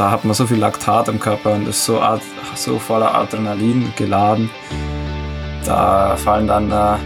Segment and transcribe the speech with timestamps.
[0.00, 2.00] da hat man so viel Laktat im Körper und ist so,
[2.54, 4.48] so voller Adrenalin geladen.
[5.66, 6.96] Da fallen dann äh,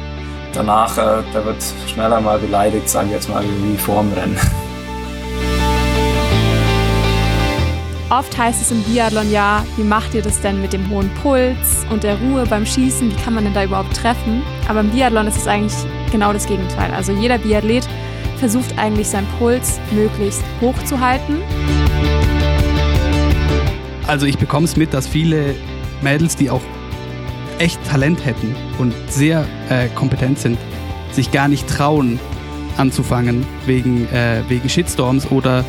[0.53, 1.57] danach, äh, da wird
[1.93, 4.39] schneller mal beleidigt, sagen wir jetzt mal, wie vorm Rennen.
[8.11, 11.85] Oft heißt es im Biathlon ja, wie macht ihr das denn mit dem hohen Puls
[11.91, 13.11] und der Ruhe beim Schießen?
[13.11, 14.41] Wie kann man denn da überhaupt treffen?
[14.69, 15.75] Aber im Biathlon ist es eigentlich
[16.13, 16.95] genau das Gegenteil.
[16.95, 17.89] Also jeder Biathlet
[18.39, 21.43] versucht eigentlich seinen Puls möglichst hoch zu halten.
[24.07, 25.55] Also ich bekomme es mit, dass viele
[26.03, 26.61] Mädels, die auch
[27.59, 30.59] echt Talent hätten und sehr äh, kompetent sind,
[31.13, 32.19] sich gar nicht trauen
[32.77, 35.65] anzufangen wegen, äh, wegen Shitstorms oder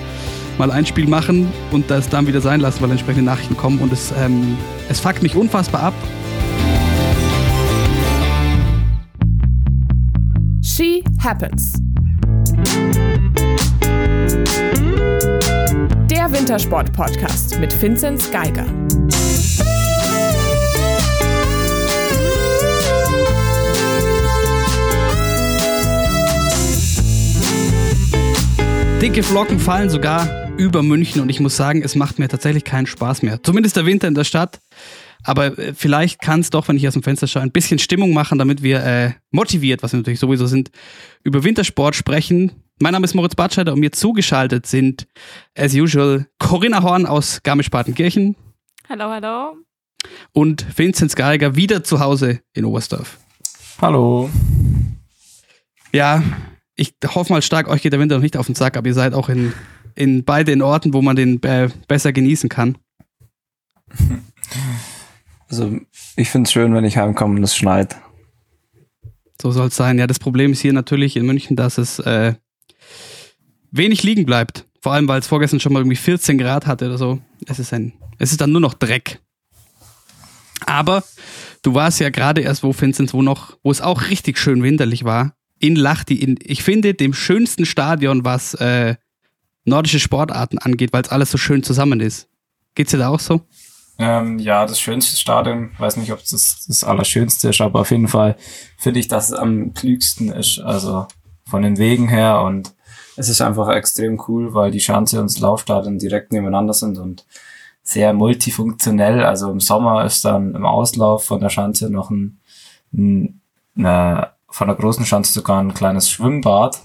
[0.57, 3.93] mal ein Spiel machen und das dann wieder sein lassen, weil entsprechende Nachrichten kommen und
[3.93, 4.57] es, ähm,
[4.89, 5.93] es fuckt mich unfassbar ab.
[10.61, 11.84] She Happens.
[16.45, 18.67] Wintersport-Podcast mit Vinzenz Geiger.
[29.01, 32.85] Dicke Flocken fallen sogar über München und ich muss sagen, es macht mir tatsächlich keinen
[32.85, 33.41] Spaß mehr.
[33.41, 34.59] Zumindest der Winter in der Stadt.
[35.23, 38.13] Aber äh, vielleicht kann es doch, wenn ich aus dem Fenster schaue, ein bisschen Stimmung
[38.13, 40.69] machen, damit wir äh, motiviert, was wir natürlich sowieso sind,
[41.23, 42.51] über Wintersport sprechen.
[42.81, 45.07] Mein Name ist Moritz Batscheider und mir zugeschaltet sind,
[45.57, 48.35] as usual, Corinna Horn aus Garmisch-Partenkirchen.
[48.89, 49.55] Hallo, hallo.
[50.33, 53.17] Und Vinzenz Geiger wieder zu Hause in Oberstdorf.
[53.81, 54.29] Hallo.
[55.93, 56.21] Ja,
[56.75, 58.93] ich hoffe mal stark, euch geht der Winter noch nicht auf den Sack, aber ihr
[58.93, 59.53] seid auch in,
[59.95, 62.77] in beiden Orten, wo man den äh, besser genießen kann.
[65.47, 65.79] Also
[66.15, 67.95] ich finde es schön, wenn ich heimkomme und es schneit.
[69.39, 69.99] So soll es sein.
[69.99, 72.33] Ja, das Problem ist hier natürlich in München, dass es äh,
[73.75, 74.65] wenig liegen bleibt.
[74.81, 77.19] Vor allem, weil es vorgestern schon mal irgendwie 14 Grad hatte oder so.
[77.47, 79.19] Es ist ein, es ist dann nur noch Dreck.
[80.65, 81.03] Aber
[81.63, 85.03] du warst ja gerade erst wo, Vincent, wo noch, wo es auch richtig schön winterlich
[85.03, 85.35] war.
[85.59, 88.95] In Lachti, in, ich finde, dem schönsten Stadion, was äh,
[89.63, 92.29] nordische Sportarten angeht, weil es alles so schön zusammen ist.
[92.75, 93.41] Geht's dir da auch so?
[93.97, 97.91] Ähm, ja, das schönste Stadion, weiß nicht, ob es das, das allerschönste ist, aber auf
[97.91, 98.35] jeden Fall
[98.77, 100.59] finde ich, dass es am klügsten ist.
[100.59, 101.07] Also
[101.49, 102.75] von den Wegen her und
[103.17, 107.25] es ist einfach extrem cool, weil die Schanze und das Laufstadion direkt nebeneinander sind und
[107.83, 109.23] sehr multifunktionell.
[109.23, 112.39] Also im Sommer ist dann im Auslauf von der Schanze noch ein,
[112.93, 113.41] ein
[113.77, 116.79] eine, von der großen Schanze sogar ein kleines Schwimmbad.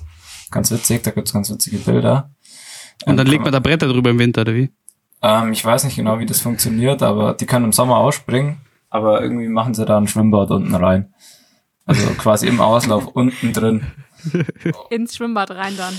[0.51, 2.31] Ganz witzig, da gibt's ganz witzige Bilder.
[3.07, 4.71] Und dann ähm, legt man da Bretter drüber im Winter, oder wie?
[5.23, 8.59] Ähm, ich weiß nicht genau, wie das funktioniert, aber die können im Sommer ausspringen,
[8.89, 11.15] aber irgendwie machen sie da ein Schwimmbad unten rein.
[11.87, 13.87] Also quasi im Auslauf unten drin.
[14.91, 15.95] Ins Schwimmbad rein dann.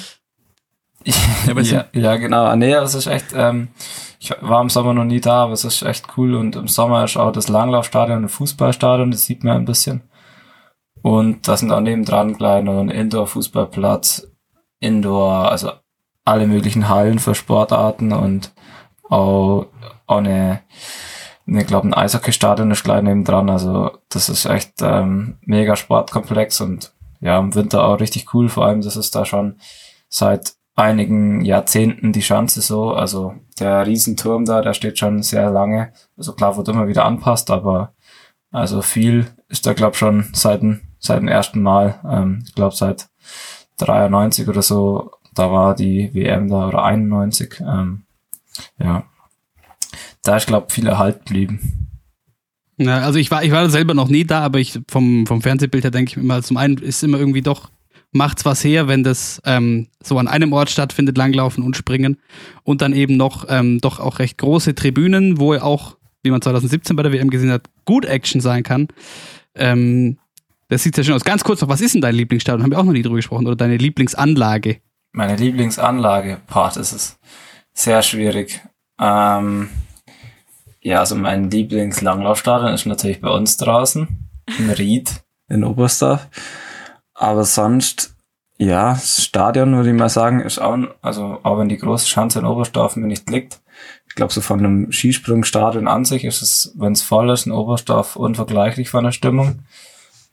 [1.62, 2.46] Ja, ja, genau.
[2.46, 3.70] Ah, nee, es ist echt, ähm,
[4.20, 6.36] ich war im Sommer noch nie da, aber es ist echt cool.
[6.36, 10.04] Und im Sommer ist auch das Langlaufstadion ein Fußballstadion, das sieht man ein bisschen.
[11.02, 14.28] Und da sind auch nebendran gleich noch ein Indoor-Fußballplatz,
[14.80, 15.72] Indoor, also
[16.24, 18.54] alle möglichen Hallen für Sportarten und
[19.10, 19.68] auch,
[20.06, 20.62] auch eine,
[21.46, 23.50] ich glaube, ein Eishockey-Stadion ist gleich nebendran.
[23.50, 28.50] Also das ist echt ähm, mega Sportkomplex und ja, im Winter auch richtig cool.
[28.50, 29.58] Vor allem, das ist da schon
[30.08, 32.92] seit einigen Jahrzehnten die Schanze so.
[32.92, 35.94] Also der Riesenturm da, der steht schon sehr lange.
[36.18, 37.94] Also klar, wird immer wieder anpasst, aber
[38.52, 40.62] also viel ist da, glaube schon seit,
[41.00, 42.00] seit dem ersten Mal.
[42.10, 43.10] Ähm, ich glaube, seit
[43.78, 47.62] 93 oder so, da war die WM da, oder 91.
[47.62, 48.04] Ähm,
[48.78, 49.04] ja.
[50.24, 51.82] Da ist, glaube viel erhalten geblieben.
[52.78, 55.84] Ja, also ich war, ich war selber noch nie da, aber ich vom, vom Fernsehbild
[55.84, 57.70] her denke ich immer, zum einen ist immer irgendwie doch,
[58.12, 62.18] macht's was her, wenn das ähm, so an einem Ort stattfindet, langlaufen und springen.
[62.64, 66.96] Und dann eben noch ähm, doch auch recht große Tribünen, wo auch, wie man 2017
[66.96, 68.88] bei der WM gesehen hat, gut Action sein kann.
[69.56, 70.18] Ähm,
[70.68, 71.24] das sieht sehr schön aus.
[71.24, 72.64] Ganz kurz noch, was ist denn dein Lieblingsstadion?
[72.64, 73.48] Haben wir auch noch nie drüber gesprochen.
[73.48, 74.78] Oder deine Lieblingsanlage?
[75.12, 77.20] Meine Lieblingsanlage, das ist
[77.74, 78.62] sehr schwierig.
[79.00, 79.70] Ähm,
[80.82, 84.08] ja, also mein Lieblingslanglaufstadion ist natürlich bei uns draußen,
[84.58, 86.28] in Ried, in Oberstdorf.
[87.22, 88.16] Aber sonst,
[88.58, 92.40] ja, das Stadion, würde ich mal sagen, ist auch, also auch wenn die große Schanze
[92.40, 93.62] in Oberstdorf mir nicht liegt,
[94.08, 97.54] ich glaube, so von einem Skisprungstadion an sich ist es, wenn es voll ist, in
[97.54, 99.60] Oberstdorf unvergleichlich von der Stimmung.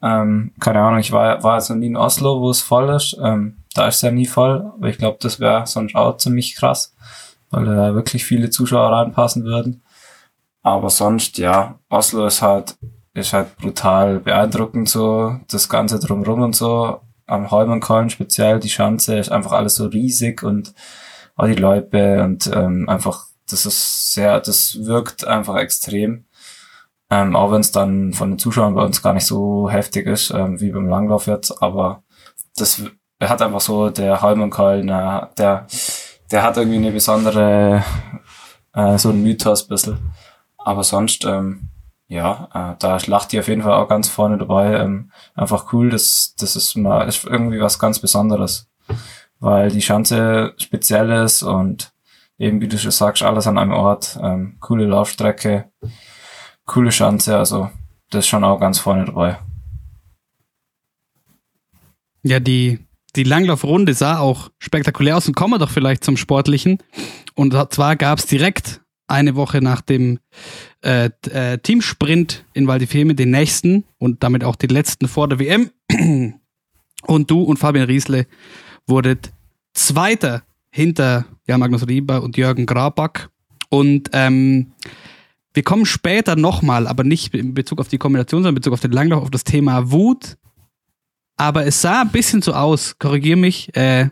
[0.03, 3.17] Ähm, keine Ahnung, ich war, war jetzt noch nie in Oslo, wo es voll ist.
[3.23, 6.57] Ähm, da ist es ja nie voll, aber ich glaube, das wäre sonst auch ziemlich
[6.57, 6.95] krass
[7.51, 9.83] weil da wirklich viele Zuschauer reinpassen würden.
[10.63, 12.77] Aber sonst, ja, Oslo ist halt,
[13.19, 17.01] ist halt brutal beeindruckend so, das Ganze drumrum und so.
[17.27, 20.75] Am Holmenkollen speziell, die Schanze ist einfach alles so riesig und
[21.37, 26.25] auch die Loipe und ähm, einfach das ist sehr, das wirkt einfach extrem.
[27.11, 30.31] Ähm, auch wenn es dann von den Zuschauern bei uns gar nicht so heftig ist,
[30.31, 32.03] ähm, wie beim Langlauf jetzt, aber
[32.57, 32.83] das
[33.21, 35.67] hat einfach so, der Halmenkollen, der,
[36.31, 37.83] der hat irgendwie eine besondere,
[38.75, 40.13] äh, so ein Mythos bisschen.
[40.59, 41.68] Aber sonst, ähm,
[42.09, 44.81] ja, äh, da lacht die auf jeden Fall auch ganz vorne dabei.
[44.81, 48.69] Ähm, einfach cool, das, das ist mal, ist irgendwie was ganz Besonderes.
[49.41, 51.93] Weil die Schanze speziell ist und
[52.39, 55.71] eben, wie du schon sagst, alles an einem Ort, ähm, coole Laufstrecke,
[56.65, 57.71] coole Schanze, also
[58.11, 59.39] das ist schon auch ganz vorne dabei.
[62.23, 62.79] Ja, die,
[63.17, 66.79] die Langlaufrunde sah auch spektakulär aus und kommen wir doch vielleicht zum Sportlichen.
[67.35, 70.19] Und zwar gab es direkt eine Woche nach dem
[70.83, 75.71] äh, äh, Teamsprint in Val den nächsten und damit auch den letzten vor der WM.
[77.07, 78.27] Und du und Fabian Riesle
[78.89, 79.31] wurdet
[79.73, 83.29] Zweiter hinter ja, Magnus Rieber und Jürgen Graback.
[83.69, 84.73] Und ähm,
[85.55, 88.81] wir kommen später nochmal, aber nicht in Bezug auf die Kombination, sondern in Bezug auf
[88.81, 90.37] den Langlauf, auf das Thema Wut
[91.39, 94.11] aber es sah ein bisschen so aus, korrigier mich, äh,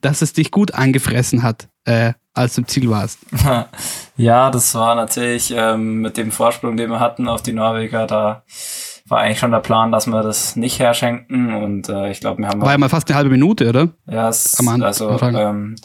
[0.00, 3.20] dass es dich gut angefressen hat, äh, als du im Ziel warst.
[4.16, 8.42] Ja, das war natürlich ähm, mit dem Vorsprung, den wir hatten auf die Norweger, da
[9.06, 12.48] war eigentlich schon der Plan, dass wir das nicht herschenken und äh, ich glaube, wir
[12.48, 12.60] haben...
[12.60, 13.88] War ja mal fast eine halbe Minute, oder?
[14.06, 15.76] Ja, es, also ähm,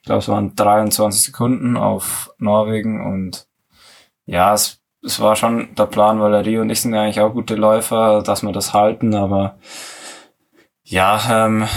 [0.00, 3.46] ich glaube, es waren 23 Sekunden auf Norwegen und
[4.24, 7.34] ja, es, es war schon der Plan, weil der Rio und ich sind eigentlich auch
[7.34, 9.58] gute Läufer, dass wir das halten, aber
[10.82, 11.68] ja, ähm,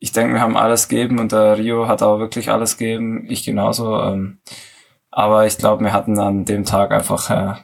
[0.00, 3.44] ich denke, wir haben alles gegeben und der Rio hat auch wirklich alles gegeben, ich
[3.44, 4.00] genauso.
[4.00, 4.40] Ähm,
[5.10, 7.54] aber ich glaube, wir hatten an dem Tag einfach äh,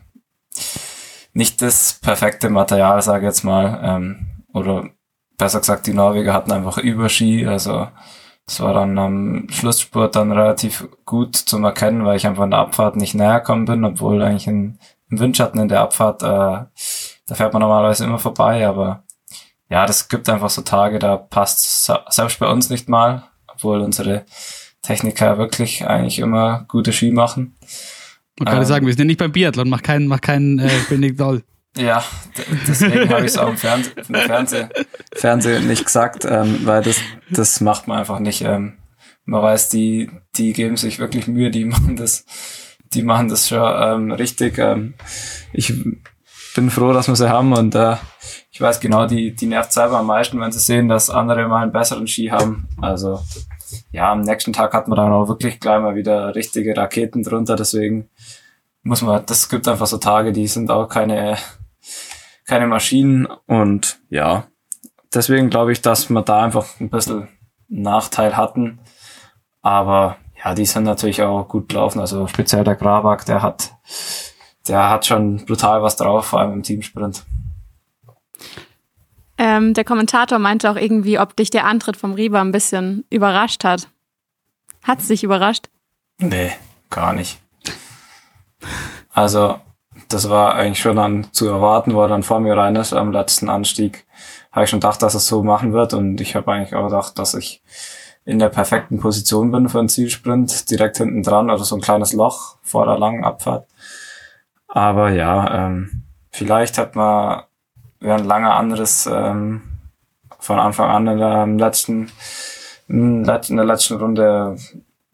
[1.32, 3.80] nicht das perfekte Material, sage ich jetzt mal.
[3.82, 4.90] Ähm, oder
[5.38, 7.46] besser gesagt, die Norweger hatten einfach Überski.
[7.46, 7.88] Also
[8.46, 12.60] es war dann am Schlussspurt dann relativ gut zum Erkennen, weil ich einfach in der
[12.60, 14.78] Abfahrt nicht näher gekommen bin, obwohl eigentlich in,
[15.08, 19.05] im Windschatten in der Abfahrt, äh, da fährt man normalerweise immer vorbei, aber
[19.68, 24.24] ja, das gibt einfach so Tage, da passt selbst bei uns nicht mal, obwohl unsere
[24.82, 27.56] Techniker wirklich eigentlich immer gute Ski machen.
[28.38, 30.70] Man kann ähm, sagen, wir sind ja nicht beim Biathlon, mach keinen, mach keinen äh,
[30.88, 31.42] Benedikt Doll.
[31.76, 32.02] Ja,
[32.66, 34.68] deswegen habe ich es auch im Fernseh, im Fernseh,
[35.14, 38.42] Fernsehen nicht gesagt, ähm, weil das, das macht man einfach nicht.
[38.42, 38.78] Ähm,
[39.26, 42.24] man weiß, die, die geben sich wirklich Mühe, die machen das,
[42.94, 44.58] die machen das schon ähm, richtig.
[44.58, 44.94] Ähm,
[45.52, 45.72] ich
[46.54, 47.96] bin froh, dass wir sie haben und äh,
[48.56, 51.62] ich weiß genau, die, die nervt selber am meisten, wenn sie sehen, dass andere mal
[51.62, 52.66] einen besseren Ski haben.
[52.80, 53.20] Also
[53.92, 57.54] ja, am nächsten Tag hat man dann auch wirklich gleich mal wieder richtige Raketen drunter,
[57.54, 58.08] deswegen
[58.82, 61.36] muss man, das gibt einfach so Tage, die sind auch keine,
[62.46, 64.46] keine Maschinen und ja,
[65.12, 67.28] deswegen glaube ich, dass wir da einfach ein bisschen
[67.68, 68.78] Nachteil hatten,
[69.60, 73.74] aber ja, die sind natürlich auch gut gelaufen, also speziell der Grabak, der hat,
[74.66, 77.22] der hat schon brutal was drauf, vor allem im Teamsprint.
[79.38, 83.64] Ähm, der Kommentator meinte auch irgendwie, ob dich der Antritt vom Rieber ein bisschen überrascht
[83.64, 83.88] hat.
[84.82, 85.68] Hat es dich überrascht?
[86.18, 86.52] Nee,
[86.90, 87.38] gar nicht.
[89.12, 89.58] Also,
[90.08, 93.12] das war eigentlich schon dann zu erwarten, wo er dann vor mir rein ist am
[93.12, 94.06] letzten Anstieg.
[94.52, 97.18] Habe ich schon gedacht, dass es so machen wird und ich habe eigentlich auch gedacht,
[97.18, 97.62] dass ich
[98.24, 102.12] in der perfekten Position bin für einen Zielsprint, direkt hinten dran oder so ein kleines
[102.12, 103.68] Loch vor der langen Abfahrt.
[104.68, 107.44] Aber ja, ähm, vielleicht hat man
[108.06, 109.62] wäre ein langer anderes ähm,
[110.38, 112.10] von Anfang an in der letzten,
[112.88, 114.56] in der letzten Runde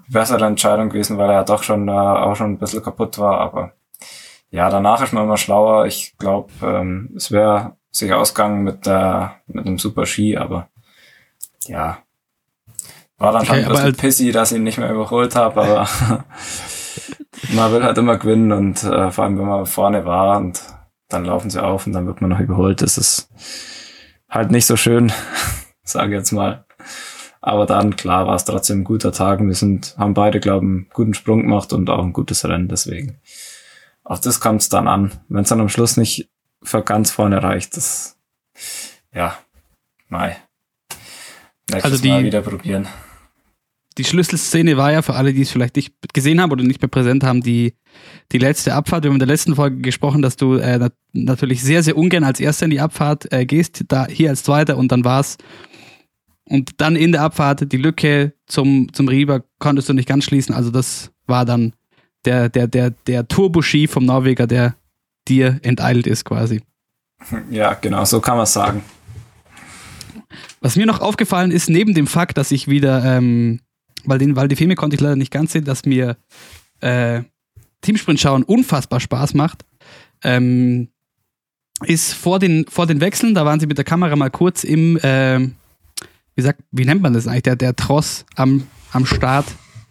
[0.09, 3.41] bessere Entscheidung gewesen, weil er doch schon da auch schon ein bisschen kaputt war.
[3.41, 3.73] Aber
[4.51, 5.87] ja, danach ist man immer schlauer.
[5.87, 10.69] Ich glaube, ähm, es wäre sich ausgegangen mit, der, mit einem super Ski, aber
[11.65, 11.99] ja,
[13.19, 15.89] war dann schon okay, ein bisschen pissy, dass ich ihn nicht mehr überholt habe, aber
[17.53, 20.61] man will halt immer gewinnen und äh, vor allem, wenn man vorne war und
[21.13, 22.83] dann laufen sie auf und dann wird man noch überholt.
[22.83, 23.29] Das ist
[24.29, 25.13] halt nicht so schön,
[25.83, 26.65] sage jetzt mal.
[27.41, 29.41] Aber dann, klar, war es trotzdem ein guter Tag.
[29.41, 32.69] Wir sind, haben beide, glaube ich, einen guten Sprung gemacht und auch ein gutes Rennen.
[32.69, 33.21] Deswegen,
[34.05, 35.13] auf das kommt es dann an.
[35.29, 36.31] Wenn es dann am Schluss nicht
[36.63, 38.17] für ganz vorne reicht, das,
[39.13, 39.37] ja,
[40.09, 40.37] mai.
[41.69, 42.87] Nächstes also die, Mal wieder probieren
[43.95, 46.89] die Schlüsselszene war ja für alle, die es vielleicht nicht gesehen haben oder nicht mehr
[46.89, 47.75] präsent haben, die,
[48.33, 49.05] die letzte Abfahrt.
[49.05, 52.41] Wir haben in der letzten Folge gesprochen, dass du äh, natürlich sehr, sehr ungern als
[52.41, 55.37] Erster in die Abfahrt äh, gehst, da hier als Zweiter und dann war's.
[56.45, 60.55] Und dann in der Abfahrt die Lücke zum, zum Rieber konntest du nicht ganz schließen.
[60.55, 61.73] Also das war dann
[62.25, 64.75] der, der, der, der Turbo-Ski vom Norweger, der
[65.29, 66.63] dir enteilt ist quasi.
[67.51, 68.83] Ja, genau, so kann man sagen.
[70.61, 73.61] Was mir noch aufgefallen ist, neben dem Fakt, dass ich wieder ähm,
[74.05, 76.17] weil den, weil die Filme konnte ich leider nicht ganz sehen, dass mir
[76.81, 77.23] äh,
[77.81, 79.65] Teamsprint schauen unfassbar Spaß macht,
[80.23, 80.89] ähm,
[81.85, 84.97] ist vor den, vor den Wechseln, da waren sie mit der Kamera mal kurz im,
[84.99, 85.41] äh,
[86.35, 89.47] wie sagt, wie nennt man das eigentlich, der, der Tross am, am Start,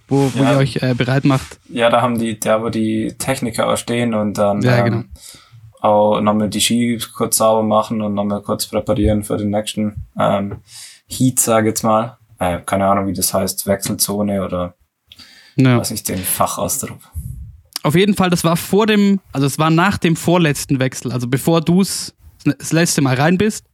[0.08, 0.53] wo, wo Ja.
[0.53, 1.60] ihr euch äh, bereit macht.
[1.70, 5.03] Ja, da haben die, da wo die Techniker auch stehen und dann Ja, ähm, genau.
[5.82, 10.58] auch nochmal die Ski kurz sauber machen und nochmal kurz präparieren für den nächsten ähm,
[11.08, 12.18] Heat, sage ich jetzt mal.
[12.42, 14.74] Äh, keine Ahnung, wie das heißt, Wechselzone oder
[15.56, 15.78] Ja.
[15.78, 16.98] was ich den Fachausdruck.
[17.84, 21.28] Auf jeden Fall, das war vor dem, also es war nach dem vorletzten Wechsel, also
[21.28, 23.66] bevor du es das letzte Mal rein bist.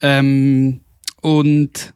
[0.00, 0.80] Ähm,
[1.20, 1.92] und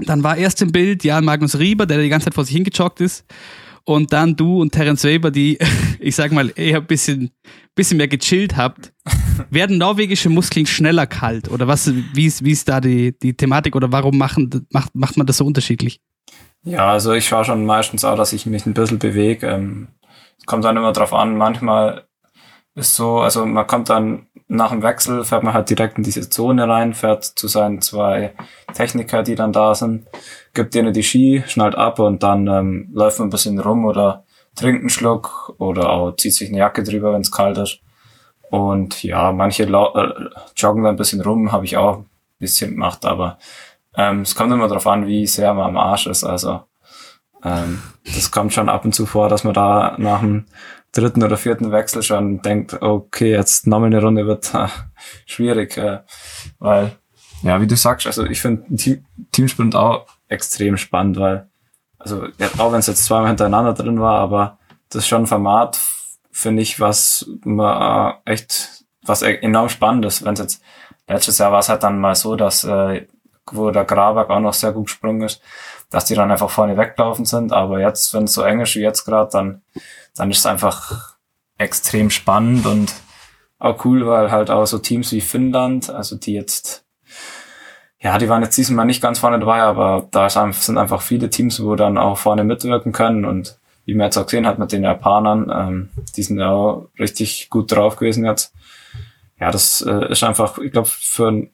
[0.00, 3.00] dann war erst im Bild Jan Magnus Rieber, der die ganze Zeit vor sich hingejoggt
[3.00, 3.24] ist.
[3.88, 5.58] Und dann du und Terence Weber, die,
[5.98, 7.30] ich sag mal, eher ein bisschen,
[7.74, 8.92] bisschen mehr gechillt habt.
[9.50, 11.50] Werden norwegische Muskeln schneller kalt?
[11.50, 15.16] Oder was, wie ist, wie ist da die, die Thematik oder warum machen, macht, macht
[15.16, 16.02] man das so unterschiedlich?
[16.64, 19.46] Ja, also ich schaue schon meistens auch, dass ich mich ein bisschen bewege.
[19.46, 19.88] Ähm,
[20.38, 21.38] es kommt dann immer drauf an.
[21.38, 22.07] Manchmal
[22.78, 26.28] ist so, also man kommt dann nach dem Wechsel, fährt man halt direkt in diese
[26.30, 28.34] Zone rein, fährt zu seinen zwei
[28.72, 30.06] Techniker, die dann da sind,
[30.54, 34.24] gibt denen die Ski, schnallt ab und dann ähm, läuft man ein bisschen rum oder
[34.54, 37.80] trinkt einen Schluck oder auch zieht sich eine Jacke drüber, wenn es kalt ist.
[38.50, 40.12] Und ja, manche äh,
[40.56, 42.06] joggen dann ein bisschen rum, habe ich auch ein
[42.38, 43.38] bisschen gemacht, aber
[43.94, 46.24] ähm, es kommt immer darauf an, wie sehr man am Arsch ist.
[46.24, 46.62] Also
[47.44, 50.46] ähm, das kommt schon ab und zu vor, dass man da nach dem
[51.00, 54.68] dritten oder vierten Wechsel schon denkt, okay, jetzt nochmal eine Runde wird äh,
[55.26, 56.00] schwierig, äh,
[56.58, 56.92] weil
[57.42, 61.48] ja, wie du sagst, also ich finde Team, Teamsprint auch extrem spannend, weil
[61.98, 65.26] also ja, auch wenn es jetzt zweimal hintereinander drin war, aber das ist schon ein
[65.26, 65.78] Format,
[66.30, 70.24] finde ich, was man äh, echt, was e- enorm spannend ist.
[70.24, 70.62] Wenn es jetzt
[71.08, 73.06] letztes Jahr war es halt dann mal so, dass äh,
[73.50, 75.40] wo der Graberg auch noch sehr gut gesprungen ist,
[75.90, 77.52] dass die dann einfach vorne weglaufen sind.
[77.52, 79.62] Aber jetzt, wenn es so eng ist wie jetzt gerade, dann,
[80.14, 81.16] dann ist es einfach
[81.58, 82.94] extrem spannend und
[83.58, 86.84] auch cool, weil halt auch so Teams wie Finnland, also die jetzt,
[88.00, 91.62] ja, die waren jetzt diesmal nicht ganz vorne dabei, aber da sind einfach viele Teams,
[91.62, 94.84] wo dann auch vorne mitwirken können und wie man jetzt auch gesehen hat mit den
[94.84, 98.54] Japanern, ähm, die sind ja auch richtig gut drauf gewesen jetzt.
[99.40, 101.50] Ja, das äh, ist einfach, ich glaube, für einen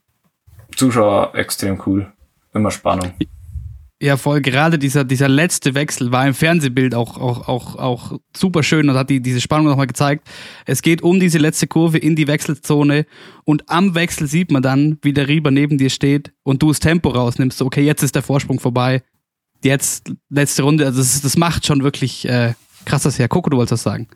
[0.76, 2.12] Zuschauer extrem cool.
[2.52, 3.12] Immer Spannung.
[4.02, 4.40] Ja, voll.
[4.40, 8.96] Gerade dieser, dieser letzte Wechsel war im Fernsehbild auch, auch, auch, auch super schön und
[8.96, 10.28] hat die, diese Spannung nochmal gezeigt.
[10.66, 13.06] Es geht um diese letzte Kurve in die Wechselzone
[13.44, 16.80] und am Wechsel sieht man dann, wie der Rieber neben dir steht und du das
[16.80, 17.62] Tempo rausnimmst.
[17.62, 19.02] Okay, jetzt ist der Vorsprung vorbei.
[19.62, 20.84] Jetzt letzte Runde.
[20.84, 23.28] Also das, das macht schon wirklich äh, krass das her.
[23.28, 24.08] Coco, du wolltest was sagen.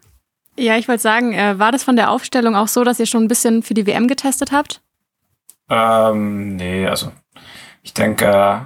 [0.59, 3.23] Ja, ich wollte sagen, äh, war das von der Aufstellung auch so, dass ihr schon
[3.23, 4.83] ein bisschen für die WM getestet habt?
[5.71, 7.13] Ähm, nee, also
[7.83, 8.61] ich denke, äh,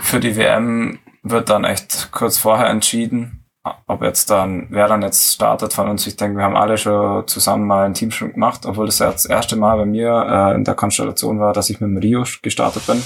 [0.00, 3.44] für die WM wird dann echt kurz vorher entschieden,
[3.86, 6.06] ob jetzt dann, wer dann jetzt startet von uns.
[6.06, 9.26] Ich denke, wir haben alle schon zusammen mal ein Teamsprung gemacht, obwohl das ja das
[9.26, 12.86] erste Mal bei mir äh, in der Konstellation war, dass ich mit dem Rio gestartet
[12.86, 13.02] bin.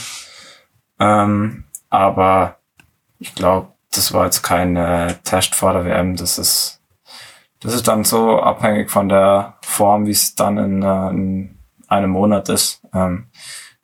[1.00, 2.58] Ähm, aber
[3.18, 6.16] ich glaube, das war jetzt kein äh, Test vor der WM.
[6.16, 6.80] Das ist,
[7.60, 12.10] das ist dann so abhängig von der Form, wie es dann in, äh, in einem
[12.10, 12.80] Monat ist.
[12.92, 13.28] Ähm,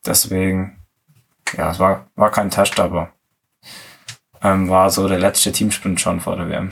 [0.06, 0.79] deswegen,
[1.56, 3.12] ja, es war, war kein Test, aber
[4.42, 6.70] ähm, war so der letzte Teamsprint schon vor der WM.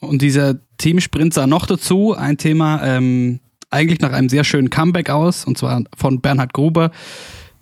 [0.00, 2.14] Und dieser Teamsprint sah noch dazu.
[2.14, 6.90] Ein Thema, ähm, eigentlich nach einem sehr schönen Comeback aus, und zwar von Bernhard Gruber,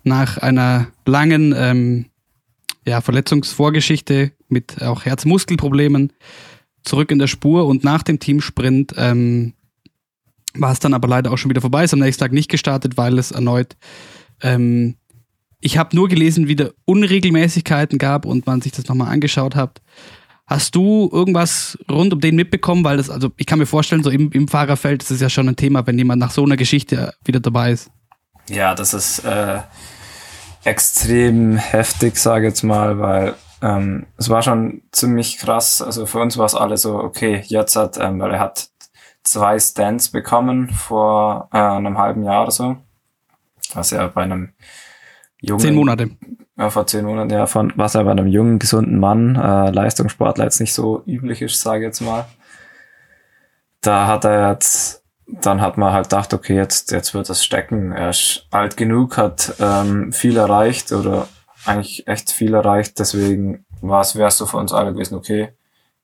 [0.03, 2.05] nach einer langen ähm,
[2.85, 6.13] ja, Verletzungsvorgeschichte mit auch Herzmuskelproblemen
[6.83, 7.65] zurück in der Spur.
[7.65, 9.53] Und nach dem Teamsprint ähm,
[10.53, 12.97] war es dann aber leider auch schon wieder vorbei, ist am nächsten Tag nicht gestartet,
[12.97, 13.75] weil es erneut
[14.41, 14.95] ähm,
[15.65, 19.81] ich habe nur gelesen, wie da Unregelmäßigkeiten gab und man sich das nochmal angeschaut hat.
[20.45, 22.83] Hast du irgendwas rund um den mitbekommen?
[22.83, 25.49] Weil das, also ich kann mir vorstellen, so im, im Fahrerfeld ist es ja schon
[25.49, 27.89] ein Thema, wenn jemand nach so einer Geschichte wieder dabei ist.
[28.47, 29.61] Ja, das ist äh,
[30.65, 35.81] extrem heftig, sage ich jetzt mal, weil ähm, es war schon ziemlich krass.
[35.81, 38.69] Also für uns war es alle so, okay, jetzt hat, ähm, weil er hat
[39.23, 42.77] zwei Stands bekommen vor äh, einem halben Jahr oder so.
[43.73, 44.53] Was ja bei einem
[45.41, 46.09] jungen, Zehn Monate.
[46.57, 50.45] Ja, vor zehn Monaten, ja, von, was ja bei einem jungen, gesunden Mann, äh, Leistungssportler
[50.45, 52.27] jetzt nicht so üblich ist, sage ich jetzt mal.
[53.81, 57.91] Da hat er jetzt, dann hat man halt gedacht, okay, jetzt, jetzt wird es stecken.
[57.91, 61.27] Er ist alt genug, hat ähm, viel erreicht oder
[61.65, 65.49] eigentlich echt viel erreicht, deswegen war es, wär's so für uns alle gewesen, okay,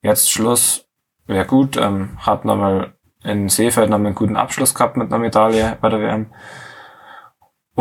[0.02, 0.86] jetzt Schluss,
[1.28, 5.78] wäre gut, ähm, hat nochmal in Seefeld nochmal einen guten Abschluss gehabt mit einer Medaille
[5.80, 6.28] bei der WM.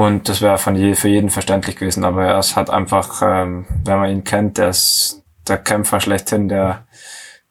[0.00, 3.66] Und das wäre von je, für jeden verständlich gewesen, aber er ist halt einfach, ähm,
[3.84, 6.86] wenn man ihn kennt, der ist, der Kämpfer schlechthin, der,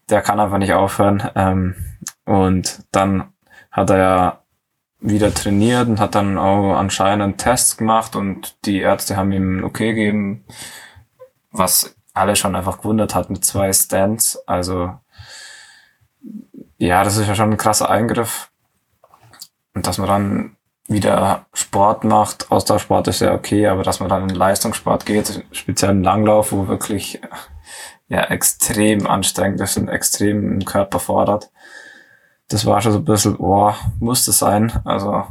[0.09, 1.29] der kann einfach nicht aufhören.
[1.35, 1.75] Ähm,
[2.25, 3.33] und dann
[3.69, 4.43] hat er ja
[4.99, 9.93] wieder trainiert und hat dann auch anscheinend Tests gemacht und die Ärzte haben ihm okay
[9.93, 10.43] gegeben,
[11.51, 14.39] was alle schon einfach gewundert hat mit zwei Stands.
[14.47, 14.97] Also
[16.79, 18.49] ja, das ist ja schon ein krasser Eingriff.
[19.75, 20.55] Und dass man dann
[20.89, 25.91] wieder Sport macht, Ausdauersport ist ja okay, aber dass man dann in Leistungssport geht, speziell
[25.91, 27.21] im Langlauf, wo wirklich
[28.07, 31.51] ja extrem anstrengend ist und extrem im Körper fordert.
[32.47, 34.81] Das war schon so ein bisschen, boah, muss das sein.
[34.83, 35.25] Also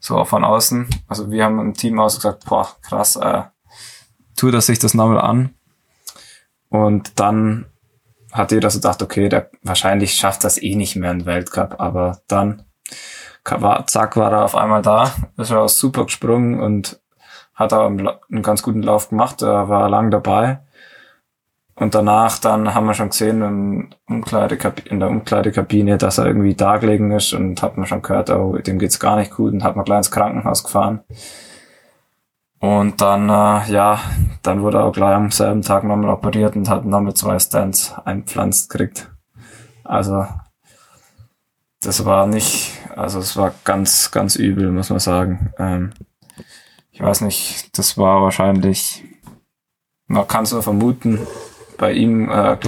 [0.00, 0.88] so von außen.
[1.06, 3.42] Also wir haben im Team aus gesagt, boah, krass, äh,
[4.34, 5.54] tut er sich das nochmal an.
[6.70, 7.66] Und dann
[8.32, 12.22] hat jeder so gedacht, okay, der wahrscheinlich schafft das eh nicht mehr im Weltcup, aber
[12.28, 12.64] dann
[13.44, 17.00] zack, war er auf einmal da, ist er super gesprungen und
[17.54, 20.60] hat auch einen ganz guten Lauf gemacht, er war lang dabei.
[21.74, 23.90] Und danach dann haben wir schon gesehen im
[24.84, 28.58] in der Umkleidekabine, dass er irgendwie da gelegen ist und hat man schon gehört, oh,
[28.58, 31.00] dem geht's gar nicht gut und hat man gleich ins Krankenhaus gefahren.
[32.58, 33.98] Und dann, äh, ja,
[34.42, 37.94] dann wurde er auch gleich am selben Tag nochmal operiert und hat nochmal zwei Stents
[38.04, 39.10] einpflanzt gekriegt.
[39.82, 40.26] Also,
[41.80, 45.52] das war nicht, also es war ganz, ganz übel, muss man sagen.
[45.58, 45.90] Ähm,
[46.92, 49.04] ich weiß nicht, das war wahrscheinlich,
[50.06, 51.26] man kann es nur vermuten,
[51.78, 52.58] bei ihm äh,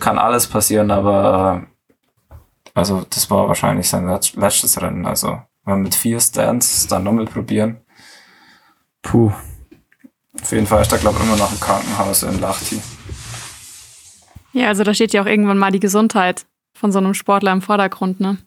[0.00, 1.66] kann alles passieren, aber
[2.30, 2.36] äh,
[2.74, 5.06] also das war wahrscheinlich sein letztes Rennen.
[5.06, 7.80] Also wenn mit vier Stands dann nochmal probieren.
[9.02, 9.32] Puh.
[10.42, 12.80] Auf jeden Fall ist da, glaube ich, immer noch ein Krankenhaus in Lachti.
[14.52, 17.62] Ja, also da steht ja auch irgendwann mal die Gesundheit von so einem Sportler im
[17.62, 18.38] Vordergrund, ne?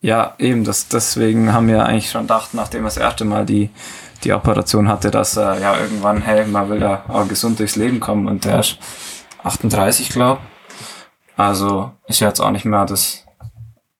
[0.00, 0.64] Ja, eben.
[0.64, 3.70] Das, deswegen haben wir eigentlich schon gedacht, nachdem er das erste Mal die,
[4.24, 8.00] die Operation hatte, dass er ja irgendwann, hey, man will da auch gesund durchs Leben
[8.00, 8.78] kommen und der ist
[9.42, 10.40] 38, glaube
[11.36, 13.24] Also ist jetzt auch nicht mehr das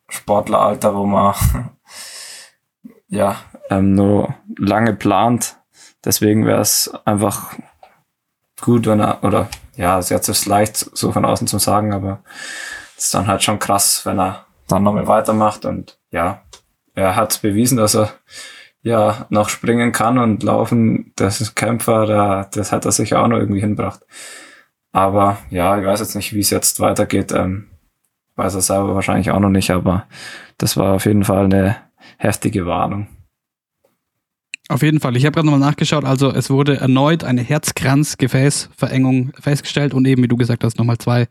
[0.09, 1.35] Sportleralter, wo man
[3.09, 3.37] ja
[3.71, 5.57] ähm, nur lange plant.
[6.05, 7.55] Deswegen wäre es einfach
[8.61, 12.23] gut, wenn er, oder ja, es ist jetzt leicht so von außen zu sagen, aber
[12.97, 16.43] es ist dann halt schon krass, wenn er dann nochmal weitermacht und ja,
[16.95, 18.13] er hat bewiesen, dass er
[18.83, 23.29] ja noch springen kann und laufen, das ist Kämpfer, da, das hat er sich auch
[23.29, 24.01] noch irgendwie hinbracht.
[24.93, 27.33] Aber ja, ich weiß jetzt nicht, wie es jetzt weitergeht.
[27.33, 27.69] Ähm,
[28.37, 30.07] weiß er selber wahrscheinlich auch noch nicht, aber
[30.57, 31.77] das war auf jeden Fall eine
[32.17, 33.09] heftige Warnung.
[34.71, 35.17] Auf jeden Fall.
[35.17, 36.05] Ich habe gerade nochmal nachgeschaut.
[36.05, 41.27] Also es wurde erneut eine Herzkranzgefäßverengung festgestellt und eben, wie du gesagt hast, nochmal zwei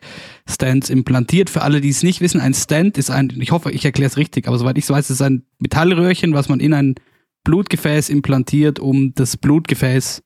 [0.50, 1.52] Stents implantiert.
[1.52, 4.18] Für alle, die es nicht wissen, ein Stent ist ein, ich hoffe, ich erkläre es
[4.18, 6.96] richtig, aber soweit ich es weiß, ist ein Metallröhrchen, was man in ein
[7.44, 10.24] Blutgefäß implantiert, um das Blutgefäß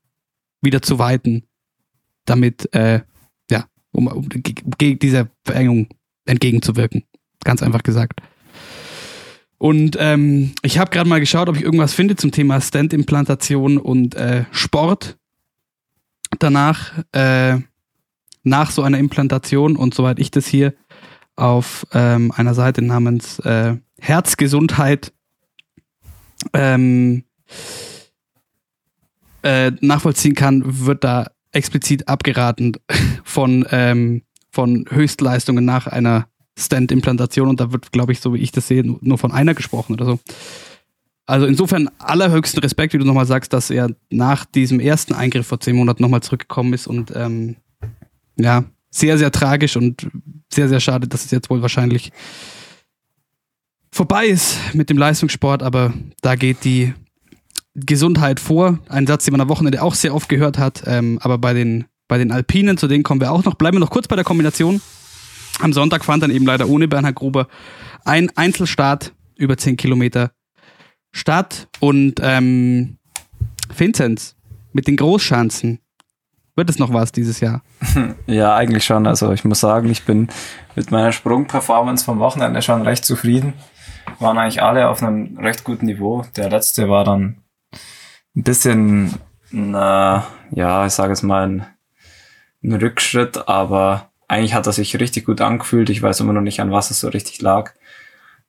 [0.61, 1.43] wieder zu weiten,
[2.25, 3.01] damit äh,
[3.91, 5.87] um, um gegen dieser Verengung
[6.25, 7.03] entgegenzuwirken.
[7.43, 8.21] Ganz einfach gesagt.
[9.61, 14.15] Und ähm, ich habe gerade mal geschaut, ob ich irgendwas finde zum Thema Stand-Implantation und
[14.15, 15.19] äh, Sport.
[16.39, 17.59] Danach, äh,
[18.41, 20.73] nach so einer Implantation und soweit ich das hier
[21.35, 25.13] auf ähm, einer Seite namens äh, Herzgesundheit
[26.53, 27.23] ähm,
[29.43, 32.77] äh, nachvollziehen kann, wird da explizit abgeraten
[33.23, 36.30] von, ähm, von Höchstleistungen nach einer
[36.61, 39.93] Stand-Implantation und da wird, glaube ich, so wie ich das sehe, nur von einer gesprochen
[39.93, 40.19] oder so.
[41.25, 45.59] Also insofern allerhöchsten Respekt, wie du nochmal sagst, dass er nach diesem ersten Eingriff vor
[45.59, 47.55] zehn Monaten nochmal zurückgekommen ist und ähm,
[48.37, 50.07] ja, sehr, sehr tragisch und
[50.51, 52.11] sehr, sehr schade, dass es jetzt wohl wahrscheinlich
[53.91, 56.93] vorbei ist mit dem Leistungssport, aber da geht die
[57.75, 58.79] Gesundheit vor.
[58.89, 60.83] Ein Satz, den man am Wochenende auch sehr oft gehört hat.
[60.85, 63.55] Ähm, aber bei den, bei den Alpinen, zu denen kommen wir auch noch.
[63.55, 64.81] Bleiben wir noch kurz bei der Kombination.
[65.61, 67.47] Am Sonntag fand dann eben leider ohne Bernhard Gruber
[68.03, 70.31] ein Einzelstart über 10 Kilometer
[71.11, 71.67] statt.
[71.79, 72.97] Und ähm,
[73.77, 74.35] Vinzenz
[74.73, 75.79] mit den Großschanzen.
[76.55, 77.61] Wird es noch was dieses Jahr?
[78.27, 79.07] Ja, eigentlich schon.
[79.07, 80.29] Also ich muss sagen, ich bin
[80.75, 83.53] mit meiner Sprungperformance vom Wochenende schon recht zufrieden.
[84.19, 86.25] Waren eigentlich alle auf einem recht guten Niveau.
[86.35, 87.37] Der letzte war dann
[88.35, 89.15] ein bisschen,
[89.49, 91.65] na, ja, ich sage es mal, ein,
[92.63, 95.89] ein Rückschritt, aber eigentlich hat er sich richtig gut angefühlt.
[95.89, 97.73] Ich weiß immer noch nicht, an was es so richtig lag,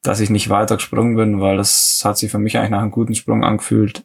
[0.01, 2.93] dass ich nicht weiter gesprungen bin, weil das hat sich für mich eigentlich nach einem
[2.93, 4.05] guten Sprung angefühlt.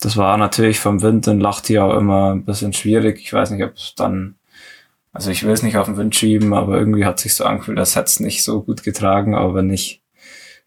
[0.00, 3.18] Das war natürlich vom Wind in Lachti auch immer ein bisschen schwierig.
[3.18, 4.36] Ich weiß nicht, ob es dann,
[5.12, 7.80] also ich will es nicht auf den Wind schieben, aber irgendwie hat sich so angefühlt,
[7.80, 10.00] als hätte es nicht so gut getragen, aber wenn ich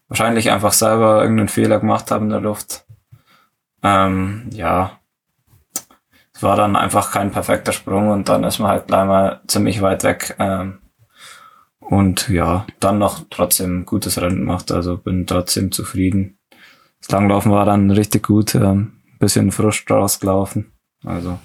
[0.08, 2.84] wahrscheinlich einfach selber irgendeinen Fehler gemacht habe in der Luft,
[3.82, 4.98] ähm, ja,
[6.42, 10.04] war dann einfach kein perfekter Sprung und dann ist man halt gleich mal ziemlich weit
[10.04, 10.36] weg.
[10.38, 10.78] Ähm,
[11.80, 16.38] und ja, dann noch trotzdem gutes Rennen gemacht, also bin trotzdem zufrieden.
[17.00, 20.72] Das Langlaufen war dann richtig gut, ähm, bisschen Frust rausgelaufen,
[21.04, 21.38] also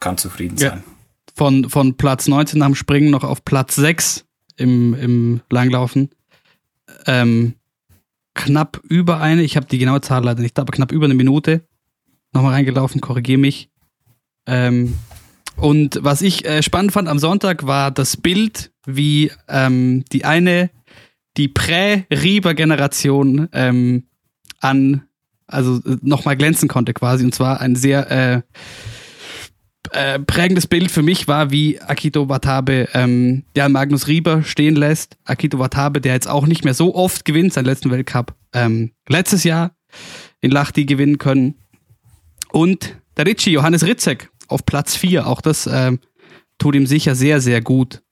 [0.00, 0.82] kann zufrieden sein.
[0.86, 0.92] Ja.
[1.36, 6.10] Von, von Platz 19 am Springen noch auf Platz 6 im, im Langlaufen.
[7.06, 7.54] Ähm,
[8.34, 11.66] knapp über eine, ich habe die genaue Zahl leider nicht, aber knapp über eine Minute
[12.32, 13.70] nochmal reingelaufen, korrigiere mich.
[14.46, 14.94] Ähm,
[15.56, 20.70] und was ich äh, spannend fand am Sonntag war das Bild, wie ähm, die eine,
[21.36, 24.04] die Prä-Rieber-Generation ähm,
[24.60, 25.02] an,
[25.46, 27.24] also äh, nochmal glänzen konnte quasi.
[27.24, 28.42] Und zwar ein sehr äh,
[29.92, 35.18] äh, prägendes Bild für mich war, wie Akito Watabe ähm, ja, Magnus Rieber stehen lässt.
[35.24, 39.44] Akito Watabe, der jetzt auch nicht mehr so oft gewinnt, seinen letzten Weltcup ähm, letztes
[39.44, 39.72] Jahr
[40.40, 41.54] in Lachti gewinnen können.
[42.52, 45.26] Und der Ritchie, Johannes Ritzek, auf Platz 4.
[45.26, 46.00] Auch das ähm,
[46.58, 48.02] tut ihm sicher sehr, sehr gut.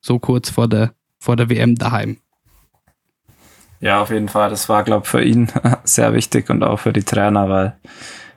[0.00, 2.18] So kurz vor der, vor der WM daheim.
[3.80, 4.50] Ja, auf jeden Fall.
[4.50, 5.48] Das war, glaube ich, für ihn
[5.84, 7.76] sehr wichtig und auch für die Trainer, weil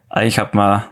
[0.10, 0.84] eigentlich hat man,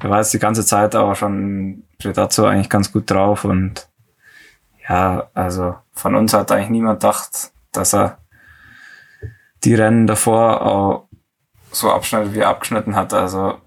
[0.00, 3.88] er war jetzt die ganze Zeit aber schon dazu eigentlich ganz gut drauf und
[4.88, 8.18] ja, also von uns hat eigentlich niemand gedacht, dass er
[9.64, 11.08] die Rennen davor auch
[11.72, 13.12] so abschneidet, wie er abgeschnitten hat.
[13.12, 13.58] Also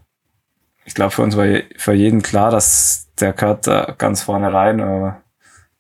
[0.90, 1.46] ich glaube, für uns war
[1.78, 4.82] für jeden klar, dass der gehört da ganz vorne rein.
[4.82, 5.22] Aber,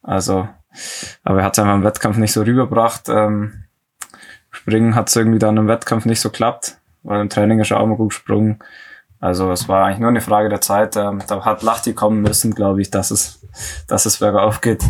[0.03, 0.47] also,
[1.23, 3.09] aber er hat es einfach im Wettkampf nicht so rübergebracht.
[3.09, 3.63] Ähm,
[4.51, 7.79] Springen hat es irgendwie dann im Wettkampf nicht so klappt, weil im Training ist er
[7.79, 8.59] auch mal gut gesprungen.
[9.19, 10.95] Also es war eigentlich nur eine Frage der Zeit.
[10.95, 13.39] Ähm, da hat Lachti kommen müssen, glaube ich, dass es,
[13.87, 14.83] dass es bergauf geht.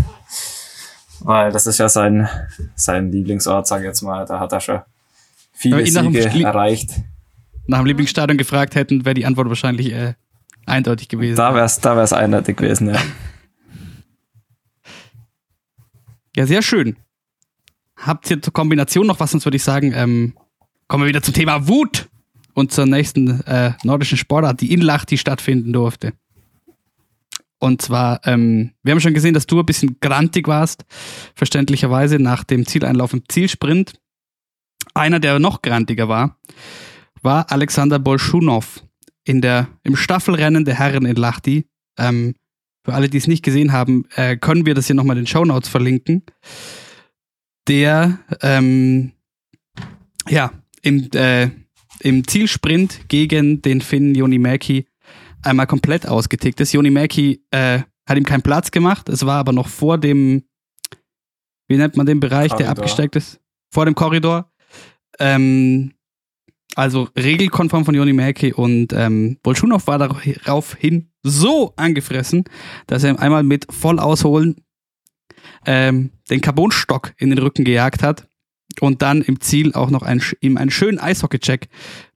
[1.22, 2.28] Weil das ist ja sein,
[2.76, 4.26] sein Lieblingsort, sage ich jetzt mal.
[4.26, 4.82] Da hat er schon
[5.54, 6.92] viele Siege erreicht
[7.70, 10.16] nach dem Lieblingsstadion gefragt hätten, wäre die Antwort wahrscheinlich äh,
[10.66, 11.38] eindeutig gewesen.
[11.38, 13.00] Da wäre es da wär's eindeutig gewesen, ja.
[16.36, 16.96] ja, sehr schön.
[17.96, 20.34] Habt ihr zur Kombination noch was, sonst würde ich sagen, ähm,
[20.88, 22.10] kommen wir wieder zum Thema Wut
[22.54, 26.14] und zur nächsten äh, nordischen Sportart, die in Lahti stattfinden durfte.
[27.60, 30.86] Und zwar, ähm, wir haben schon gesehen, dass du ein bisschen grantig warst,
[31.36, 34.00] verständlicherweise nach dem Zieleinlauf im Zielsprint.
[34.96, 36.38] Einer, der noch grantiger war,
[37.22, 38.84] war Alexander Bolschunow
[39.24, 41.66] in der, im Staffelrennen der Herren in Lahti.
[41.98, 42.36] Ähm,
[42.84, 45.28] für alle, die es nicht gesehen haben, äh, können wir das hier nochmal in den
[45.28, 46.24] Show Notes verlinken.
[47.68, 49.12] Der, ähm,
[50.28, 50.52] ja,
[50.82, 51.50] im, äh,
[52.00, 54.88] im Zielsprint gegen den Finn Joni Mäki
[55.44, 56.74] einmal komplett ausgetickt ist.
[56.74, 59.10] Joni Mäki äh, hat ihm keinen Platz gemacht.
[59.10, 60.44] Es war aber noch vor dem,
[61.68, 62.58] wie nennt man den Bereich, Korridor.
[62.58, 63.40] der abgesteigt ist?
[63.72, 64.52] Vor dem Korridor.
[65.20, 65.94] Ähm,
[66.76, 72.46] also regelkonform von Joni Mäki und ähm, Bolschunow war daraufhin so angefressen,
[72.88, 74.56] dass er einmal mit voll ausholen
[75.66, 78.28] ähm, den Carbonstock in den Rücken gejagt hat
[78.80, 81.68] und dann im Ziel auch noch ein, ihm einen schönen Eishockey-Check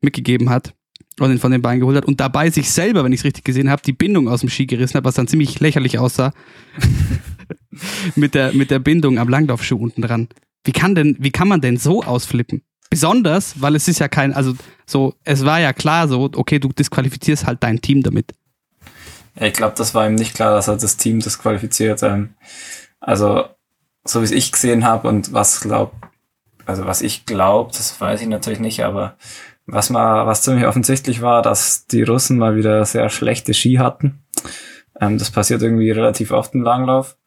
[0.01, 0.73] mitgegeben hat
[1.19, 3.43] und ihn von den Beinen geholt hat und dabei sich selber, wenn ich es richtig
[3.43, 6.33] gesehen habe, die Bindung aus dem Ski gerissen hat, was dann ziemlich lächerlich aussah.
[8.15, 10.29] mit, der, mit der Bindung am Langlaufschuh unten dran.
[10.63, 12.61] Wie kann denn, wie kann man denn so ausflippen?
[12.89, 14.53] Besonders, weil es ist ja kein, also
[14.85, 18.33] so, es war ja klar so, okay, du disqualifizierst halt dein Team damit.
[19.39, 22.03] Ja, ich glaube, das war ihm nicht klar, dass er das Team disqualifiziert.
[22.03, 22.35] Ähm,
[22.99, 23.45] also,
[24.05, 25.93] so wie es ich gesehen habe und was glaub,
[26.65, 29.17] also was ich glaube, das weiß ich natürlich nicht, aber
[29.65, 34.23] was mal, was ziemlich offensichtlich war, dass die Russen mal wieder sehr schlechte Ski hatten.
[34.99, 37.17] Ähm, das passiert irgendwie relativ oft im Langlauf.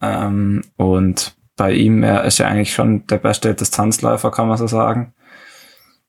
[0.00, 4.66] Ähm, und bei ihm, er ist ja eigentlich schon der beste Distanzläufer, kann man so
[4.66, 5.14] sagen.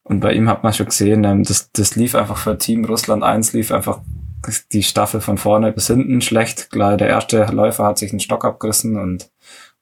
[0.04, 3.24] Und bei ihm hat man schon gesehen, ähm, das, das lief einfach für Team Russland
[3.24, 4.00] 1, lief einfach
[4.74, 6.70] die Staffel von vorne bis hinten schlecht.
[6.70, 9.30] Klar, der erste Läufer hat sich einen Stock abgerissen und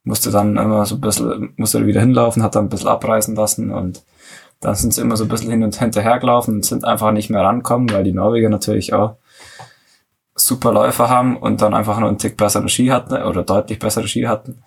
[0.04, 3.72] musste dann immer so ein bisschen, musste wieder hinlaufen, hat dann ein bisschen abreißen lassen
[3.72, 4.04] und
[4.60, 7.32] dann sind sie immer so ein bisschen hin und hinterher gelaufen und sind einfach nicht
[7.32, 9.18] mehr rankommen, weil die Norweger natürlich auch
[10.36, 14.08] super Läufer haben und dann einfach nur einen Tick bessere Ski hatten oder deutlich bessere
[14.08, 14.64] Ski hatten.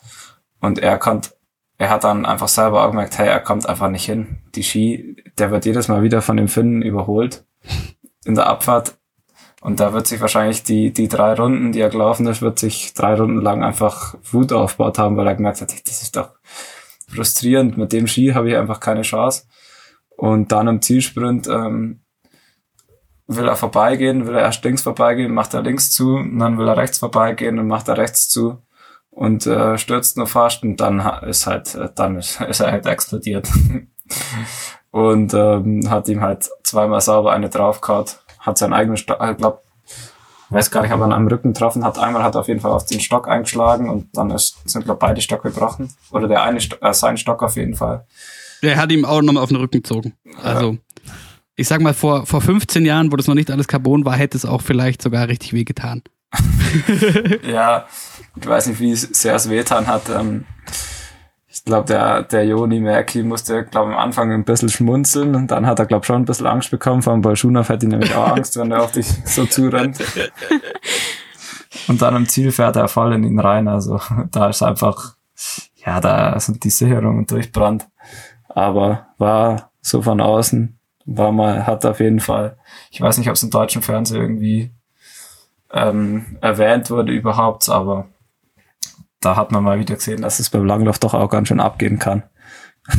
[0.65, 1.29] Und er konnte,
[1.77, 4.39] er hat dann einfach selber auch gemerkt, hey, er kommt einfach nicht hin.
[4.55, 7.45] Die Ski, der wird jedes Mal wieder von den Finnen überholt
[8.25, 8.97] in der Abfahrt.
[9.61, 12.95] Und da wird sich wahrscheinlich die, die drei Runden, die er gelaufen ist, wird sich
[12.95, 16.31] drei Runden lang einfach Wut aufgebaut haben, weil er gemerkt hat, das ist doch
[17.09, 17.77] frustrierend.
[17.77, 19.45] Mit dem Ski habe ich einfach keine Chance.
[20.17, 22.05] Und dann im Zielsprint ähm,
[23.27, 26.69] will er vorbeigehen, will er erst links vorbeigehen, macht er links zu, und dann will
[26.69, 28.63] er rechts vorbeigehen und macht er rechts zu
[29.15, 32.87] und äh, stürzt nur fast und dann ist halt, äh, dann ist, ist er halt
[32.87, 33.49] explodiert.
[34.91, 38.07] und ähm, hat ihm halt zweimal sauber eine draufgehauen,
[38.41, 39.61] hat seinen eigenen Stock, ich glaube,
[40.51, 41.99] weiß gar nicht, ob er an einem Rücken getroffen hat.
[41.99, 44.99] Einmal hat er auf jeden Fall auf den Stock eingeschlagen und dann ist, sind, glaube
[45.01, 45.93] beide Stock gebrochen.
[46.11, 48.07] Oder der eine, Sto äh, sein Stock auf jeden Fall.
[48.63, 50.15] Der hat ihm auch nochmal auf den Rücken gezogen.
[50.43, 50.79] Also, ja.
[51.57, 54.37] ich sag mal, vor, vor 15 Jahren, wo das noch nicht alles Carbon war, hätte
[54.37, 56.03] es auch vielleicht sogar richtig wehgetan.
[57.49, 57.87] ja,
[58.37, 60.09] ich weiß nicht, wie sehr es wehtan hat.
[60.09, 60.45] Ähm,
[61.49, 65.67] ich glaube, der, der Joni Merki musste, glaube am Anfang ein bisschen schmunzeln und dann
[65.67, 67.03] hat er, glaube schon ein bisschen Angst bekommen.
[67.03, 69.99] Vor allem bei Schunaf hätte ihn nämlich auch Angst, wenn er auf dich so zurennt.
[71.89, 73.69] Und dann im Ziel fährt er voll in ihn rein.
[73.69, 75.17] Also da ist einfach,
[75.85, 77.89] ja, da sind die Sicherungen durchbrannt.
[78.49, 82.57] Aber war so von außen, war mal, hat auf jeden Fall,
[82.91, 84.73] ich weiß nicht, ob es im deutschen Fernsehen irgendwie
[85.75, 88.09] ähm, erwähnt wurde überhaupt, aber
[89.21, 91.99] da hat man mal wieder gesehen, dass es beim Langlauf doch auch ganz schön abgehen
[91.99, 92.23] kann.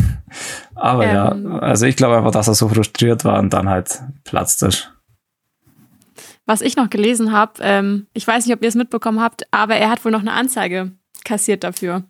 [0.76, 4.02] aber ähm, ja, also ich glaube einfach, dass er so frustriert war und dann halt
[4.24, 4.92] platzt ist.
[6.48, 9.76] Was ich noch gelesen habe, ähm, ich weiß nicht, ob ihr es mitbekommen habt, aber
[9.76, 10.92] er hat wohl noch eine Anzeige
[11.24, 12.04] kassiert dafür.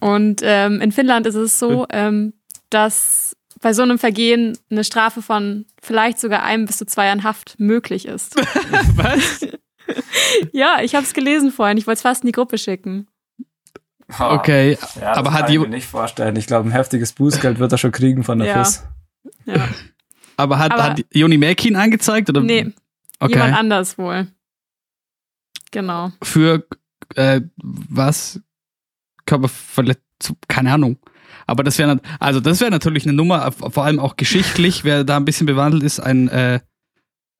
[0.00, 2.32] Und ähm, in Finnland ist es so, ähm,
[2.70, 7.22] dass bei so einem Vergehen eine Strafe von vielleicht sogar einem bis zu zwei Jahren
[7.22, 8.36] Haft möglich ist.
[8.96, 9.46] Was?
[10.52, 11.78] ja, ich habe es gelesen vorhin.
[11.78, 13.08] Ich wollte es fast in die Gruppe schicken.
[14.18, 16.36] Okay, ja, aber hat die mir nicht vorstellen.
[16.36, 18.64] Ich glaube, ein heftiges Bußgeld wird er schon kriegen von der ja.
[18.64, 18.84] FIS.
[19.46, 19.68] Ja.
[20.36, 22.28] Aber hat, aber hat Joni Mäkin angezeigt?
[22.28, 22.40] Oder?
[22.40, 22.72] Nee,
[23.20, 23.32] okay.
[23.32, 24.26] jemand anders wohl.
[25.70, 26.12] Genau.
[26.22, 26.66] Für
[27.14, 28.40] äh, was?
[29.24, 30.36] Körperverletzung?
[30.48, 30.98] Keine Ahnung.
[31.46, 35.16] Aber das wäre also das wäre natürlich eine Nummer, vor allem auch geschichtlich, wer da
[35.16, 36.60] ein bisschen bewandelt ist, ein äh,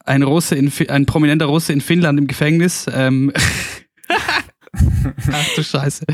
[0.04, 2.86] ein Russe in ein prominenter Russe in Finnland im Gefängnis.
[2.92, 3.32] Ähm,
[5.32, 6.04] Ach du Scheiße.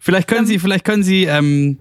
[0.00, 1.78] Vielleicht können Sie, vielleicht können Sie ähm,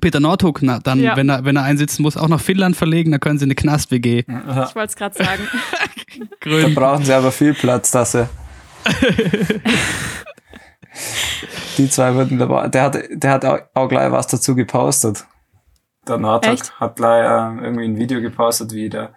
[0.00, 1.16] Peter Nordhook dann, ja.
[1.16, 3.10] wenn er wenn er einsitzen muss, auch nach Finnland verlegen.
[3.10, 4.20] Dann können Sie eine Knast-WG.
[4.20, 5.42] Ich wollte es gerade sagen.
[6.44, 8.28] Dann brauchen Sie aber viel Platz, dass Sie.
[11.78, 12.68] Die zwei würden dabei.
[12.68, 13.44] Der hat, der hat
[13.74, 15.26] auch gleich was dazu gepostet.
[16.06, 19.12] Der Nordhook hat gleich äh, irgendwie ein Video gepostet, wie der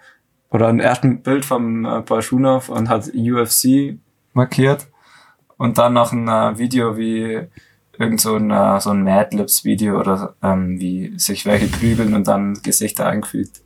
[0.52, 3.98] oder ein ersten Bild vom äh, Barschunov und hat UFC
[4.34, 4.88] markiert
[5.58, 7.48] und dann noch ein äh, Video wie
[7.98, 12.14] irgend so ein, äh, so ein Mad Lips Video oder ähm, wie sich welche prügeln
[12.14, 13.62] und dann Gesichter eingefügt.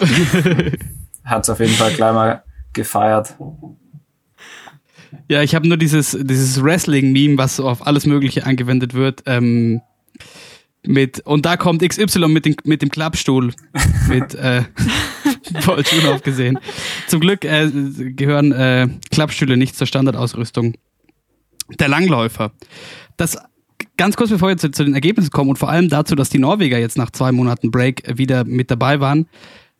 [1.24, 3.36] Hat's auf jeden Fall gleich mal gefeiert.
[5.28, 9.22] Ja, ich habe nur dieses, dieses Wrestling-Meme, was auf alles Mögliche angewendet wird.
[9.26, 9.80] Ähm,
[10.84, 13.52] mit, und da kommt XY mit, den, mit dem Klappstuhl.
[14.08, 14.62] mit äh,
[15.64, 16.58] Paul Schulhoff gesehen.
[17.06, 20.74] Zum Glück äh, gehören äh, Klappstühle nicht zur Standardausrüstung
[21.78, 22.52] der Langläufer.
[23.16, 23.38] Das
[23.96, 26.38] ganz kurz bevor wir zu, zu, den Ergebnissen kommen und vor allem dazu, dass die
[26.38, 29.26] Norweger jetzt nach zwei Monaten Break wieder mit dabei waren.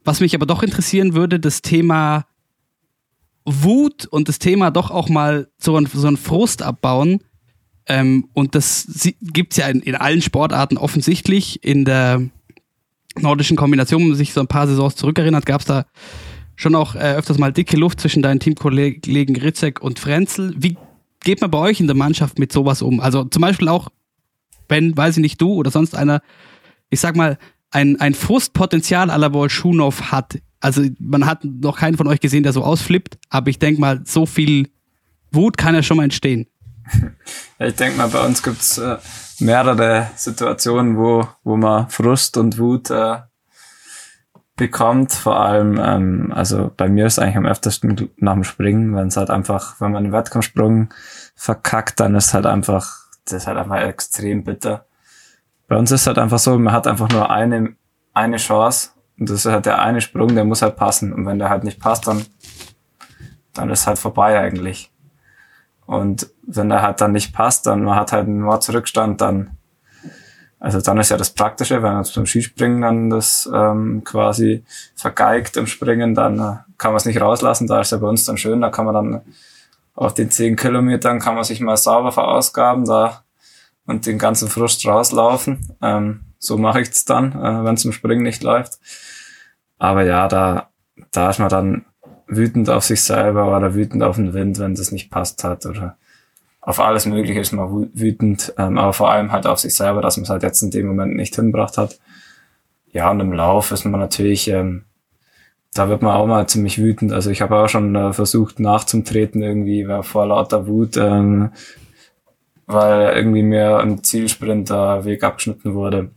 [0.04, 2.26] Was mich aber doch interessieren würde, das Thema
[3.44, 7.20] Wut und das Thema doch auch mal so ein, so ein Frust abbauen.
[7.88, 11.62] Ähm, und das gibt es ja in, in, allen Sportarten offensichtlich.
[11.64, 12.28] In der
[13.18, 15.86] nordischen Kombination, wenn man sich so ein paar Saisons zurückerinnert, gab es da
[16.56, 20.54] schon auch äh, öfters mal dicke Luft zwischen deinen Teamkollegen Ritzek und Frenzel.
[20.56, 20.76] Wie
[21.22, 23.00] geht man bei euch in der Mannschaft mit sowas um?
[23.00, 23.88] Also zum Beispiel auch,
[24.68, 26.22] wenn, weiß ich nicht, du oder sonst einer,
[26.88, 27.38] ich sag mal,
[27.70, 30.38] ein, ein Frustpotenzial aller Bolschunow hat.
[30.60, 34.00] Also man hat noch keinen von euch gesehen, der so ausflippt, aber ich denke mal,
[34.04, 34.70] so viel
[35.30, 36.46] Wut kann ja schon mal entstehen.
[37.58, 38.98] Ich denke mal, bei uns gibt's äh,
[39.40, 43.18] mehrere Situationen, wo, wo man Frust und Wut äh,
[44.56, 45.12] bekommt.
[45.12, 49.16] Vor allem, ähm, also bei mir ist eigentlich am öftersten nach dem Springen, wenn es
[49.16, 50.90] halt einfach, wenn man einen Wettkampfsprung
[51.34, 54.86] verkackt, dann ist halt einfach, das ist halt einfach extrem bitter.
[55.68, 57.74] Bei uns ist halt einfach so, man hat einfach nur eine,
[58.14, 61.12] eine Chance und das ist halt der eine Sprung, der muss halt passen.
[61.12, 62.24] Und wenn der halt nicht passt, dann,
[63.54, 64.92] dann ist halt vorbei eigentlich.
[65.86, 69.56] Und wenn der halt dann nicht passt, dann man hat halt einen Mordsrückstand, dann
[70.58, 75.56] also dann ist ja das Praktische, wenn man beim Skispringen dann das ähm, quasi vergeigt
[75.56, 77.66] im Springen, dann äh, kann man es nicht rauslassen.
[77.66, 79.20] Da ist ja bei uns dann schön, da kann man dann
[79.94, 83.24] auf den zehn Kilometern kann man sich mal sauber verausgaben da
[83.86, 85.74] und den ganzen Frust rauslaufen.
[85.82, 88.78] Ähm, so mache ich es dann, äh, wenn es im Springen nicht läuft.
[89.78, 90.70] Aber ja, da,
[91.12, 91.86] da ist man dann
[92.26, 95.96] wütend auf sich selber oder wütend auf den Wind, wenn das nicht passt hat oder
[96.66, 100.16] auf alles Mögliche ist man wütend, ähm, aber vor allem halt auf sich selber, dass
[100.16, 102.00] man es halt jetzt in dem Moment nicht hinbracht hat.
[102.90, 104.84] Ja, und im Lauf ist man natürlich, ähm,
[105.74, 107.12] da wird man auch mal ziemlich wütend.
[107.12, 111.50] Also ich habe auch schon äh, versucht nachzutreten irgendwie vor lauter Wut, ähm,
[112.66, 116.10] weil irgendwie mir im Zielsprint der Weg abgeschnitten wurde.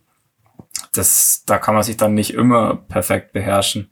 [0.95, 3.91] Das, da kann man sich dann nicht immer perfekt beherrschen.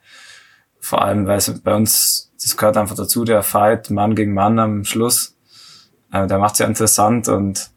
[0.88, 4.58] Vor allem, weil es bei uns das gehört einfach dazu, der Fight Mann gegen Mann
[4.58, 5.36] am Schluss.
[6.14, 7.72] Äh, der macht ja interessant und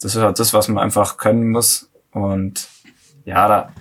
[0.00, 1.88] das ist halt das, was man einfach können muss.
[2.10, 2.66] Und
[3.24, 3.72] ja, da,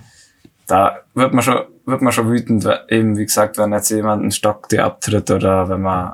[0.67, 4.31] da wird man schon, wird man schon wütend, eben wie gesagt, wenn jetzt jemand einen
[4.31, 6.13] Stock dir abtritt oder wenn man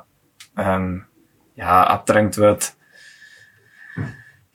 [0.57, 1.03] ähm,
[1.55, 2.71] ja abdrängt wird.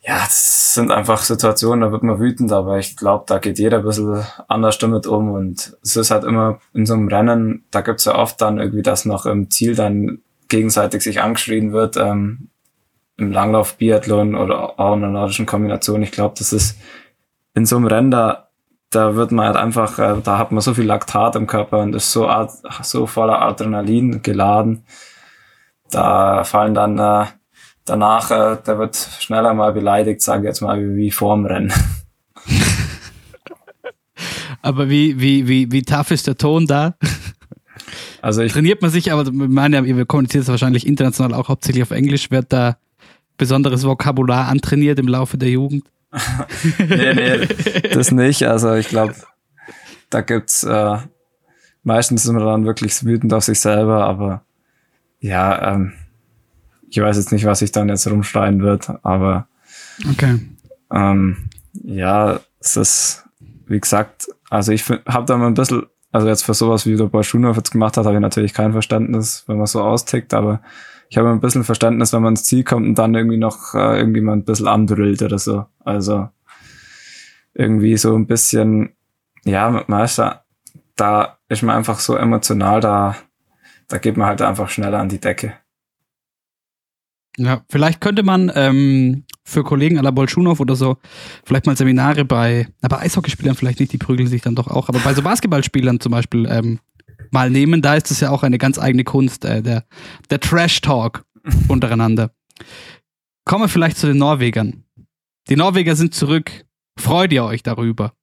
[0.07, 3.79] Ja, das sind einfach Situationen, da wird man wütend, aber ich glaube, da geht jeder
[3.79, 7.81] ein bisschen anders damit um und es ist halt immer in so einem Rennen, da
[7.81, 12.49] gibt's ja oft dann irgendwie, dass noch im Ziel dann gegenseitig sich angeschrien wird, ähm,
[13.17, 16.03] im Langlauf, Biathlon oder auch in einer nordischen Kombination.
[16.03, 16.77] Ich glaube, das ist
[17.55, 18.49] in so einem Rennen, da,
[18.91, 21.95] da wird man halt einfach, äh, da hat man so viel Laktat im Körper und
[21.95, 22.29] ist so,
[22.83, 24.83] so voller Adrenalin geladen.
[25.89, 27.25] Da fallen dann äh,
[27.85, 31.71] danach, äh, der wird schneller mal beleidigt, sage ich jetzt mal, wie, wie vorm Rennen.
[34.61, 36.95] Aber wie, wie, wie, wie tough ist der Ton da?
[38.21, 41.91] Also ich Trainiert man sich, aber meine, ihr kommuniziert es wahrscheinlich international auch hauptsächlich auf
[41.91, 42.77] Englisch, wird da
[43.37, 45.85] besonderes Vokabular antrainiert im Laufe der Jugend?
[46.79, 47.47] nee, nee,
[47.93, 48.47] das nicht.
[48.47, 49.13] Also ich glaube,
[50.09, 50.97] da gibt's äh,
[51.83, 54.41] meistens ist man dann wirklich wütend auf sich selber, aber
[55.19, 55.93] ja, ähm,
[56.95, 59.47] ich weiß jetzt nicht, was ich dann jetzt rumschreien wird, aber
[60.09, 60.39] okay.
[60.93, 63.25] ähm, ja, es ist,
[63.67, 67.05] wie gesagt, also ich habe da mal ein bisschen, also jetzt für sowas wie der
[67.05, 70.61] Bolschunov jetzt gemacht hat, habe ich natürlich kein Verständnis, wenn man so austickt, aber
[71.09, 73.99] ich habe ein bisschen Verständnis, wenn man ins Ziel kommt und dann irgendwie noch äh,
[73.99, 75.65] irgendwie mal ein bisschen anbrüllt oder so.
[75.83, 76.29] Also
[77.53, 78.95] irgendwie so ein bisschen,
[79.43, 80.45] ja, Meister,
[80.95, 83.17] da ist man einfach so emotional, da,
[83.89, 85.53] da geht man halt einfach schneller an die Decke.
[87.37, 90.97] Ja, vielleicht könnte man ähm, für Kollegen à la Bolschunow oder so
[91.43, 94.99] vielleicht mal Seminare bei, aber Eishockeyspielern vielleicht nicht, die prügeln sich dann doch auch, aber
[94.99, 96.79] bei so Basketballspielern zum Beispiel ähm,
[97.31, 97.81] mal nehmen.
[97.81, 99.85] Da ist es ja auch eine ganz eigene Kunst, äh, der,
[100.29, 101.25] der Trash-Talk
[101.67, 102.31] untereinander.
[103.43, 104.83] Kommen wir vielleicht zu den Norwegern.
[105.49, 106.65] Die Norweger sind zurück.
[106.97, 108.13] Freut ihr euch darüber?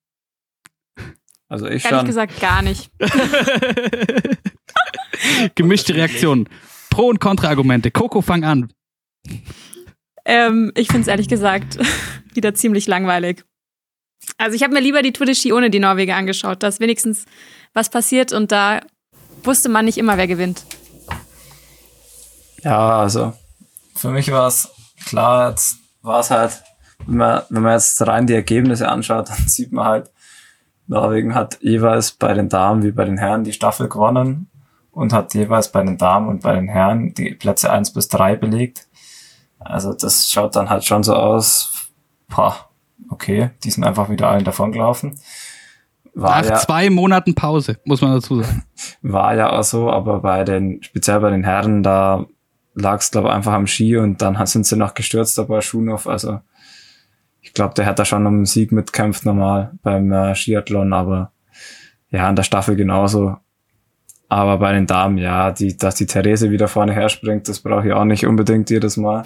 [1.48, 2.07] Also ich Ehrlich schon.
[2.07, 2.90] gesagt gar nicht.
[5.55, 6.48] Gemischte Reaktionen.
[6.90, 7.90] Pro- und Kontraargumente.
[7.90, 8.72] Coco, fang an.
[10.25, 11.79] Ähm, ich finde es ehrlich gesagt
[12.35, 13.45] wieder ziemlich langweilig.
[14.39, 16.63] Also ich habe mir lieber die Tour de Ski ohne die Norweger angeschaut.
[16.63, 17.25] Da ist wenigstens
[17.75, 18.81] was passiert und da
[19.43, 20.65] wusste man nicht immer, wer gewinnt.
[22.63, 23.33] Ja, also
[23.97, 24.71] für mich war es
[25.07, 26.63] klar, jetzt war es halt,
[27.07, 30.11] wenn man, wenn man jetzt rein die Ergebnisse anschaut, dann sieht man halt,
[30.87, 34.51] Norwegen hat jeweils bei den Damen wie bei den Herren die Staffel gewonnen
[34.91, 38.37] und hat jeweils bei den Damen und bei den Herren die Plätze eins bis drei
[38.37, 38.89] belegt.
[39.64, 41.90] Also das schaut dann halt schon so aus,
[42.29, 42.70] pah,
[43.09, 45.18] okay, die sind einfach wieder allen davongelaufen.
[46.14, 48.64] War Nach ja, zwei Monaten Pause, muss man dazu sagen.
[49.03, 52.27] War ja auch so, aber bei den, speziell bei den Herren, da
[52.75, 56.07] lag es, glaube ich, einfach am Ski und dann sind sie noch gestürzt dabei Schunow.
[56.07, 56.40] Also
[57.40, 61.33] ich glaube, der hat da schon um den Sieg mitkämpft normal beim äh, Skiathlon, aber
[62.11, 63.37] ja, in der Staffel genauso.
[64.33, 67.92] Aber bei den Damen, ja, die, dass die Therese wieder vorne herspringt, das brauche ich
[67.92, 69.25] auch nicht unbedingt jedes Mal.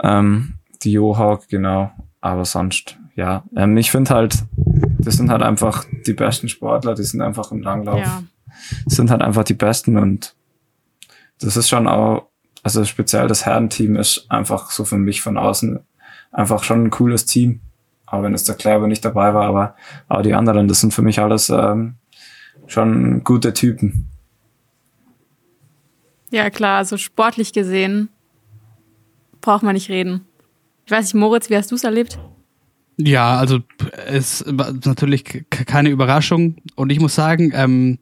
[0.00, 0.54] Ähm,
[0.84, 1.90] die Johawk, genau.
[2.20, 3.42] Aber sonst, ja.
[3.56, 4.44] Ähm, ich finde halt,
[5.00, 7.98] das sind halt einfach die besten Sportler, die sind einfach im Langlauf.
[7.98, 8.22] Ja.
[8.86, 10.36] Sind halt einfach die besten und
[11.40, 12.28] das ist schon auch,
[12.62, 15.80] also speziell das Herrenteam ist einfach so für mich von außen
[16.30, 17.62] einfach schon ein cooles Team.
[18.06, 19.74] Auch wenn es der Kleiber nicht dabei war, aber,
[20.06, 21.96] aber die anderen, das sind für mich alles ähm,
[22.68, 24.06] schon gute Typen.
[26.30, 28.10] Ja, klar, also sportlich gesehen
[29.40, 30.26] braucht man nicht reden.
[30.84, 32.18] Ich weiß nicht, Moritz, wie hast du es erlebt?
[32.96, 33.60] Ja, also
[34.06, 36.56] es war natürlich keine Überraschung.
[36.74, 37.98] Und ich muss sagen, ähm,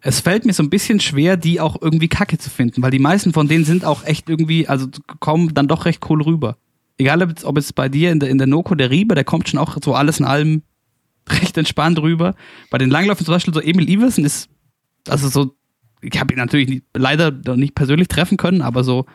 [0.00, 2.98] es fällt mir so ein bisschen schwer, die auch irgendwie kacke zu finden, weil die
[2.98, 4.86] meisten von denen sind auch echt irgendwie, also
[5.20, 6.56] kommen dann doch recht cool rüber.
[6.98, 9.58] Egal, ob es bei dir in der, in der Noko der Rieber, der kommt schon
[9.58, 10.62] auch so alles in allem
[11.28, 12.34] recht entspannt rüber.
[12.70, 14.48] Bei den Langläufen zum Beispiel so Emil Iversen ist,
[15.08, 15.54] also so,
[16.00, 19.06] ich habe ihn natürlich nicht, leider noch nicht persönlich treffen können, aber so,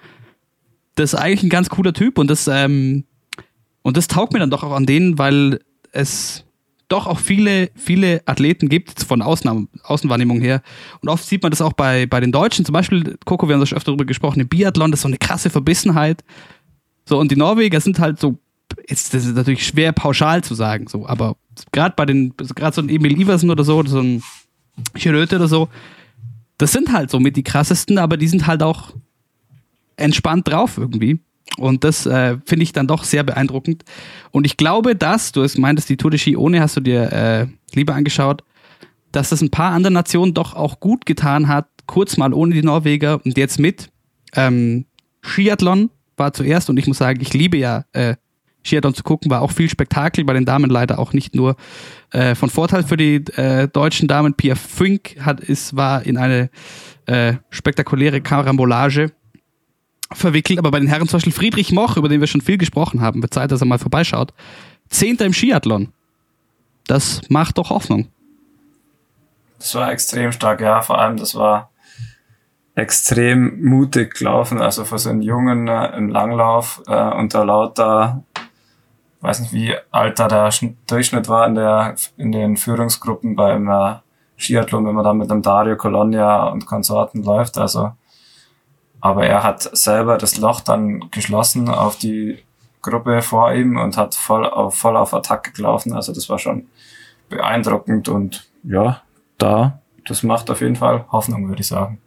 [0.96, 3.06] das ist eigentlich ein ganz cooler Typ und das, ähm,
[3.82, 5.60] und das taugt mir dann doch auch an denen, weil
[5.92, 6.46] es
[6.90, 10.62] doch auch viele, viele Athleten gibt, von Außen, Außenwahrnehmung her.
[11.02, 12.66] Und oft sieht man das auch bei, bei den Deutschen.
[12.66, 15.08] Zum Beispiel, Coco, wir haben das schon öfter darüber gesprochen, im Biathlon, das ist so
[15.08, 16.24] eine krasse Verbissenheit.
[17.06, 18.40] So, und die Norweger sind halt so,
[18.88, 21.36] ist, das ist natürlich schwer pauschal zu sagen, so, aber
[21.72, 24.24] gerade bei den, gerade so ein Emil Iversen oder so, oder so ein
[24.96, 25.70] Schröte oder so,
[26.58, 28.94] das sind halt so mit die krassesten, aber die sind halt auch
[29.96, 31.20] entspannt drauf irgendwie.
[31.58, 33.84] Und das äh, finde ich dann doch sehr beeindruckend.
[34.32, 37.48] Und ich glaube, dass, du meintest, die Tour de Ski ohne hast du dir äh,
[37.74, 38.44] lieber angeschaut,
[39.12, 42.62] dass das ein paar andere Nationen doch auch gut getan hat, kurz mal ohne die
[42.62, 43.90] Norweger und jetzt mit.
[44.36, 44.86] Ähm,
[45.24, 48.16] Skiathlon war zuerst und ich muss sagen, ich liebe ja äh,
[48.70, 51.56] Skiathlon zu gucken, war auch viel Spektakel, bei den Damen leider auch nicht nur
[52.12, 54.34] äh, von Vorteil für die äh, deutschen Damen.
[54.34, 56.50] Pia Fink hat, ist, war in eine
[57.06, 59.12] äh, spektakuläre Karambolage
[60.12, 63.02] verwickelt, aber bei den Herren zum Beispiel Friedrich Moch, über den wir schon viel gesprochen
[63.02, 64.34] haben, wird Zeit, dass er mal vorbeischaut.
[64.90, 65.92] Zehnter im Skiathlon.
[66.88, 68.08] Das macht doch Hoffnung.
[69.60, 70.82] Das war extrem stark, ja.
[70.82, 71.70] Vor allem, das war
[72.80, 78.24] extrem mutig gelaufen, also für so einen Jungen äh, im Langlauf äh, unter lauter,
[79.22, 80.50] weiß nicht wie alt da der
[80.88, 83.96] Durchschnitt war in der in den Führungsgruppen beim äh,
[84.38, 87.92] Skiathlon, wenn man da mit dem Dario Colonia und Konsorten läuft, also
[89.02, 92.40] aber er hat selber das Loch dann geschlossen auf die
[92.82, 95.94] Gruppe vor ihm und hat voll auf, voll auf Attacke gelaufen.
[95.94, 96.68] Also das war schon
[97.30, 99.02] beeindruckend und ja,
[99.38, 102.00] da, das macht auf jeden Fall Hoffnung, würde ich sagen.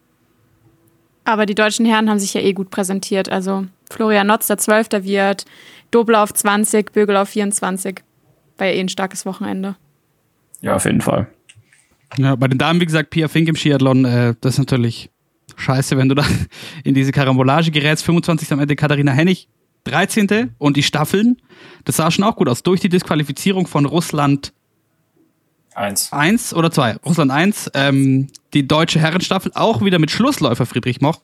[1.25, 3.31] Aber die deutschen Herren haben sich ja eh gut präsentiert.
[3.31, 5.45] Also Florian Notz, der Zwölfter wird,
[5.93, 8.03] Dobel auf 20, Bögel auf 24.
[8.59, 9.77] War ja eh ein starkes Wochenende.
[10.61, 11.29] Ja, auf jeden Fall.
[12.19, 15.11] Ja, bei den Damen, wie gesagt, Pia Fink im Skiathlon, äh, das ist natürlich
[15.57, 16.25] scheiße, wenn du da
[16.85, 18.05] in diese Karambolage gerätst.
[18.05, 18.53] 25.
[18.53, 19.49] am Ende Katharina Hennig,
[19.85, 20.55] 13.
[20.59, 21.41] Und die Staffeln,
[21.85, 22.63] das sah schon auch gut aus.
[22.63, 24.53] Durch die Disqualifizierung von Russland
[25.75, 26.13] Eins.
[26.13, 26.97] Eins oder zwei.
[26.97, 27.71] Russland eins.
[27.75, 31.23] Ähm, die deutsche Herrenstaffel auch wieder mit Schlussläufer Friedrich Moch.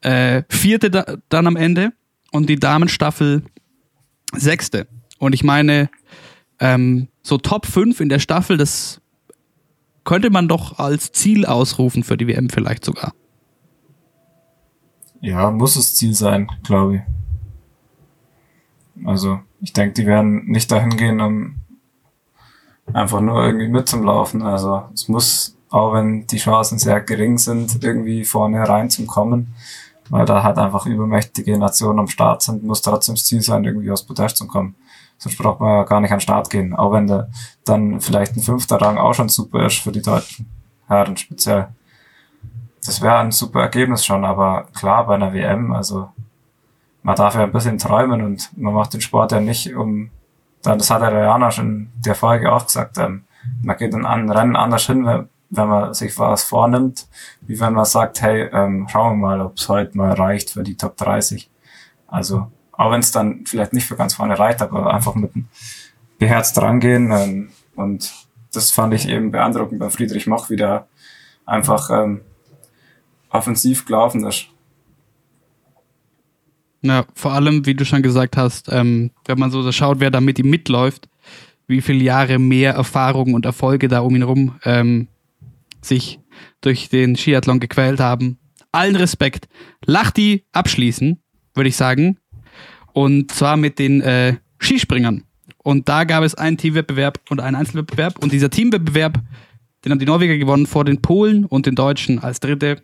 [0.00, 1.92] Äh, vierte da, dann am Ende.
[2.32, 3.42] Und die Damenstaffel
[4.32, 4.86] sechste.
[5.18, 5.90] Und ich meine,
[6.58, 9.00] ähm, so Top 5 in der Staffel, das
[10.04, 13.12] könnte man doch als Ziel ausrufen für die WM vielleicht sogar.
[15.20, 17.02] Ja, muss es Ziel sein, glaube ich.
[19.06, 21.56] Also, ich denke, die werden nicht dahin gehen, um
[22.92, 24.42] einfach nur irgendwie mitzulaufen.
[24.42, 29.54] Also, es muss, auch wenn die Chancen sehr gering sind, irgendwie vorne reinzukommen,
[30.10, 33.90] weil da halt einfach übermächtige Nationen am Start sind, muss trotzdem das Ziel sein, irgendwie
[33.90, 34.74] aus Podest zu kommen.
[35.18, 36.74] Sonst braucht man ja gar nicht an den Start gehen.
[36.74, 37.30] Auch wenn der,
[37.64, 40.50] dann vielleicht ein fünfter Rang auch schon super ist für die deutschen
[40.86, 41.68] Herren speziell
[42.84, 46.10] das wäre ein super Ergebnis schon, aber klar, bei einer WM, also
[47.02, 50.10] man darf ja ein bisschen träumen und man macht den Sport ja nicht um,
[50.62, 53.24] dann, das hat der Rihanna schon in der Folge auch gesagt, ähm,
[53.62, 57.06] man geht in ein Rennen anders hin, wenn man sich was vornimmt,
[57.42, 60.62] wie wenn man sagt, hey, ähm, schauen wir mal, ob es heute mal reicht für
[60.62, 61.50] die Top 30.
[62.06, 65.32] Also, auch wenn es dann vielleicht nicht für ganz vorne reicht, aber einfach mit
[66.18, 68.12] beherzt rangehen ähm, und
[68.52, 70.86] das fand ich eben beeindruckend bei Friedrich Moch, wie der
[71.46, 72.20] einfach ähm,
[73.30, 74.46] offensiv gelaufen ist.
[76.82, 80.20] Ja, vor allem, wie du schon gesagt hast, ähm, wenn man so schaut, wer da
[80.20, 81.08] mit ihm mitläuft,
[81.66, 85.08] wie viele Jahre mehr Erfahrung und Erfolge da um ihn herum ähm,
[85.82, 86.20] sich
[86.60, 88.38] durch den Skiathlon gequält haben.
[88.72, 89.48] Allen Respekt.
[89.84, 91.20] Lach die abschließen,
[91.54, 92.18] würde ich sagen.
[92.92, 95.24] Und zwar mit den äh, Skispringern.
[95.62, 98.22] Und da gab es einen Teamwettbewerb und einen Einzelwettbewerb.
[98.22, 99.20] Und dieser Teamwettbewerb,
[99.84, 102.82] den haben die Norweger gewonnen vor den Polen und den Deutschen als Dritte.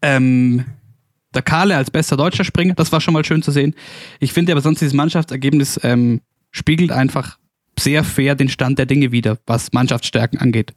[0.00, 0.64] Ähm,
[1.34, 3.74] der Kahle als bester deutscher Springer, das war schon mal schön zu sehen.
[4.20, 6.20] Ich finde aber sonst dieses Mannschaftsergebnis ähm,
[6.50, 7.38] spiegelt einfach
[7.78, 10.74] sehr fair den Stand der Dinge wieder, was Mannschaftsstärken angeht.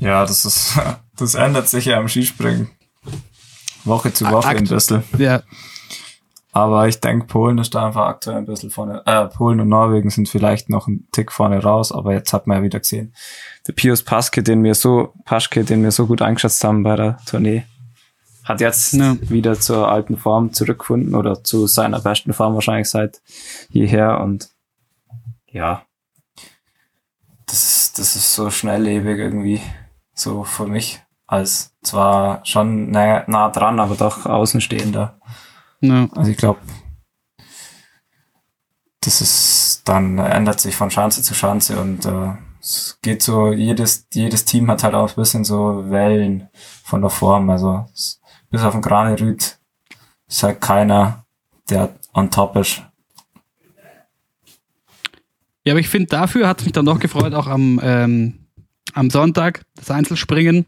[0.00, 0.78] Ja, das ist,
[1.16, 2.70] das ändert sich ja am Skispringen.
[3.84, 5.04] Woche zu Woche Akt ein bisschen.
[5.16, 5.42] Ja.
[6.52, 9.02] Aber ich denke, Polen ist da einfach aktuell ein bisschen vorne.
[9.06, 12.58] Äh, Polen und Norwegen sind vielleicht noch ein Tick vorne raus, aber jetzt hat man
[12.58, 13.14] ja wieder gesehen,
[13.68, 17.18] der Pius Paske, den wir so, Paschke, den wir so gut eingeschätzt haben bei der
[17.24, 17.64] Tournee,
[18.42, 19.16] hat jetzt ja.
[19.20, 23.22] wieder zur alten Form zurückgefunden oder zu seiner besten Form wahrscheinlich seit
[23.68, 24.48] jeher und
[25.46, 25.82] ja,
[27.46, 29.60] das, das ist so schnelllebig irgendwie,
[30.20, 35.18] so für mich, als zwar schon nah, nah dran, aber doch außenstehender.
[35.80, 36.08] Ja.
[36.14, 36.60] Also ich glaube,
[39.00, 44.06] das ist dann ändert sich von Schanze zu Schanze und äh, es geht so, jedes,
[44.12, 46.48] jedes Team hat halt auch ein bisschen so Wellen
[46.84, 47.48] von der Form.
[47.48, 47.86] Also
[48.50, 49.58] bis auf den Granerüt
[50.28, 51.24] ist halt keiner,
[51.70, 52.82] der on top ist.
[55.64, 58.39] Ja, aber ich finde, dafür hat mich dann doch gefreut, auch am, ähm,
[58.94, 60.66] am Sonntag, das Einzelspringen.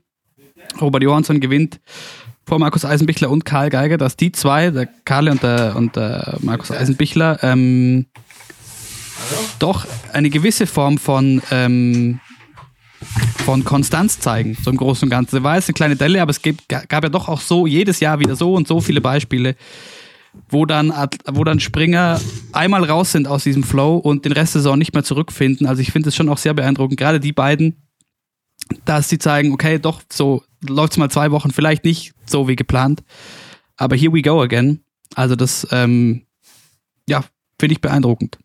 [0.80, 1.80] Robert Johansson gewinnt
[2.46, 6.38] vor Markus Eisenbichler und Karl Geiger, dass die zwei, der Karl und der, und der
[6.40, 8.06] Markus Eisenbichler, ähm,
[9.58, 12.20] doch eine gewisse Form von, ähm,
[13.44, 15.42] von Konstanz zeigen, so im Großen und Ganzen.
[15.42, 16.56] War jetzt eine kleine Delle, aber es gab,
[16.88, 19.56] gab ja doch auch so jedes Jahr wieder so und so viele Beispiele,
[20.48, 20.92] wo dann,
[21.30, 22.20] wo dann Springer
[22.52, 25.66] einmal raus sind aus diesem Flow und den Rest der Saison nicht mehr zurückfinden.
[25.66, 26.98] Also ich finde es schon auch sehr beeindruckend.
[26.98, 27.76] Gerade die beiden
[28.84, 32.56] dass sie zeigen, okay, doch, so läuft es mal zwei Wochen, vielleicht nicht so wie
[32.56, 33.02] geplant.
[33.76, 34.84] Aber here we go again.
[35.14, 36.26] Also das, ähm,
[37.08, 37.24] ja,
[37.58, 38.38] finde ich beeindruckend.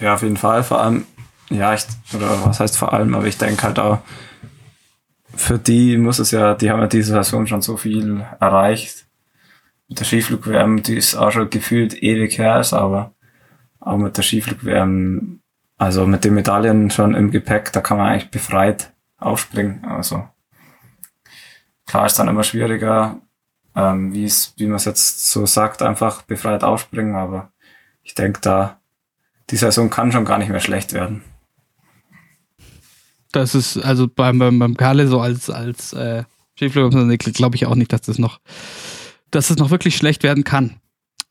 [0.00, 0.64] Ja, auf jeden Fall.
[0.64, 1.06] Vor allem,
[1.50, 1.84] ja, ich,
[2.14, 4.00] oder was heißt vor allem, aber ich denke halt auch,
[5.36, 9.06] für die muss es ja, die haben ja diese Saison schon so viel erreicht.
[9.88, 13.14] Mit der Skiflug-WM, die ist auch schon gefühlt ewig her aber
[13.80, 15.40] auch mit der Skiflug-WM,
[15.76, 19.84] also mit den Medaillen schon im Gepäck, da kann man eigentlich befreit aufspringen.
[19.84, 20.28] Also
[21.86, 23.20] klar ist dann immer schwieriger,
[23.74, 27.52] ähm, wie es, wie man es jetzt so sagt, einfach befreit aufspringen, aber
[28.02, 28.80] ich denke da,
[29.50, 31.22] die Saison kann schon gar nicht mehr schlecht werden.
[33.32, 36.22] Das ist also beim, beim, beim Kalle so als, als äh,
[36.56, 38.40] glaube ich auch nicht, dass das noch,
[39.30, 40.76] dass das noch wirklich schlecht werden kann.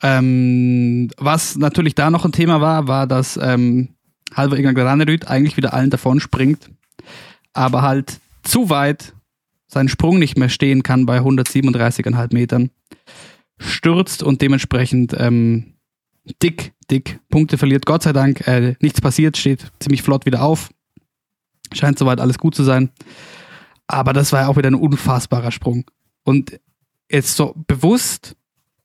[0.02, 3.93] Ähm, was natürlich da noch ein Thema war, war, dass ähm,
[4.34, 6.70] Halver Inga Granerüt eigentlich wieder allen davon springt,
[7.52, 9.14] aber halt zu weit
[9.66, 12.70] seinen Sprung nicht mehr stehen kann bei 137,5 Metern,
[13.58, 15.74] stürzt und dementsprechend ähm,
[16.42, 17.86] dick, dick Punkte verliert.
[17.86, 20.70] Gott sei Dank, äh, nichts passiert, steht ziemlich flott wieder auf.
[21.72, 22.90] Scheint soweit alles gut zu sein.
[23.86, 25.84] Aber das war ja auch wieder ein unfassbarer Sprung.
[26.24, 26.58] Und
[27.10, 28.36] jetzt so bewusst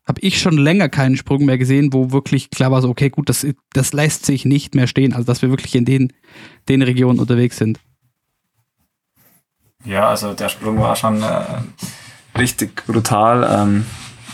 [0.09, 3.29] habe ich schon länger keinen Sprung mehr gesehen, wo wirklich klar war, so, okay, gut,
[3.29, 5.13] das, das lässt sich nicht mehr stehen.
[5.13, 6.11] Also, dass wir wirklich in den,
[6.67, 7.79] den Regionen unterwegs sind.
[9.85, 13.47] Ja, also der Sprung war schon äh, richtig brutal.
[13.49, 13.85] Ähm,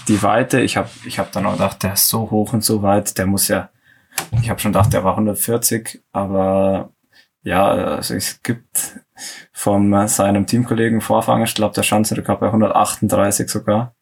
[0.07, 2.81] die Weite, ich habe ich hab dann auch gedacht, der ist so hoch und so
[2.81, 3.69] weit, der muss ja,
[4.41, 6.93] ich habe schon gedacht, der war 140, aber
[7.43, 9.01] ja, also es gibt
[9.51, 13.94] von äh, seinem Teamkollegen Vorfang, ich glaube, der Schanzenrekord bei 138 sogar.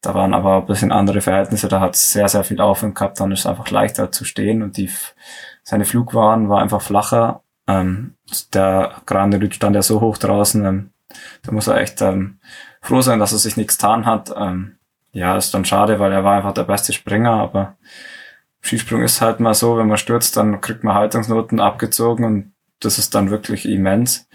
[0.00, 3.32] Da waren aber ein bisschen andere Verhältnisse, da hat sehr, sehr viel Aufwind gehabt, dann
[3.32, 4.90] ist es einfach leichter zu stehen und die,
[5.62, 7.42] seine Flugwaren war einfach flacher.
[7.66, 8.14] Ähm,
[8.54, 10.90] der Grande Rüd stand ja so hoch draußen, ähm,
[11.42, 12.38] da muss er echt ähm,
[12.80, 14.32] froh sein, dass er sich nichts getan hat.
[14.34, 14.76] Ähm,
[15.12, 17.76] ja, ist dann schade, weil er war einfach der beste Springer, aber
[18.62, 22.98] Skisprung ist halt mal so, wenn man stürzt, dann kriegt man Haltungsnoten abgezogen und das
[22.98, 24.28] ist dann wirklich immens.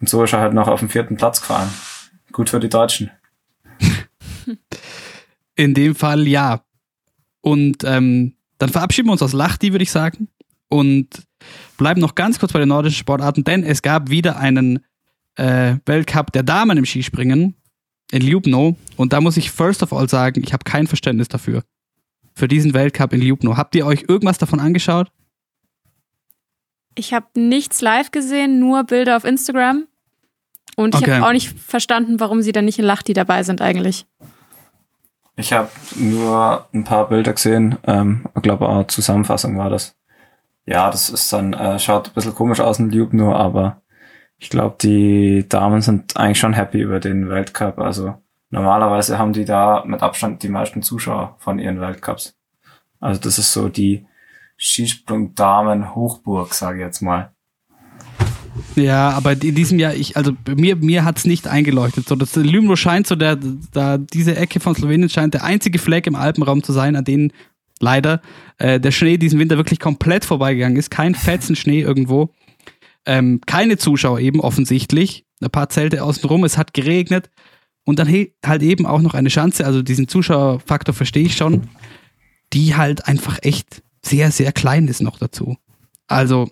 [0.00, 1.72] Und so ist er halt noch auf dem vierten Platz gefahren.
[2.32, 3.10] Gut für die Deutschen.
[5.56, 6.62] In dem Fall ja.
[7.40, 10.28] Und ähm, dann verabschieden wir uns aus Lachti, würde ich sagen.
[10.68, 11.26] Und
[11.76, 14.84] bleiben noch ganz kurz bei den nordischen Sportarten, denn es gab wieder einen
[15.36, 17.54] äh, Weltcup der Damen im Skispringen
[18.10, 18.76] in Ljubno.
[18.96, 21.62] Und da muss ich first of all sagen, ich habe kein Verständnis dafür.
[22.34, 23.56] Für diesen Weltcup in Ljubno.
[23.56, 25.10] Habt ihr euch irgendwas davon angeschaut?
[26.94, 29.86] Ich habe nichts live gesehen, nur Bilder auf Instagram.
[30.76, 31.12] Und ich okay.
[31.12, 34.06] habe auch nicht verstanden, warum sie dann nicht in Lachti dabei sind eigentlich.
[35.36, 37.78] Ich habe nur ein paar Bilder gesehen.
[37.84, 39.94] Ähm, ich glaube auch Zusammenfassung war das.
[40.64, 43.82] Ja, das ist dann, äh, schaut ein bisschen komisch aus in Lube nur, aber
[44.38, 47.78] ich glaube, die Damen sind eigentlich schon happy über den Weltcup.
[47.78, 48.14] Also
[48.50, 52.34] normalerweise haben die da mit Abstand die meisten Zuschauer von ihren Weltcups.
[52.98, 54.06] Also das ist so die
[54.56, 57.35] Skisprung-Damen-Hochburg, sage ich jetzt mal.
[58.74, 62.08] Ja, aber in diesem Jahr, ich, also mir, mir hat es nicht eingeleuchtet.
[62.08, 63.38] So, das Lümlo scheint so der,
[63.72, 67.32] da diese Ecke von Slowenien scheint der einzige Fleck im Alpenraum zu sein, an denen
[67.80, 68.20] leider
[68.58, 70.90] äh, der Schnee diesen Winter wirklich komplett vorbeigegangen ist.
[70.90, 72.30] Kein fetzen Schnee irgendwo.
[73.04, 75.24] Ähm, keine Zuschauer eben offensichtlich.
[75.40, 76.44] Ein paar Zelte außenrum.
[76.44, 77.30] Es hat geregnet.
[77.84, 78.08] Und dann
[78.44, 79.64] halt eben auch noch eine Schanze.
[79.64, 81.68] Also diesen Zuschauerfaktor verstehe ich schon.
[82.52, 85.56] Die halt einfach echt sehr, sehr klein ist noch dazu.
[86.08, 86.48] Also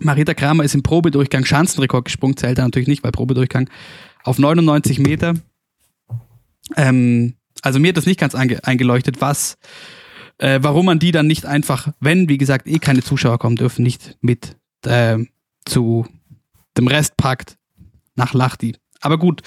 [0.00, 3.68] Marita Kramer ist im Probedurchgang Schanzenrekord gesprungen, zählt er natürlich nicht, weil Probedurchgang
[4.24, 5.34] auf 99 Meter.
[6.76, 9.58] Ähm, also mir hat das nicht ganz eingeleuchtet, was,
[10.38, 13.82] äh, warum man die dann nicht einfach, wenn, wie gesagt, eh keine Zuschauer kommen dürfen,
[13.82, 15.18] nicht mit äh,
[15.64, 16.06] zu
[16.76, 17.56] dem Rest packt
[18.14, 18.76] nach Lachti.
[19.00, 19.42] Aber gut,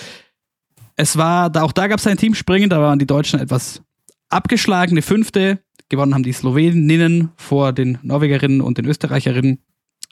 [0.96, 3.82] es war, da, auch da gab es ein Teamspringen, da waren die Deutschen etwas
[4.30, 5.60] abgeschlagene Fünfte.
[5.90, 9.60] Gewonnen haben die Sloweninnen vor den Norwegerinnen und den Österreicherinnen.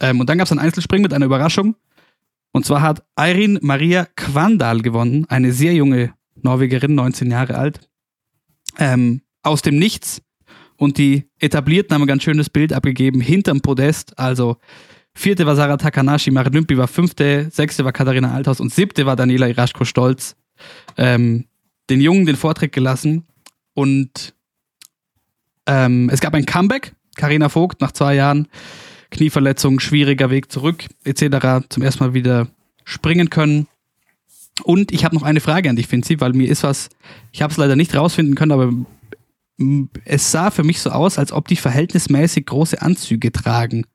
[0.02, 1.76] Ähm, und dann gab es ein Einzelspringen mit einer Überraschung.
[2.52, 7.80] Und zwar hat Eirin Maria Kvandal gewonnen, eine sehr junge Norwegerin, 19 Jahre alt,
[8.78, 10.22] ähm, aus dem Nichts.
[10.76, 14.18] Und die Etablierten haben ein ganz schönes Bild abgegeben hinterm Podest.
[14.18, 14.58] Also
[15.14, 19.16] vierte war Sarah Takanashi, Marit Lümpi war fünfte, sechste war Katharina Althaus und siebte war
[19.16, 20.36] Daniela Iraschko-Stolz.
[20.98, 21.46] Ähm,
[21.90, 23.28] den Jungen den Vortritt gelassen.
[23.74, 24.34] Und
[25.68, 26.94] ähm, es gab ein Comeback.
[27.16, 28.48] Karina Vogt nach zwei Jahren
[29.12, 31.68] Knieverletzung, schwieriger Weg zurück etc.
[31.70, 32.48] zum ersten Mal wieder
[32.84, 33.68] springen können.
[34.64, 36.90] Und ich habe noch eine Frage an dich, Finzi, weil mir ist was,
[37.32, 38.72] ich habe es leider nicht rausfinden können, aber
[40.06, 43.86] es sah für mich so aus, als ob die verhältnismäßig große Anzüge tragen.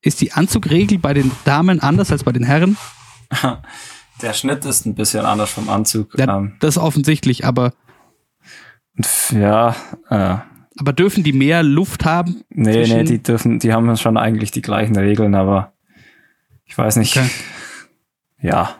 [0.00, 2.76] ist die Anzugregel bei den Damen anders als bei den Herren?
[4.22, 6.16] Der Schnitt ist ein bisschen anders vom Anzug.
[6.18, 7.72] Ja, ähm, das ist offensichtlich, aber,
[9.30, 9.74] ja,
[10.10, 12.44] äh, aber dürfen die mehr Luft haben?
[12.50, 15.72] nee, nee, die dürfen, die haben schon eigentlich die gleichen Regeln, aber
[16.64, 17.16] ich weiß nicht.
[17.16, 17.28] Okay.
[18.40, 18.76] Ja,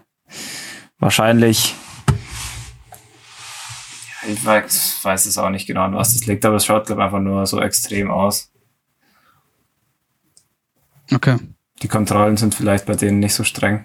[0.99, 1.74] wahrscheinlich.
[4.28, 7.03] Ich weiß, weiß es auch nicht genau, an was das liegt, aber es schaut, glaube
[7.03, 8.53] ich, einfach nur so extrem aus.
[11.12, 11.36] Okay.
[11.82, 13.84] Die Kontrollen sind vielleicht bei denen nicht so streng.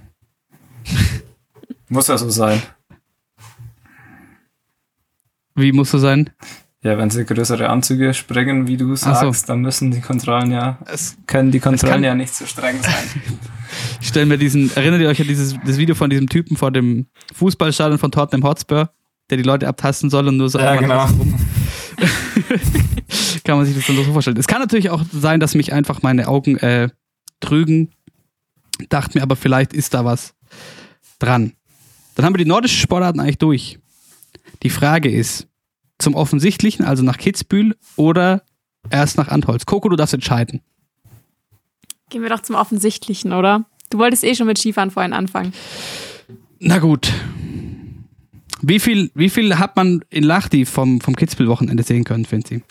[1.89, 2.61] Muss ja so sein.
[5.55, 6.29] Wie muss das sein?
[6.87, 9.13] Ja, wenn sie größere Anzüge sprengen, wie du Ach so.
[9.13, 12.81] sagst, dann müssen die Kontrollen ja, Es, können die Kontrollen kann- ja nicht so streng
[12.81, 12.93] sein.
[14.01, 16.71] ich stelle mir diesen, erinnert ihr euch an dieses das Video von diesem Typen vor
[16.71, 18.89] dem Fußballstadion von Tottenham Hotspur,
[19.29, 21.07] der die Leute abtasten soll und nur so ja, genau.
[23.43, 24.37] kann man sich das dann so vorstellen.
[24.37, 26.87] Es kann natürlich auch sein, dass mich einfach meine Augen äh,
[27.41, 27.91] trügen.
[28.87, 30.35] Dachte mir aber, vielleicht ist da was
[31.19, 31.51] dran.
[32.15, 33.77] Dann haben wir die nordischen Sportarten eigentlich durch.
[34.63, 35.49] Die Frage ist,
[35.99, 38.43] zum Offensichtlichen, also nach Kitzbühel oder
[38.89, 39.65] erst nach Antholz?
[39.65, 40.61] Coco, du darfst entscheiden.
[42.09, 43.65] Gehen wir doch zum Offensichtlichen, oder?
[43.89, 45.53] Du wolltest eh schon mit Skifahren vorhin anfangen.
[46.59, 47.11] Na gut.
[48.61, 52.63] Wie viel, wie viel hat man in Lachti vom, vom Kitzbühel-Wochenende sehen können, Finzi?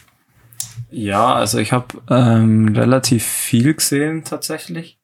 [0.91, 4.99] Ja, also ich habe ähm, relativ viel gesehen tatsächlich.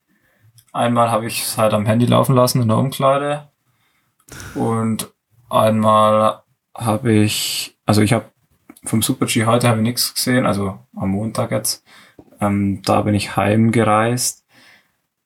[0.72, 3.48] Einmal habe ich es halt am Handy laufen lassen in der Umkleide.
[4.54, 5.10] Und
[5.50, 6.42] einmal
[6.74, 8.26] habe ich, also ich habe
[8.84, 11.84] vom Super G heute habe ich nichts gesehen, also am Montag jetzt.
[12.40, 14.44] Ähm, da bin ich heimgereist.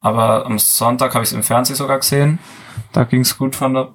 [0.01, 2.39] Aber am Sonntag habe ich es im Fernsehen sogar gesehen.
[2.93, 3.93] Da ging es gut von der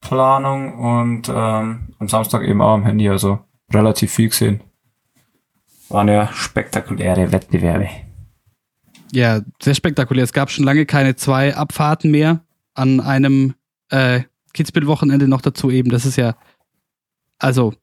[0.00, 3.38] Planung und ähm, am Samstag eben auch am Handy, also
[3.72, 4.62] relativ viel gesehen.
[5.88, 7.88] Waren ja spektakuläre Wettbewerbe.
[9.12, 10.24] Ja, sehr spektakulär.
[10.24, 12.40] Es gab schon lange keine zwei Abfahrten mehr
[12.74, 13.54] an einem
[13.90, 14.22] äh,
[14.54, 15.90] Kitzbühel-Wochenende noch dazu eben.
[15.90, 16.34] Das ist ja,
[17.38, 17.74] also,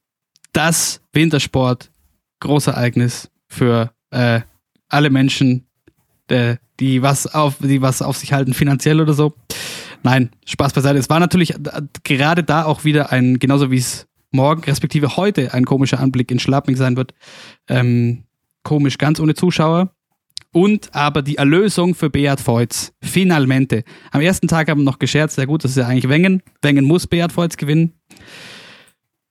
[0.53, 1.91] das Wintersport,
[2.39, 4.41] Großereignis für äh,
[4.87, 5.67] alle Menschen,
[6.29, 9.33] äh, die was auf, die was auf sich halten, finanziell oder so.
[10.03, 10.97] Nein, Spaß beiseite.
[10.97, 15.53] Es war natürlich äh, gerade da auch wieder ein, genauso wie es morgen, respektive heute,
[15.53, 17.13] ein komischer Anblick in Schlapping sein wird.
[17.67, 18.23] Ähm,
[18.63, 19.93] komisch, ganz ohne Zuschauer.
[20.51, 22.91] Und aber die Erlösung für Beat Feutz.
[23.03, 23.83] Finalmente.
[24.11, 26.41] Am ersten Tag haben wir noch gescherzt, ja gut, das ist ja eigentlich Wengen.
[26.61, 27.93] Wengen muss Beat Feutz gewinnen.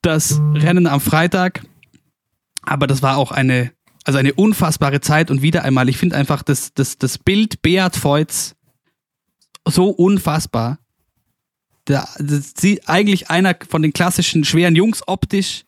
[0.09, 1.67] Das Rennen am Freitag.
[2.63, 3.73] Aber das war auch eine,
[4.05, 7.95] also eine unfassbare Zeit und wieder einmal, ich finde einfach das, das, das Bild Beat
[7.95, 8.55] Feutz
[9.67, 10.79] so unfassbar.
[11.85, 12.17] Das,
[12.57, 15.67] sie, eigentlich einer von den klassischen schweren Jungs optisch.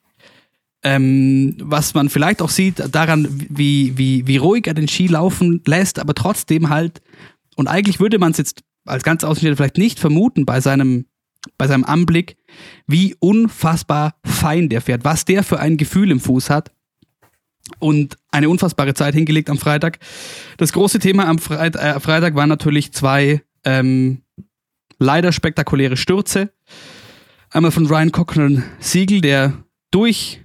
[0.82, 5.62] Ähm, was man vielleicht auch sieht daran, wie, wie, wie ruhig er den Ski laufen
[5.66, 7.02] lässt, aber trotzdem halt,
[7.56, 11.04] und eigentlich würde man es jetzt als ganz Außenstehender vielleicht nicht vermuten bei seinem,
[11.56, 12.36] bei seinem Anblick,
[12.86, 16.72] wie unfassbar fein der fährt, was der für ein Gefühl im Fuß hat.
[17.78, 19.98] Und eine unfassbare Zeit hingelegt am Freitag.
[20.56, 24.22] Das große Thema am Freit äh, Freitag waren natürlich zwei ähm,
[24.98, 26.52] leider spektakuläre Stürze.
[27.50, 30.40] Einmal von Ryan Cochran Siegel, der durch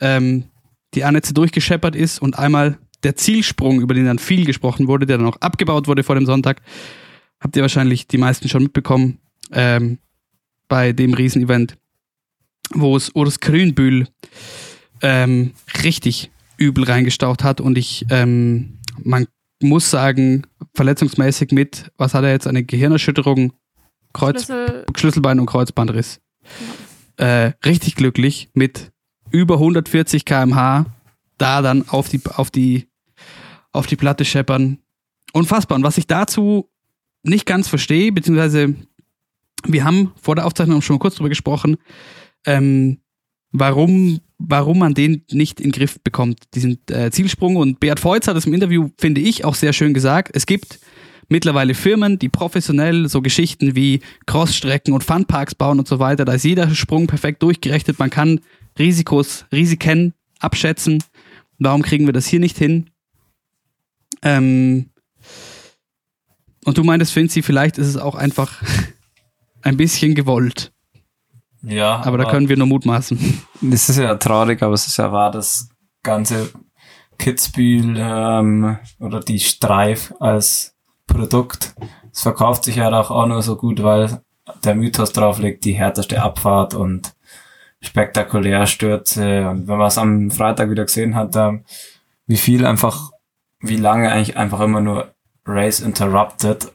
[0.00, 0.44] ähm,
[0.94, 5.18] die Annetze durchgescheppert ist und einmal der Zielsprung, über den dann viel gesprochen wurde, der
[5.18, 6.60] dann auch abgebaut wurde vor dem Sonntag.
[7.40, 9.18] Habt ihr wahrscheinlich die meisten schon mitbekommen
[9.52, 9.98] ähm,
[10.70, 11.76] bei dem Riesenevent,
[12.72, 14.06] wo es Urs Grünbühl
[15.02, 15.52] ähm,
[15.82, 19.26] richtig übel reingestaucht hat und ich, ähm, man
[19.60, 23.52] muss sagen, verletzungsmäßig mit, was hat er jetzt, eine Gehirnerschütterung,
[24.12, 26.20] Kreuz, Schlüssel, Schlüsselbein und Kreuzbandriss.
[27.16, 28.92] Äh, richtig glücklich mit
[29.30, 30.86] über 140 km/h
[31.38, 32.88] da dann auf die, auf die,
[33.72, 34.78] auf die Platte scheppern.
[35.32, 35.76] Unfassbar.
[35.76, 36.70] Und was ich dazu
[37.22, 38.74] nicht ganz verstehe, beziehungsweise
[39.66, 41.76] wir haben vor der Aufzeichnung schon mal kurz drüber gesprochen,
[42.46, 42.98] ähm,
[43.52, 47.56] warum, warum man den nicht in den Griff bekommt, diesen äh, Zielsprung.
[47.56, 50.30] Und Beat Feutz hat es im Interview, finde ich, auch sehr schön gesagt.
[50.34, 50.80] Es gibt
[51.28, 56.24] mittlerweile Firmen, die professionell so Geschichten wie Crossstrecken und Funparks bauen und so weiter.
[56.24, 57.98] Da ist jeder Sprung perfekt durchgerechnet.
[57.98, 58.40] Man kann
[58.78, 61.02] Risikos, Risiken abschätzen.
[61.58, 62.90] Warum kriegen wir das hier nicht hin?
[64.22, 64.90] Ähm
[66.64, 68.62] und du meintest, Finzi, vielleicht ist es auch einfach
[69.62, 70.72] ein bisschen gewollt.
[71.62, 73.42] Ja, Aber da können wir nur mutmaßen.
[73.62, 75.68] Das ist ja traurig, aber es ist ja wahr, das
[76.02, 76.50] ganze
[77.18, 80.74] Kitzbühel ähm, oder die Streif als
[81.06, 81.74] Produkt,
[82.12, 84.22] es verkauft sich ja auch, auch nur so gut, weil
[84.64, 87.14] der Mythos drauf liegt, die härteste Abfahrt und
[87.80, 89.48] spektakulär Stürze.
[89.48, 91.64] Und wenn man es am Freitag wieder gesehen hat, ähm,
[92.26, 93.10] wie viel einfach,
[93.60, 96.72] wie lange eigentlich einfach immer nur Race Interrupted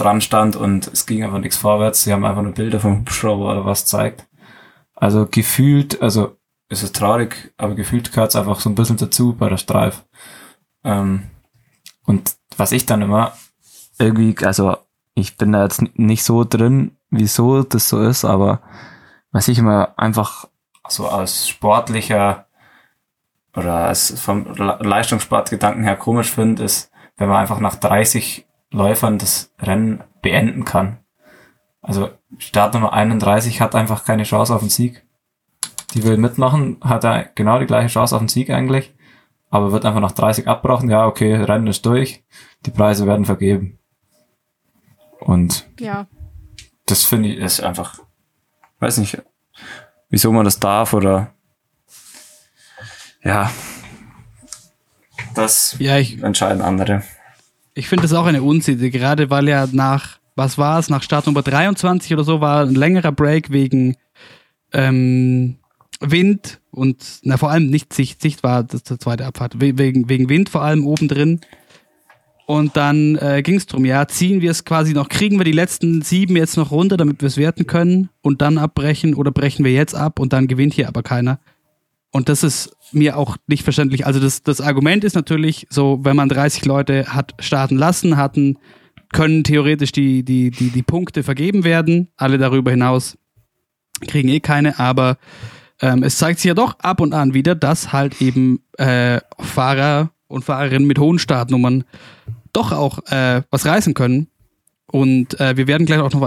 [0.00, 2.04] dran stand und es ging einfach nichts vorwärts.
[2.04, 4.26] Sie haben einfach nur Bilder vom Hubschrauber oder was zeigt.
[4.94, 6.36] Also gefühlt, also
[6.68, 10.04] es ist traurig, aber gefühlt gehört es einfach so ein bisschen dazu bei der Streif.
[10.84, 11.30] Ähm,
[12.04, 13.32] und was ich dann immer
[13.98, 14.76] irgendwie, also
[15.14, 18.62] ich bin da jetzt nicht so drin, wieso das so ist, aber
[19.32, 20.48] was ich immer einfach
[20.88, 22.46] so als sportlicher
[23.54, 29.52] oder als vom Leistungssportgedanken her komisch finde, ist, wenn man einfach nach 30 Läufern das
[29.60, 30.98] Rennen beenden kann.
[31.82, 35.04] Also Startnummer 31 hat einfach keine Chance auf den Sieg.
[35.94, 38.94] Die will mitmachen, hat er genau die gleiche Chance auf den Sieg eigentlich,
[39.50, 40.88] aber wird einfach nach 30 abbrochen.
[40.88, 42.22] Ja, okay, Rennen ist durch,
[42.64, 43.78] die Preise werden vergeben.
[45.18, 46.06] Und ja.
[46.86, 47.98] das finde ich ist einfach,
[48.78, 49.20] weiß nicht,
[50.10, 51.34] wieso man das darf oder
[53.22, 53.50] ja,
[55.34, 57.02] das ja, ich, entscheiden andere.
[57.74, 61.26] Ich finde das auch eine Unsitte, gerade weil ja nach, was war es, nach Start
[61.26, 63.96] Nummer 23 oder so war ein längerer Break wegen
[64.72, 65.56] ähm,
[66.00, 70.28] Wind und na vor allem nicht Sicht, Sicht war das der zweite Abfahrt, wegen, wegen
[70.28, 71.40] Wind vor allem oben drin.
[72.46, 75.52] Und dann äh, ging es darum, ja, ziehen wir es quasi noch, kriegen wir die
[75.52, 79.64] letzten sieben jetzt noch runter, damit wir es werten können und dann abbrechen oder brechen
[79.64, 81.38] wir jetzt ab und dann gewinnt hier aber keiner.
[82.10, 84.06] Und das ist mir auch nicht verständlich.
[84.06, 88.58] Also das, das Argument ist natürlich so, wenn man 30 Leute hat starten lassen, hatten,
[89.12, 92.08] können theoretisch die, die, die, die Punkte vergeben werden.
[92.16, 93.18] Alle darüber hinaus
[94.06, 95.18] kriegen eh keine, aber
[95.80, 100.10] ähm, es zeigt sich ja doch ab und an wieder, dass halt eben äh, Fahrer
[100.28, 101.84] und Fahrerinnen mit hohen Startnummern
[102.52, 104.28] doch auch äh, was reißen können.
[104.86, 106.22] Und äh, wir werden gleich auch noch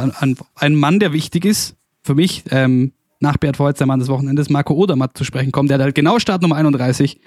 [0.55, 2.93] einen Mann, der wichtig ist, für mich, ähm,
[3.24, 5.67] nach Bert Voits, der Mann des Wochenendes, Marco Odermatt zu sprechen kommen.
[5.67, 7.19] Der hat halt genau Startnummer 31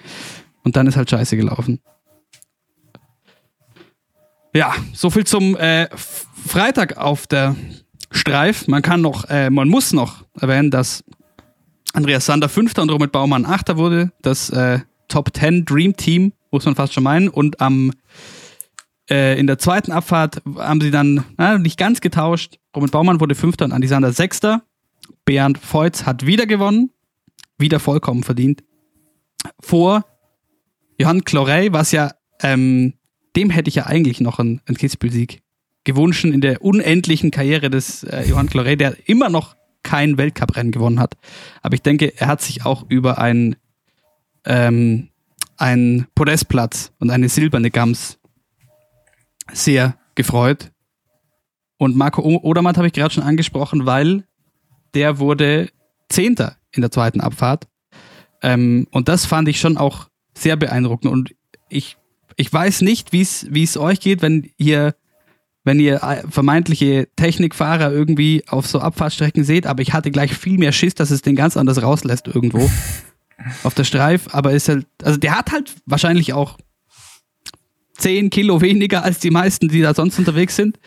[0.63, 1.79] und dann ist halt scheiße gelaufen.
[4.53, 7.55] Ja, soviel zum äh, Freitag auf der
[8.11, 8.67] Streif.
[8.67, 11.03] Man kann noch, äh, man muss noch erwähnen, dass
[11.93, 14.11] Andreas Sander Fünfter und Robert Baumann Achter wurde.
[14.21, 17.27] Das äh, Top 10 Dream Team, muss man fast schon meinen.
[17.27, 17.91] Und am
[19.09, 22.59] äh, in der zweiten Abfahrt haben sie dann na, nicht ganz getauscht.
[22.75, 24.61] Robert Baumann wurde Fünfter und Andi Sander Sechster.
[25.25, 26.91] Bernd Feutz hat wieder gewonnen.
[27.57, 28.63] Wieder vollkommen verdient.
[29.59, 30.05] Vor
[30.99, 32.93] Johann Clorey, was ja, ähm,
[33.35, 35.41] dem hätte ich ja eigentlich noch einen, einen Kitzbühel-Sieg
[35.83, 40.99] gewünscht in der unendlichen Karriere des äh, Johann Clorey, der immer noch kein Weltcuprennen gewonnen
[40.99, 41.15] hat.
[41.61, 43.55] Aber ich denke, er hat sich auch über einen,
[44.45, 45.09] ähm,
[45.55, 48.19] einen Podestplatz und eine silberne Gams
[49.53, 50.71] sehr gefreut.
[51.77, 54.25] Und Marco Odermatt habe ich gerade schon angesprochen, weil
[54.93, 55.69] der wurde
[56.09, 57.67] Zehnter in der zweiten Abfahrt.
[58.41, 60.07] Ähm, und das fand ich schon auch
[60.37, 61.11] sehr beeindruckend.
[61.11, 61.35] Und
[61.69, 61.97] ich,
[62.35, 64.95] ich weiß nicht, wie es euch geht, wenn ihr,
[65.63, 70.57] wenn ihr äh, vermeintliche Technikfahrer irgendwie auf so Abfahrtstrecken seht, aber ich hatte gleich viel
[70.57, 72.69] mehr Schiss, dass es den ganz anders rauslässt irgendwo
[73.63, 74.27] auf der Streif.
[74.31, 76.57] Aber ist halt, also der hat halt wahrscheinlich auch
[77.97, 80.79] 10 Kilo weniger als die meisten, die da sonst unterwegs sind.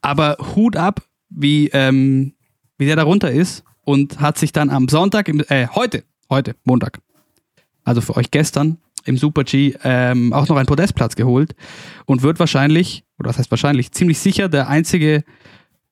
[0.00, 2.34] Aber Hut ab, wie, ähm,
[2.78, 6.54] wie der da runter ist und hat sich dann am Sonntag, im, äh, heute, heute,
[6.64, 7.00] Montag,
[7.84, 11.54] also für euch gestern, im Super G ähm, auch noch einen Podestplatz geholt
[12.04, 15.24] und wird wahrscheinlich, oder was heißt wahrscheinlich, ziemlich sicher der einzige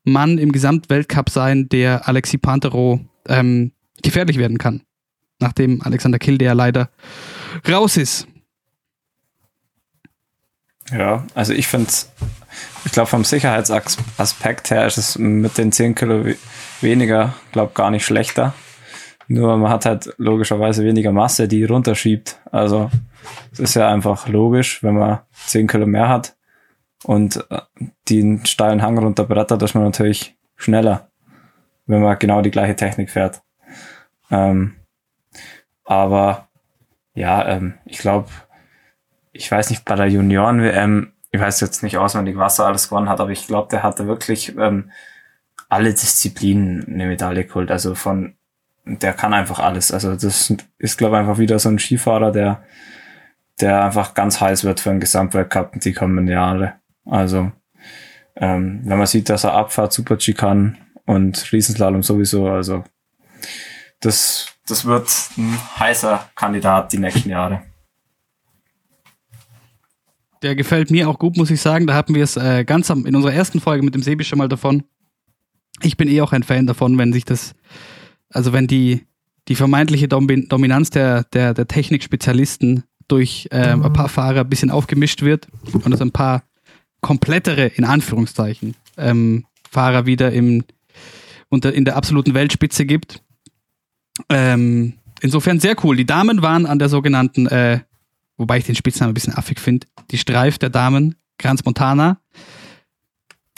[0.04, 3.72] Mann im Gesamtweltcup sein, der Alexi Pantero ähm,
[4.02, 4.82] gefährlich werden kann.
[5.38, 6.90] Nachdem Alexander Kill, der leider
[7.68, 8.26] raus ist.
[10.90, 11.90] Ja, also ich finde
[12.86, 16.24] ich glaube vom Sicherheitsaspekt her ist es mit den 10 Kilo
[16.80, 18.54] weniger, glaube gar nicht schlechter.
[19.26, 22.38] Nur man hat halt logischerweise weniger Masse, die runterschiebt.
[22.52, 22.88] Also
[23.52, 26.36] es ist ja einfach logisch, wenn man 10 Kilo mehr hat
[27.02, 27.60] und äh,
[28.08, 31.10] den steilen Hang runterbrettert, ist man natürlich schneller,
[31.86, 33.42] wenn man genau die gleiche Technik fährt.
[34.30, 34.76] Ähm,
[35.84, 36.46] aber
[37.14, 38.28] ja, ähm, ich glaube,
[39.32, 43.08] ich weiß nicht, bei der Junioren-WM, ich weiß jetzt nicht auswendig, was er alles gewonnen
[43.08, 44.90] hat, aber ich glaube, der hatte wirklich ähm,
[45.68, 47.70] alle Disziplinen eine Medaille geholt.
[47.70, 48.36] Also von,
[48.84, 49.92] der kann einfach alles.
[49.92, 52.64] Also das ist, glaube ich, einfach wieder so ein Skifahrer, der,
[53.60, 56.74] der einfach ganz heiß wird für einen Gesamtweltcup die kommenden Jahre.
[57.04, 57.52] Also
[58.36, 62.84] ähm, wenn man sieht, dass er Abfahrt Super G kann und Riesenslalom sowieso, also
[64.00, 67.62] das, das wird ein heißer Kandidat die nächsten Jahre.
[70.46, 71.88] Der gefällt mir auch gut, muss ich sagen.
[71.88, 74.38] Da hatten wir es äh, ganz am, in unserer ersten Folge mit dem Sebi schon
[74.38, 74.84] mal davon.
[75.82, 77.56] Ich bin eh auch ein Fan davon, wenn sich das,
[78.30, 79.08] also wenn die,
[79.48, 85.22] die vermeintliche Dominanz der, der, der Technikspezialisten durch ähm, ein paar Fahrer ein bisschen aufgemischt
[85.22, 86.44] wird und es ein paar
[87.00, 90.62] komplettere, in Anführungszeichen, ähm, Fahrer wieder im,
[91.48, 93.20] unter, in der absoluten Weltspitze gibt.
[94.28, 94.92] Ähm,
[95.22, 95.96] insofern sehr cool.
[95.96, 97.80] Die Damen waren an der sogenannten, äh,
[98.36, 102.20] wobei ich den Spitznamen ein bisschen affig finde, die Streif der Damen, Grans Montana,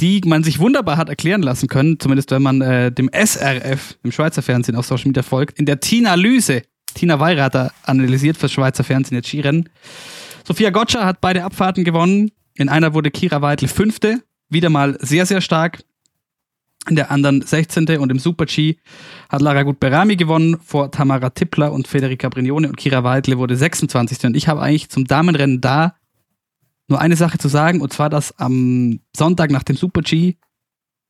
[0.01, 4.13] die man sich wunderbar hat erklären lassen können, zumindest wenn man äh, dem SRF, dem
[4.13, 6.63] Schweizer Fernsehen auf Social Media folgt, in der Tina-Lyse.
[6.95, 9.69] Tina Weirater analysiert fürs Schweizer Fernsehen jetzt Skirennen.
[10.45, 12.31] Sophia Gotcha hat beide Abfahrten gewonnen.
[12.55, 14.23] In einer wurde Kira Weidle Fünfte.
[14.49, 15.81] Wieder mal sehr, sehr stark.
[16.89, 17.99] In der anderen 16.
[17.99, 18.77] und im Super-G
[19.29, 24.25] hat Lara Gut-Berami gewonnen vor Tamara Tippler und Federica Brignone und Kira Weidle wurde 26.
[24.25, 25.95] Und ich habe eigentlich zum Damenrennen da
[26.89, 30.37] nur eine Sache zu sagen, und zwar, dass am Sonntag nach dem Super-G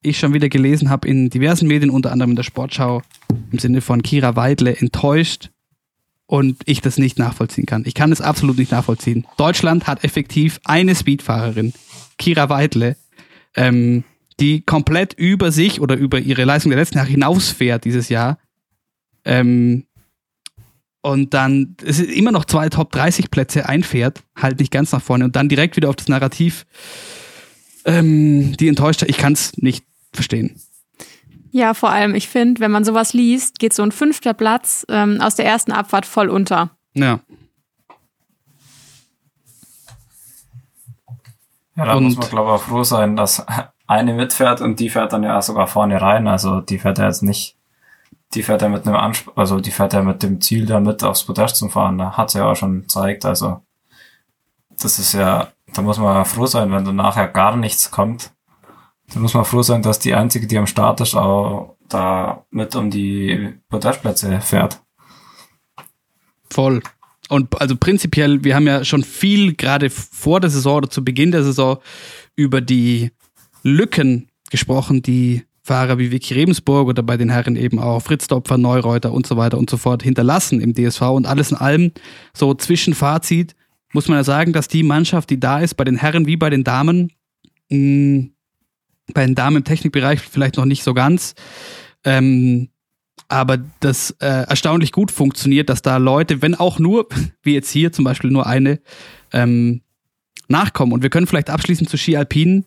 [0.02, 3.02] ich schon wieder gelesen habe in diversen Medien, unter anderem in der Sportschau,
[3.50, 5.50] im Sinne von Kira Weidle enttäuscht
[6.26, 7.84] und ich das nicht nachvollziehen kann.
[7.86, 9.26] Ich kann es absolut nicht nachvollziehen.
[9.36, 11.72] Deutschland hat effektiv eine Speedfahrerin,
[12.18, 12.96] Kira Weidle,
[13.56, 14.04] ähm,
[14.40, 18.38] die komplett über sich oder über ihre Leistung der letzten Jahre hinausfährt dieses Jahr.
[19.24, 19.84] Ähm,
[21.00, 25.02] und dann es ist immer noch zwei Top 30 Plätze einfährt, halt nicht ganz nach
[25.02, 26.66] vorne und dann direkt wieder auf das Narrativ,
[27.84, 30.60] ähm, die enttäuscht Ich kann es nicht verstehen.
[31.50, 35.20] Ja, vor allem, ich finde, wenn man sowas liest, geht so ein fünfter Platz ähm,
[35.20, 36.76] aus der ersten Abfahrt voll unter.
[36.94, 37.20] Ja.
[41.76, 43.44] Ja, da Und- muss man, glaube ich, auch froh sein, dass
[43.88, 46.28] eine mitfährt und die fährt dann ja sogar vorne rein.
[46.28, 47.56] Also die fährt ja jetzt nicht,
[48.34, 51.02] die fährt ja mit einem Ansp also die fährt ja mit dem Ziel da mit
[51.02, 51.98] aufs Podest zum Fahren.
[51.98, 53.24] Da hat sie ja auch schon gezeigt.
[53.24, 53.62] Also
[54.80, 58.30] das ist ja, da muss man froh sein, wenn dann nachher gar nichts kommt.
[59.12, 62.76] Da muss man froh sein, dass die einzige, die am Start ist, auch da mit
[62.76, 64.82] um die Podestplätze fährt.
[66.50, 66.82] Voll.
[67.30, 71.32] Und also prinzipiell, wir haben ja schon viel gerade vor der Saison oder zu Beginn
[71.32, 71.78] der Saison
[72.36, 73.12] über die
[73.62, 78.56] Lücken gesprochen, die Fahrer wie Vicky Rebensburg oder bei den Herren eben auch Fritz Dopfer,
[78.56, 81.92] Neureuter und so weiter und so fort hinterlassen im DSV und alles in allem
[82.32, 83.54] so Zwischenfazit
[83.92, 86.50] muss man ja sagen, dass die Mannschaft, die da ist, bei den Herren wie bei
[86.50, 87.12] den Damen,
[87.70, 88.28] mh,
[89.14, 91.34] bei den Damen im Technikbereich vielleicht noch nicht so ganz,
[92.04, 92.68] ähm,
[93.28, 97.08] aber das äh, erstaunlich gut funktioniert, dass da Leute, wenn auch nur,
[97.42, 98.80] wie jetzt hier zum Beispiel nur eine,
[99.32, 99.82] ähm,
[100.48, 100.92] nachkommen.
[100.92, 102.64] Und wir können vielleicht abschließend zu Ski Alpinen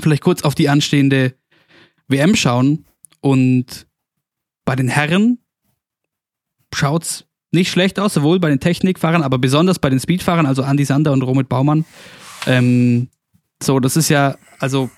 [0.00, 1.34] vielleicht kurz auf die anstehende
[2.08, 2.86] WM schauen.
[3.20, 3.86] Und
[4.64, 5.38] bei den Herren
[6.72, 10.84] schaut's nicht schlecht aus, sowohl bei den Technikfahrern, aber besonders bei den Speedfahrern, also Andy
[10.84, 11.84] Sander und Romit Baumann.
[12.46, 13.08] Ähm,
[13.62, 14.90] so, das ist ja, also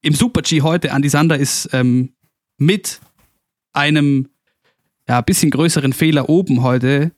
[0.00, 2.14] im Super-G heute, Andy Sander ist ähm,
[2.56, 3.00] mit
[3.72, 4.28] einem
[5.08, 7.12] ja, bisschen größeren Fehler oben heute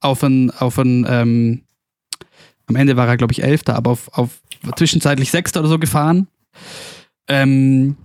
[0.00, 1.64] auf ein, auf ein ähm,
[2.66, 4.40] am Ende war er, glaube ich, Elfter, aber auf, auf
[4.76, 6.28] zwischenzeitlich Sechster oder so gefahren.
[7.28, 7.96] Ähm,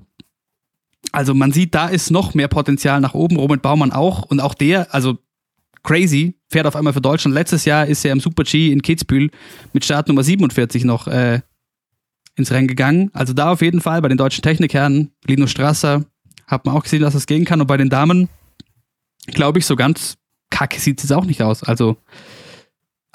[1.11, 3.37] also man sieht, da ist noch mehr Potenzial nach oben.
[3.37, 4.23] Robert Baumann auch.
[4.23, 5.17] Und auch der, also
[5.83, 7.33] crazy, fährt auf einmal für Deutschland.
[7.33, 9.29] Letztes Jahr ist er im Super G in Kitzbühel
[9.73, 11.41] mit Startnummer 47 noch äh,
[12.35, 13.09] ins Rennen gegangen.
[13.13, 16.05] Also da auf jeden Fall bei den deutschen Technikherren, Lino Strasser,
[16.45, 17.61] hat man auch gesehen, dass es gehen kann.
[17.61, 18.29] Und bei den Damen,
[19.27, 20.17] glaube ich, so ganz
[20.49, 21.63] kacke sieht es auch nicht aus.
[21.63, 21.97] Also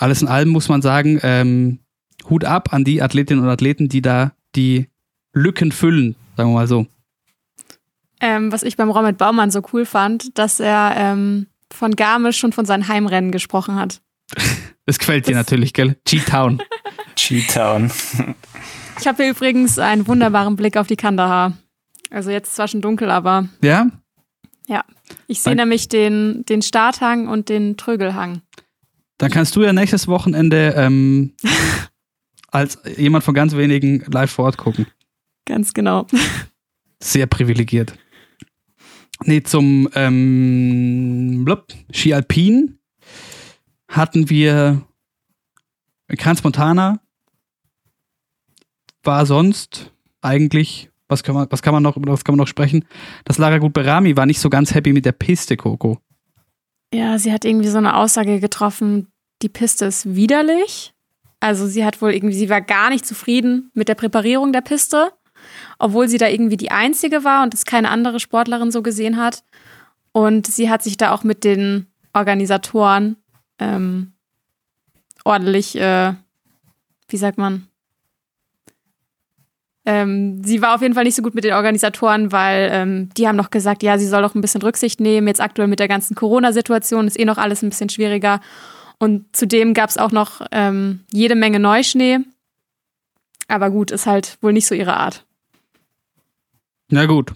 [0.02, 1.78] alles in allem muss man sagen, ähm,
[2.28, 4.88] Hut ab an die Athletinnen und Athleten, die da die
[5.32, 6.86] Lücken füllen, sagen wir mal so.
[8.20, 12.52] Ähm, was ich beim Robert Baumann so cool fand, dass er ähm, von Garmisch schon
[12.52, 14.00] von seinen Heimrennen gesprochen hat.
[14.84, 15.96] Das gefällt dir Das- natürlich, gell?
[16.04, 16.60] G-Town.
[17.16, 17.90] Cheatown.
[19.00, 21.52] Ich habe hier übrigens einen wunderbaren Blick auf die Kandahar.
[22.10, 23.86] Also jetzt zwar schon dunkel, aber Ja?
[25.28, 28.42] ich sehe nämlich den, den Starthang und den Trögelhang.
[29.22, 31.34] Dann kannst du ja nächstes Wochenende ähm,
[32.50, 34.88] als jemand von ganz wenigen live vor Ort gucken.
[35.44, 36.08] Ganz genau.
[37.00, 37.96] Sehr privilegiert.
[39.24, 42.80] Nee, zum ähm, blub, Ski Alpin
[43.86, 44.82] hatten wir
[46.18, 46.98] Kranz Montana.
[49.04, 52.48] War sonst eigentlich, was kann man, was kann man noch, über was kann man noch
[52.48, 52.86] sprechen?
[53.24, 56.00] Das Lara Gut Berami war nicht so ganz happy mit der Piste, Coco.
[56.92, 59.11] Ja, sie hat irgendwie so eine Aussage getroffen,
[59.42, 60.94] die Piste ist widerlich.
[61.40, 65.12] Also sie hat wohl irgendwie, sie war gar nicht zufrieden mit der Präparierung der Piste,
[65.78, 69.42] obwohl sie da irgendwie die Einzige war und es keine andere Sportlerin so gesehen hat.
[70.12, 73.16] Und sie hat sich da auch mit den Organisatoren
[73.58, 74.12] ähm,
[75.24, 76.14] ordentlich, äh,
[77.08, 77.66] wie sagt man?
[79.84, 83.26] Ähm, sie war auf jeden Fall nicht so gut mit den Organisatoren, weil ähm, die
[83.26, 85.26] haben noch gesagt, ja, sie soll doch ein bisschen Rücksicht nehmen.
[85.26, 88.40] Jetzt aktuell mit der ganzen Corona-Situation ist eh noch alles ein bisschen schwieriger.
[89.02, 92.20] Und zudem gab es auch noch ähm, jede Menge Neuschnee.
[93.48, 95.24] Aber gut, ist halt wohl nicht so ihre Art.
[96.88, 97.32] Na gut.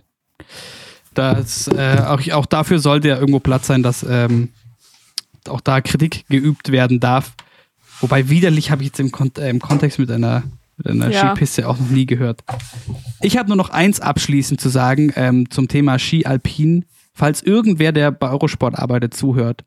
[1.15, 4.51] Das, äh, auch, auch dafür sollte ja irgendwo Platz sein, dass ähm,
[5.49, 7.33] auch da Kritik geübt werden darf.
[7.99, 10.45] Wobei widerlich habe ich jetzt im, Kon äh, im Kontext mit einer,
[10.77, 11.31] mit einer ja.
[11.31, 12.45] Skipiste auch noch nie gehört.
[13.23, 16.85] Ich habe nur noch eins abschließend zu sagen ähm, zum Thema Ski Alpin.
[17.13, 19.65] Falls irgendwer, der bei Eurosport arbeitet, zuhört,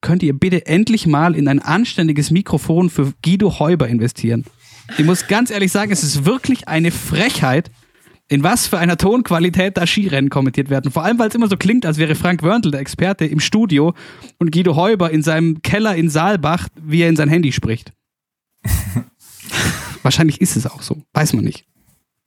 [0.00, 4.44] könnt ihr bitte endlich mal in ein anständiges Mikrofon für Guido Heuber investieren.
[4.96, 7.70] Ich muss ganz ehrlich sagen, es ist wirklich eine Frechheit,
[8.28, 10.92] in was für einer Tonqualität da Skirennen kommentiert werden.
[10.92, 13.94] Vor allem, weil es immer so klingt, als wäre Frank Wörntl der Experte im Studio
[14.38, 17.92] und Guido Heuber in seinem Keller in Saalbach, wie er in sein Handy spricht.
[20.02, 21.02] Wahrscheinlich ist es auch so.
[21.12, 21.64] Weiß man nicht.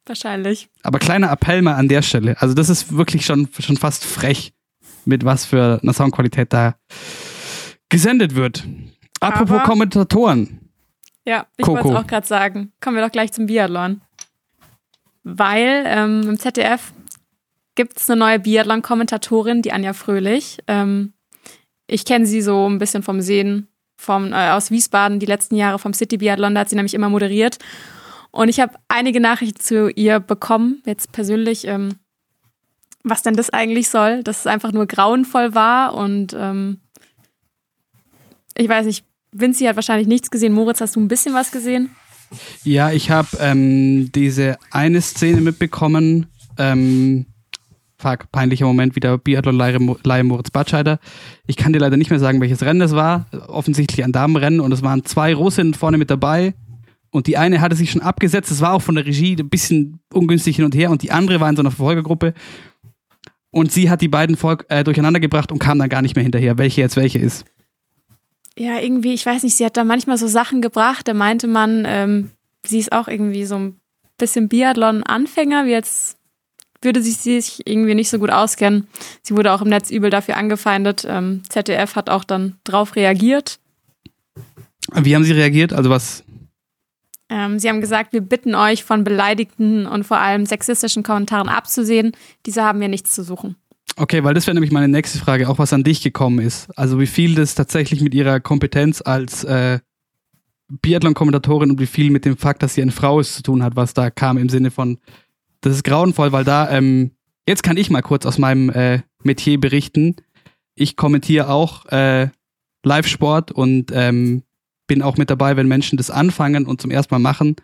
[0.05, 0.69] Wahrscheinlich.
[0.81, 2.41] Aber kleiner Appell mal an der Stelle.
[2.41, 4.53] Also, das ist wirklich schon, schon fast frech,
[5.05, 6.75] mit was für einer Soundqualität da
[7.91, 8.63] gesendet wird.
[9.19, 10.71] Apropos Aber, Kommentatoren.
[11.23, 12.71] Ja, ich wollte es auch gerade sagen.
[12.81, 14.01] Kommen wir doch gleich zum Biathlon
[15.23, 16.93] weil ähm, im ZDF
[17.75, 20.57] gibt es eine neue Biathlon-Kommentatorin, die Anja Fröhlich.
[20.67, 21.13] Ähm,
[21.87, 23.67] ich kenne sie so ein bisschen vom Sehen
[23.97, 27.09] vom, äh, aus Wiesbaden, die letzten Jahre vom City Biathlon, da hat sie nämlich immer
[27.09, 27.59] moderiert.
[28.31, 31.95] Und ich habe einige Nachrichten zu ihr bekommen, jetzt persönlich, ähm,
[33.03, 36.81] was denn das eigentlich soll, dass es einfach nur grauenvoll war und ähm,
[38.57, 40.53] ich weiß nicht, Vinci hat wahrscheinlich nichts gesehen.
[40.53, 41.89] Moritz, hast du ein bisschen was gesehen?
[42.63, 46.27] Ja, ich habe ähm, diese eine Szene mitbekommen.
[46.57, 47.25] Ähm,
[47.97, 50.99] fuck, peinlicher Moment wieder Biathlon-Leihe Moritz Batscheider.
[51.45, 53.27] Ich kann dir leider nicht mehr sagen, welches Rennen das war.
[53.47, 56.53] Offensichtlich ein Damenrennen und es waren zwei Russinnen vorne mit dabei.
[57.09, 58.51] Und die eine hatte sich schon abgesetzt.
[58.51, 60.91] Das war auch von der Regie ein bisschen ungünstig hin und her.
[60.91, 62.33] Und die andere war in so einer Verfolgergruppe.
[63.49, 66.23] Und sie hat die beiden Volk, äh, durcheinander gebracht und kam dann gar nicht mehr
[66.23, 67.45] hinterher, welche jetzt welche ist
[68.57, 71.83] ja, irgendwie, ich weiß nicht, sie hat da manchmal so Sachen gebracht, da meinte man,
[71.87, 72.31] ähm,
[72.65, 73.79] sie ist auch irgendwie so ein
[74.17, 76.17] bisschen Biathlon-Anfänger, wie jetzt
[76.81, 78.87] würde sie sich irgendwie nicht so gut auskennen.
[79.21, 81.05] Sie wurde auch im Netz übel dafür angefeindet.
[81.07, 83.59] Ähm, ZDF hat auch dann drauf reagiert.
[84.93, 85.73] Wie haben Sie reagiert?
[85.73, 86.23] Also was?
[87.29, 92.11] Ähm, sie haben gesagt, wir bitten euch von beleidigten und vor allem sexistischen Kommentaren abzusehen.
[92.45, 93.55] Diese haben wir nichts zu suchen.
[93.97, 96.69] Okay, weil das wäre nämlich meine nächste Frage, auch was an dich gekommen ist.
[96.77, 99.79] Also wie viel das tatsächlich mit ihrer Kompetenz als äh,
[100.81, 103.75] Biathlon-Kommentatorin und wie viel mit dem Fakt, dass sie eine Frau ist, zu tun hat,
[103.75, 104.97] was da kam im Sinne von,
[105.59, 107.11] das ist grauenvoll, weil da, ähm,
[107.47, 110.15] jetzt kann ich mal kurz aus meinem äh, Metier berichten.
[110.75, 112.29] Ich kommentiere auch äh,
[112.83, 114.43] Live-Sport und ähm,
[114.87, 117.55] bin auch mit dabei, wenn Menschen das anfangen und zum ersten Mal machen.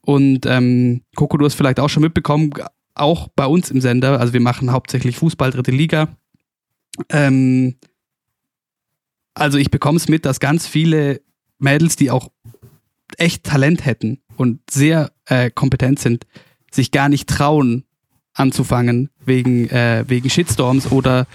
[0.00, 2.52] Und ähm, Coco, du hast vielleicht auch schon mitbekommen,
[2.94, 6.08] auch bei uns im Sender, also wir machen hauptsächlich Fußball, dritte Liga.
[7.08, 7.76] Ähm,
[9.34, 11.20] also ich bekomme es mit, dass ganz viele
[11.58, 12.30] Mädels, die auch
[13.16, 16.26] echt Talent hätten und sehr äh, kompetent sind,
[16.70, 17.84] sich gar nicht trauen
[18.34, 21.26] anzufangen wegen, äh, wegen Shitstorms oder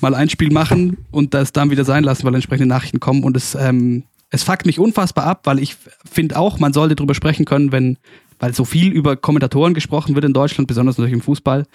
[0.00, 3.36] mal ein Spiel machen und das dann wieder sein lassen, weil entsprechende Nachrichten kommen und
[3.36, 5.76] es, ähm, es fuckt mich unfassbar ab, weil ich
[6.10, 7.98] finde auch, man sollte darüber sprechen können, wenn
[8.38, 11.66] weil so viel über Kommentatoren gesprochen wird in Deutschland, besonders natürlich im Fußball.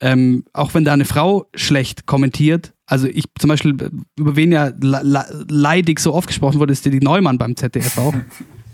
[0.00, 3.76] Ähm, auch wenn da eine Frau schlecht kommentiert, also ich zum Beispiel,
[4.18, 8.14] über wen ja leidig so oft gesprochen wurde, ist die Neumann beim ZDF auch.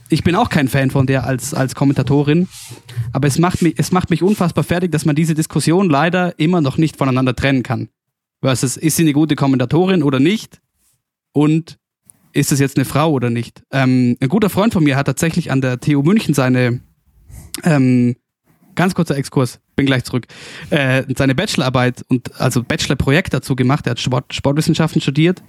[0.09, 2.49] Ich bin auch kein Fan von der als, als Kommentatorin,
[3.13, 6.61] aber es macht, mich, es macht mich unfassbar fertig, dass man diese Diskussion leider immer
[6.61, 7.89] noch nicht voneinander trennen kann.
[8.43, 10.61] Versus, ist sie eine gute Kommentatorin oder nicht?
[11.33, 11.79] Und
[12.33, 13.63] ist es jetzt eine Frau oder nicht?
[13.71, 16.81] Ähm, ein guter Freund von mir hat tatsächlich an der TU München seine
[17.65, 18.17] ähm,
[18.75, 20.27] ganz kurzer Exkurs, bin gleich zurück,
[20.71, 23.87] äh, seine Bachelorarbeit und also Bachelorprojekt dazu gemacht.
[23.87, 25.43] Er hat Sport, Sportwissenschaften studiert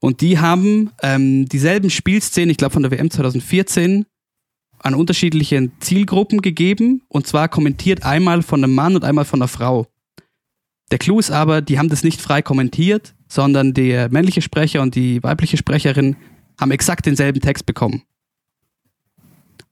[0.00, 4.06] und die haben ähm, dieselben Spielszenen, ich glaube von der WM 2014,
[4.78, 9.48] an unterschiedlichen Zielgruppen gegeben und zwar kommentiert einmal von einem Mann und einmal von einer
[9.48, 9.86] Frau.
[10.90, 14.94] Der Clou ist aber, die haben das nicht frei kommentiert, sondern der männliche Sprecher und
[14.94, 16.16] die weibliche Sprecherin
[16.60, 18.02] haben exakt denselben Text bekommen.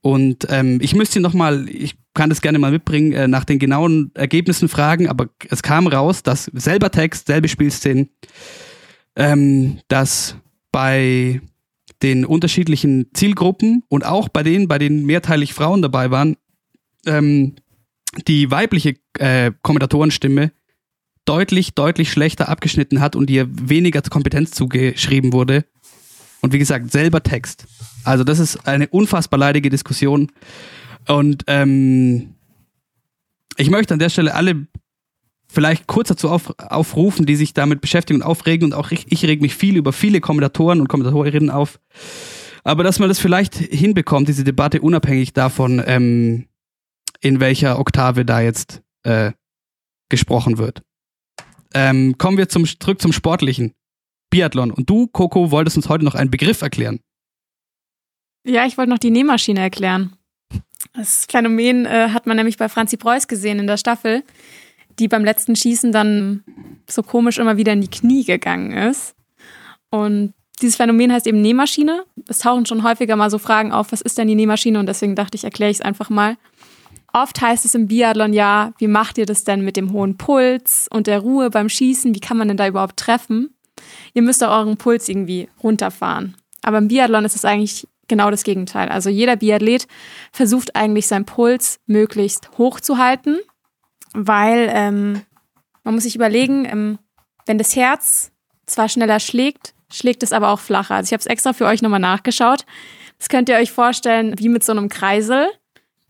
[0.01, 4.11] Und ähm, ich müsste nochmal, ich kann das gerne mal mitbringen, äh, nach den genauen
[4.15, 8.09] Ergebnissen fragen, aber es kam raus, dass selber Text, selbe Spielszenen,
[9.15, 10.35] ähm, dass
[10.71, 11.41] bei
[12.01, 16.35] den unterschiedlichen Zielgruppen und auch bei denen, bei denen mehrteilig Frauen dabei waren,
[17.05, 17.55] ähm,
[18.27, 20.51] die weibliche äh, Kommentatorenstimme
[21.25, 25.65] deutlich, deutlich schlechter abgeschnitten hat und ihr weniger Kompetenz zugeschrieben wurde
[26.41, 27.65] und wie gesagt, selber Text.
[28.03, 30.31] Also das ist eine unfassbar leidige Diskussion.
[31.07, 32.35] Und ähm,
[33.57, 34.67] ich möchte an der Stelle alle
[35.47, 38.65] vielleicht kurz dazu auf, aufrufen, die sich damit beschäftigen und aufregen.
[38.65, 41.79] Und auch ich, ich reg mich viel über viele Kommentatoren und Kommentatorinnen auf.
[42.63, 46.47] Aber dass man das vielleicht hinbekommt, diese Debatte unabhängig davon, ähm,
[47.19, 49.31] in welcher Oktave da jetzt äh,
[50.09, 50.83] gesprochen wird.
[51.73, 53.73] Ähm, kommen wir zum, zurück zum Sportlichen.
[54.31, 54.71] Biathlon.
[54.71, 56.99] Und du, Coco, wolltest uns heute noch einen Begriff erklären.
[58.43, 60.13] Ja, ich wollte noch die Nähmaschine erklären.
[60.93, 64.23] Das Phänomen äh, hat man nämlich bei Franzi Preuß gesehen in der Staffel,
[64.97, 66.43] die beim letzten Schießen dann
[66.89, 69.15] so komisch immer wieder in die Knie gegangen ist.
[69.91, 72.03] Und dieses Phänomen heißt eben Nähmaschine.
[72.27, 74.79] Es tauchen schon häufiger mal so Fragen auf, was ist denn die Nähmaschine?
[74.79, 76.37] Und deswegen dachte ich, erkläre ich es einfach mal.
[77.13, 80.87] Oft heißt es im Biathlon ja, wie macht ihr das denn mit dem hohen Puls
[80.89, 82.15] und der Ruhe beim Schießen?
[82.15, 83.53] Wie kann man denn da überhaupt treffen?
[84.13, 86.35] Ihr müsst auch euren Puls irgendwie runterfahren.
[86.63, 88.89] Aber im Biathlon ist es eigentlich genau das Gegenteil.
[88.89, 89.87] Also jeder Biathlet
[90.31, 93.37] versucht eigentlich seinen Puls möglichst hoch zu halten,
[94.13, 95.21] weil ähm,
[95.83, 96.99] man muss sich überlegen, ähm,
[97.45, 98.31] wenn das Herz
[98.65, 100.95] zwar schneller schlägt, schlägt es aber auch flacher.
[100.95, 102.65] Also ich habe es extra für euch nochmal nachgeschaut.
[103.17, 105.47] Das könnt ihr euch vorstellen wie mit so einem Kreisel.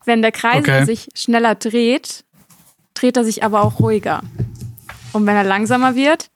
[0.05, 0.85] Wenn der Kreisel okay.
[0.85, 2.25] sich schneller dreht,
[2.95, 4.21] dreht er sich aber auch ruhiger.
[5.13, 6.30] Und wenn er langsamer wird,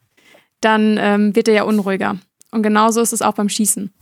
[0.65, 2.17] dann ähm, wird er ja unruhiger.
[2.51, 3.93] Und genauso ist es auch beim Schießen.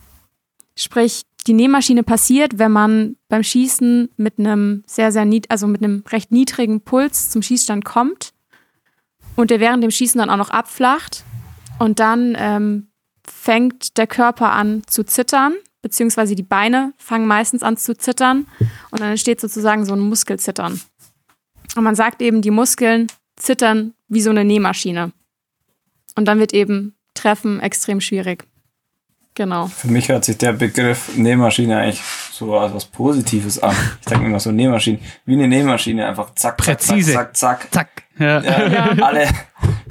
[0.76, 5.82] Sprich, die Nähmaschine passiert, wenn man beim Schießen mit einem sehr, sehr nied also mit
[5.82, 8.32] einem recht niedrigen Puls zum Schießstand kommt
[9.36, 11.24] und der während dem Schießen dann auch noch abflacht
[11.78, 12.88] und dann ähm,
[13.26, 18.46] fängt der Körper an zu zittern, beziehungsweise die Beine fangen meistens an zu zittern
[18.90, 20.80] und dann entsteht sozusagen so ein Muskelzittern.
[21.76, 25.12] Und man sagt eben, die Muskeln zittern wie so eine Nähmaschine.
[26.14, 28.44] Und dann wird eben Treffen extrem schwierig.
[29.36, 29.66] Genau.
[29.66, 32.00] Für mich hört sich der Begriff Nähmaschine eigentlich
[32.32, 33.74] so als was Positives an.
[34.00, 37.12] Ich denke immer so Nähmaschine, wie eine Nähmaschine, einfach zack, Präzise.
[37.12, 37.88] zack, zack, zack.
[37.88, 38.04] zack.
[38.18, 38.40] Ja.
[38.40, 39.04] Ja, ja.
[39.04, 39.28] Alle,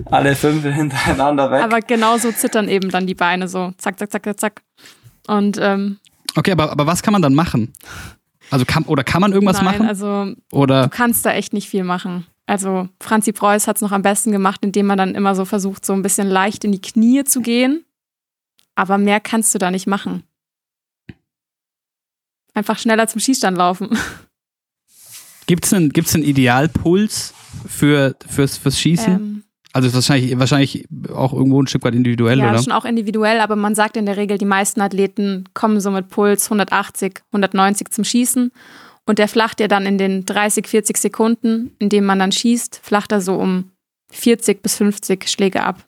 [0.06, 1.62] alle fünf hintereinander weg.
[1.62, 4.62] Aber genauso zittern eben dann die Beine so, zack, zack, zack, zack, zack.
[5.28, 6.00] Und ähm,
[6.38, 7.74] okay, aber, aber was kann man dann machen?
[8.50, 9.88] Also kann oder kann man irgendwas nein, machen?
[9.88, 10.84] Also oder?
[10.84, 12.26] du kannst da echt nicht viel machen.
[12.46, 15.86] Also Franzi Preuß hat es noch am besten gemacht, indem man dann immer so versucht,
[15.86, 17.86] so ein bisschen leicht in die Knie zu gehen
[18.76, 20.24] aber mehr kannst du da nicht machen.
[22.54, 23.90] Einfach schneller zum Schießstand laufen.
[25.46, 27.34] Gibt es einen, gibt's einen Idealpuls
[27.68, 29.14] für, fürs, fürs Schießen?
[29.14, 32.56] Ähm, also wahrscheinlich, wahrscheinlich auch irgendwo ein Stück weit individuell, ja, oder?
[32.56, 35.92] Ja, schon auch individuell, aber man sagt in der Regel, die meisten Athleten kommen so
[35.92, 38.54] mit Puls 180, 190 zum Schießen
[39.06, 42.80] und der flacht ja dann in den 30, 40 Sekunden, in denen man dann schießt,
[42.82, 43.72] flacht er so um
[44.12, 45.88] 40 bis 50 Schläge ab.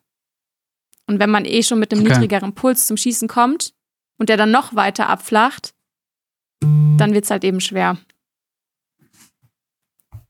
[1.07, 2.13] Und wenn man eh schon mit einem okay.
[2.13, 3.73] niedrigeren Puls zum Schießen kommt
[4.17, 5.73] und der dann noch weiter abflacht,
[6.61, 7.97] dann wird es halt eben schwer.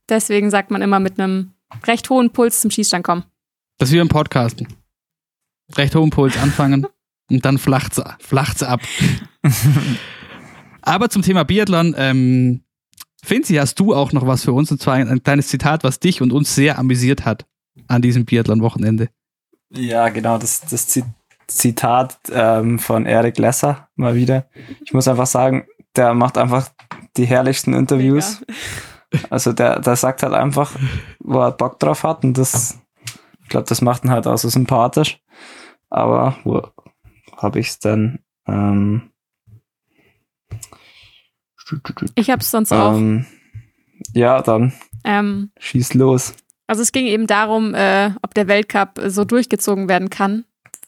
[0.08, 3.24] Deswegen sagt man immer mit einem recht hohen Puls zum Schießstand kommen.
[3.78, 4.68] Das ist wie im Podcasten.
[5.74, 6.86] Recht hohen Puls anfangen
[7.30, 8.80] und dann flacht's, flacht's ab.
[10.82, 12.62] Aber zum Thema Biathlon, ähm,
[13.26, 14.70] Finzi, hast du auch noch was für uns?
[14.70, 17.44] Und zwar ein, ein kleines Zitat, was dich und uns sehr amüsiert hat
[17.88, 19.08] an diesem Biathlon-Wochenende.
[19.70, 21.02] Ja, genau, das, das
[21.48, 24.46] Zitat ähm, von Eric Lesser mal wieder.
[24.84, 25.66] Ich muss einfach sagen,
[25.96, 26.68] der macht einfach
[27.16, 28.42] die herrlichsten Interviews.
[29.10, 29.26] Mega.
[29.30, 30.72] Also der, der sagt halt einfach,
[31.18, 32.78] wo er Bock drauf hat und das,
[33.42, 35.20] ich glaube, das macht ihn halt auch so sympathisch.
[35.90, 36.62] Aber wo
[37.36, 38.20] habe ich es denn?
[38.46, 39.10] Ähm,
[42.14, 44.14] ich habe es sonst ähm, auch.
[44.14, 44.72] Ja, dann
[45.04, 46.34] ähm, schieß los.
[46.66, 50.44] Also es ging eben darum, äh, ob der Weltcup so durchgezogen werden kann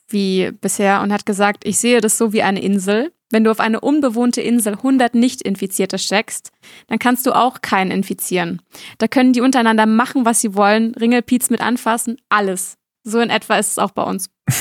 [0.09, 3.13] wie bisher und hat gesagt, ich sehe das so wie eine Insel.
[3.31, 6.51] Wenn du auf eine unbewohnte Insel 100 Nicht-Infizierte steckst,
[6.87, 8.63] dann kannst du auch keinen infizieren.
[8.97, 12.79] Da können die untereinander machen, was sie wollen, Ringelpiez mit anfassen, alles.
[13.05, 14.31] So in etwa ist es auch bei uns.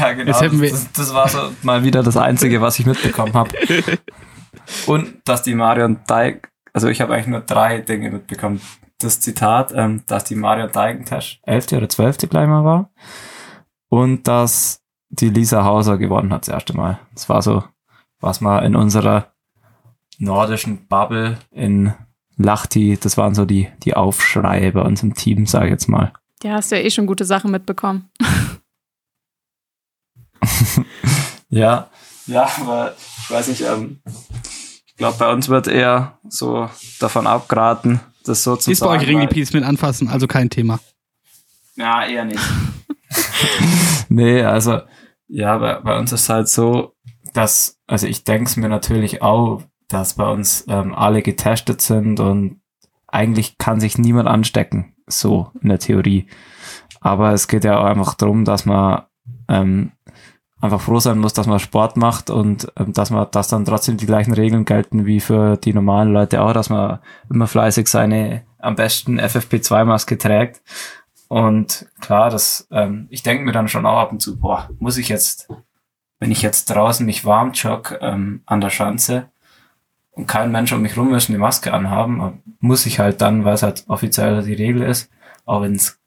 [0.00, 0.32] Ja, genau.
[0.40, 3.50] Das, das, war so mal wieder das Einzige, was ich mitbekommen habe.
[4.86, 8.60] Und dass die Marion Dijk, also ich habe eigentlich nur drei Dinge mitbekommen
[8.98, 11.72] das Zitat, ähm, dass die Maria Deigentesch 11.
[11.72, 12.28] oder 12.
[12.28, 12.90] gleich mal war
[13.88, 16.98] und dass die Lisa Hauser gewonnen hat das erste Mal.
[17.14, 17.64] Das war so,
[18.20, 19.32] was mal in unserer
[20.18, 21.94] nordischen Bubble in
[22.36, 26.12] Lachti, das waren so die, die Aufschreie bei uns im Team, sag ich jetzt mal.
[26.42, 28.10] Ja, hast du ja eh schon gute Sachen mitbekommen.
[31.48, 31.88] ja,
[32.28, 34.00] ja, aber ich weiß nicht, ähm,
[34.86, 36.68] ich glaube, bei uns wird eher so
[37.00, 38.92] davon abgeraten, das so zu Ist sagen.
[38.92, 40.80] bei euch Ringelpiece mit anfassen, also kein Thema.
[41.76, 42.42] Ja, eher nicht.
[44.08, 44.80] nee, also,
[45.28, 46.94] ja, bei, bei uns ist halt so,
[47.34, 52.20] dass, also ich denke es mir natürlich auch, dass bei uns ähm, alle getestet sind
[52.20, 52.60] und
[53.06, 54.94] eigentlich kann sich niemand anstecken.
[55.06, 56.26] so in der Theorie.
[57.00, 59.04] Aber es geht ja auch einfach darum, dass man
[59.48, 59.92] ähm,
[60.60, 63.96] einfach froh sein muss, dass man Sport macht und ähm, dass man, dass dann trotzdem
[63.96, 66.98] die gleichen Regeln gelten wie für die normalen Leute auch, dass man
[67.30, 70.62] immer fleißig seine am besten FFP2-Maske trägt.
[71.28, 74.98] Und klar, das, ähm, ich denke mir dann schon auch ab und zu, boah, muss
[74.98, 75.48] ich jetzt,
[76.18, 79.30] wenn ich jetzt draußen mich warm jogge ähm, an der Schanze
[80.10, 83.44] und kein Mensch um mich rum ist und die Maske anhaben, muss ich halt dann,
[83.44, 85.10] weil es halt offiziell die Regel ist,
[85.44, 86.00] auch wenn es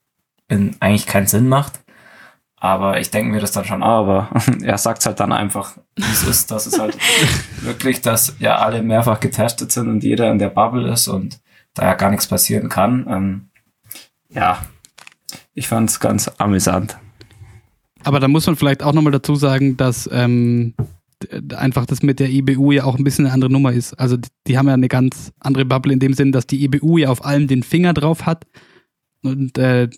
[0.49, 1.80] eigentlich keinen Sinn macht,
[2.61, 4.29] aber ich denke mir das dann schon, aber
[4.61, 6.95] er sagt halt dann einfach, wie es ist, dass es halt
[7.61, 11.41] wirklich, dass ja alle mehrfach getestet sind und jeder in der Bubble ist und
[11.73, 13.07] da ja gar nichts passieren kann.
[13.09, 13.49] Ähm,
[14.29, 14.59] ja,
[15.55, 16.97] ich fand es ganz amüsant.
[18.03, 20.75] Aber da muss man vielleicht auch nochmal dazu sagen, dass ähm,
[21.55, 23.93] einfach das mit der IBU ja auch ein bisschen eine andere Nummer ist.
[23.99, 26.99] Also die, die haben ja eine ganz andere Bubble in dem Sinn, dass die IBU
[26.99, 28.45] ja auf allem den Finger drauf hat
[29.23, 29.89] und äh,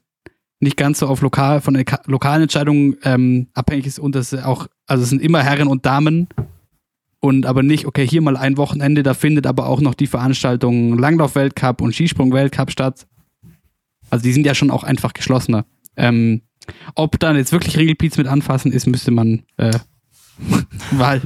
[0.63, 4.67] nicht ganz so auf lokal, von der lokalen Entscheidungen ähm, abhängig ist und das auch,
[4.87, 6.27] also es sind immer Herren und Damen
[7.19, 10.97] und aber nicht, okay, hier mal ein Wochenende, da findet aber auch noch die Veranstaltung
[10.97, 13.07] Langlauf-Weltcup und Skisprung-Weltcup statt.
[14.09, 15.65] Also die sind ja schon auch einfach geschlossener.
[15.95, 16.41] Ähm,
[16.95, 19.71] ob dann jetzt wirklich Regelpiez mit anfassen ist, müsste man äh,
[20.91, 21.21] mal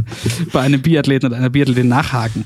[0.51, 2.45] bei einem Biathleten oder einer Biathletin nachhaken.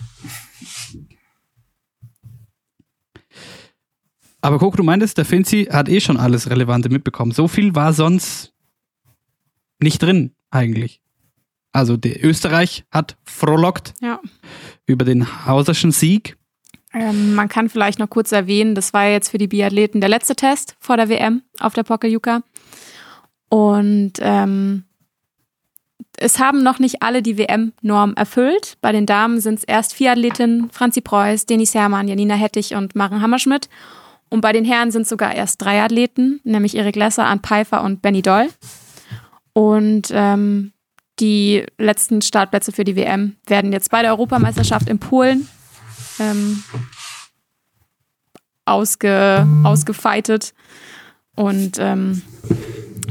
[4.42, 7.32] Aber guck, du meintest, der Finzi hat eh schon alles Relevante mitbekommen.
[7.32, 8.54] So viel war sonst
[9.80, 11.02] nicht drin, eigentlich.
[11.72, 14.20] Also der Österreich hat frohlockt ja.
[14.86, 16.38] über den Hauserschen Sieg.
[16.94, 20.36] Ähm, man kann vielleicht noch kurz erwähnen, das war jetzt für die Biathleten der letzte
[20.36, 22.42] Test vor der WM auf der Pokeljuka.
[23.48, 24.84] Und ähm,
[26.18, 28.78] es haben noch nicht alle die WM-Norm erfüllt.
[28.82, 32.96] Bei den Damen sind es erst vier Athletinnen, Franzi Preuß, Denis Hermann, Janina Hettich und
[32.96, 33.70] Maren Hammerschmidt.
[34.32, 38.02] Und bei den Herren sind sogar erst drei Athleten, nämlich Erik Lesser, Ann Pfeiffer und
[38.02, 38.48] Benny Doll.
[39.52, 40.72] Und ähm,
[41.20, 45.50] die letzten Startplätze für die WM werden jetzt bei der Europameisterschaft in Polen
[46.20, 46.64] ähm,
[48.64, 50.54] ausge, ausgefeitet.
[51.36, 52.22] Und ähm,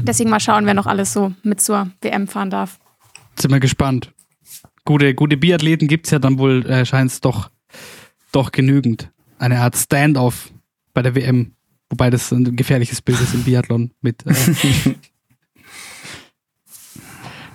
[0.01, 2.79] deswegen mal schauen, wer noch alles so mit zur WM fahren darf.
[3.39, 4.11] Sind wir gespannt.
[4.85, 7.51] Gute, gute Biathleten gibt es ja dann wohl, äh, scheint es doch,
[8.31, 9.11] doch genügend.
[9.37, 10.51] Eine Art Standoff
[10.93, 11.53] bei der WM.
[11.89, 14.25] Wobei das ein gefährliches Bild ist im Biathlon mit.
[14.25, 14.33] Äh,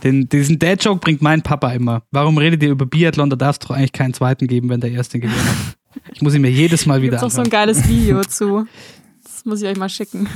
[0.02, 2.02] den, diesen Dad-Joke bringt mein Papa immer.
[2.10, 3.30] Warum redet ihr über Biathlon?
[3.30, 5.38] Da darf es doch eigentlich keinen zweiten geben, wenn der erste gewinnt.
[6.12, 7.30] Ich muss ihn mir jedes Mal wieder anschauen.
[7.30, 8.66] doch so ein geiles Video zu.
[9.22, 10.28] Das muss ich euch mal schicken.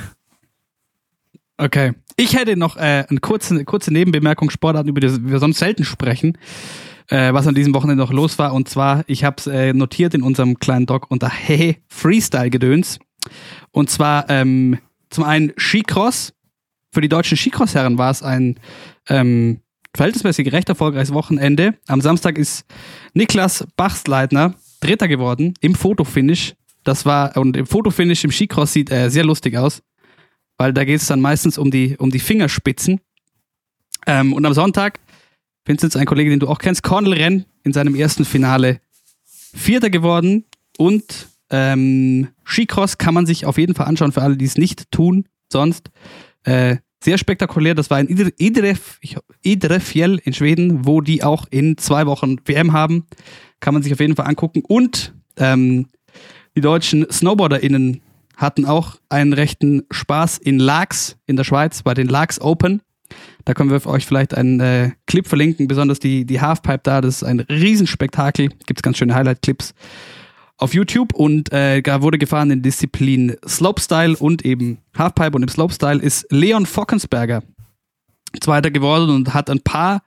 [1.59, 1.93] Okay.
[2.17, 6.39] Ich hätte noch äh, eine kurze, kurze Nebenbemerkung, Sportarten, über die wir sonst selten sprechen
[7.11, 8.55] äh, was an diesem Wochenende noch los war.
[8.55, 12.99] Und zwar, ich habe es äh, notiert in unserem kleinen Doc unter Hey Freestyle-Gedöns.
[13.73, 14.79] Und zwar ähm,
[15.11, 16.33] zum einen Skicross.
[16.93, 18.59] Für die deutschen Skicross-Herren war es ein
[19.09, 19.61] ähm,
[19.95, 21.75] verhältnismäßig recht erfolgreiches Wochenende.
[21.87, 22.65] Am Samstag ist
[23.13, 26.55] Niklas Bachsleitner Dritter geworden im Fotofinish.
[26.85, 29.83] Das war, und im Fotofinish im Skicross sieht äh, sehr lustig aus,
[30.57, 33.01] weil da geht es dann meistens um die, um die Fingerspitzen.
[34.07, 34.99] Ähm, und am Sonntag
[35.71, 38.81] Vincent, ein Kollege, den du auch kennst, Cornel Renn in seinem ersten Finale
[39.55, 40.45] Vierter geworden
[40.79, 44.91] und ähm, Skicross kann man sich auf jeden Fall anschauen für alle, die es nicht
[44.91, 45.27] tun.
[45.49, 45.91] Sonst
[46.43, 47.75] äh, sehr spektakulär.
[47.75, 48.33] Das war in
[49.43, 53.07] Idrefjell in Schweden, wo die auch in zwei Wochen WM haben.
[53.61, 54.63] Kann man sich auf jeden Fall angucken.
[54.67, 55.87] Und ähm,
[56.57, 58.01] die deutschen SnowboarderInnen
[58.37, 62.83] hatten auch einen rechten Spaß in Laax in der Schweiz bei den Laax Open.
[63.51, 67.01] Da können wir euch vielleicht einen äh, Clip verlinken, besonders die, die Halfpipe da.
[67.01, 68.51] Das ist ein Riesenspektakel.
[68.65, 69.75] Gibt es ganz schöne Highlight-Clips
[70.57, 75.49] auf YouTube und äh, da wurde gefahren in Disziplin Slopestyle und eben Halfpipe und im
[75.49, 77.43] Slopestyle ist Leon Fockensberger
[78.41, 80.03] Zweiter geworden und hat ein paar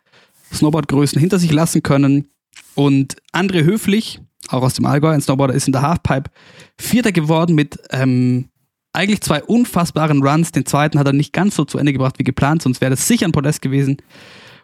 [0.54, 2.30] Snowboardgrößen hinter sich lassen können.
[2.76, 6.32] Und André Höflich, auch aus dem Allgäu, ein Snowboarder, ist in der Halfpipe
[6.80, 8.48] Vierter geworden mit ähm,
[8.94, 10.52] eigentlich zwei unfassbaren Runs.
[10.52, 13.08] Den zweiten hat er nicht ganz so zu Ende gebracht wie geplant, sonst wäre das
[13.08, 13.98] sicher ein Podest gewesen.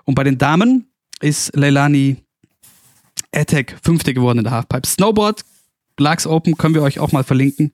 [0.06, 0.88] Und bei den Damen
[1.20, 2.18] ist Leilani
[3.34, 4.88] Attack Fünfte geworden in der Halfpipe.
[4.88, 5.44] Snowboard,
[6.00, 7.74] Lux Open können wir euch auch mal verlinken.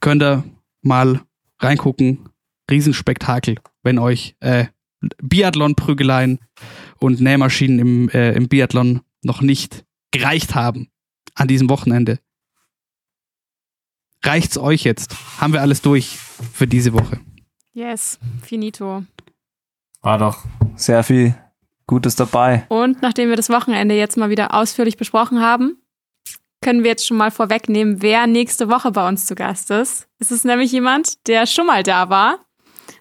[0.00, 0.44] Könnt ihr
[0.82, 1.20] mal
[1.58, 2.28] reingucken.
[2.70, 4.66] Riesenspektakel, wenn euch äh,
[5.22, 6.38] Biathlon-Prügeleien
[6.98, 10.88] und Nähmaschinen im, äh, im Biathlon noch nicht gereicht haben
[11.34, 12.20] an diesem Wochenende
[14.26, 15.16] reicht's euch jetzt?
[15.40, 16.18] Haben wir alles durch
[16.52, 17.20] für diese Woche?
[17.72, 19.04] Yes, finito.
[20.02, 20.44] War doch
[20.76, 21.34] sehr viel
[21.86, 22.64] Gutes dabei.
[22.68, 25.78] Und nachdem wir das Wochenende jetzt mal wieder ausführlich besprochen haben,
[26.62, 30.08] können wir jetzt schon mal vorwegnehmen, wer nächste Woche bei uns zu Gast ist.
[30.18, 32.38] Es ist nämlich jemand, der schon mal da war.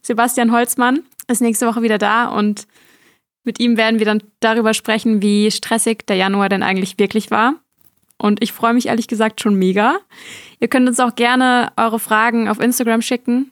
[0.01, 2.67] Sebastian Holzmann ist nächste Woche wieder da und
[3.45, 7.55] mit ihm werden wir dann darüber sprechen, wie stressig der Januar denn eigentlich wirklich war.
[8.23, 9.99] Und ich freue mich ehrlich gesagt schon mega.
[10.61, 13.51] Ihr könnt uns auch gerne eure Fragen auf Instagram schicken,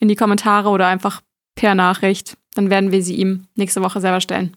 [0.00, 1.20] in die Kommentare oder einfach
[1.54, 2.38] per Nachricht.
[2.54, 4.56] Dann werden wir sie ihm nächste Woche selber stellen.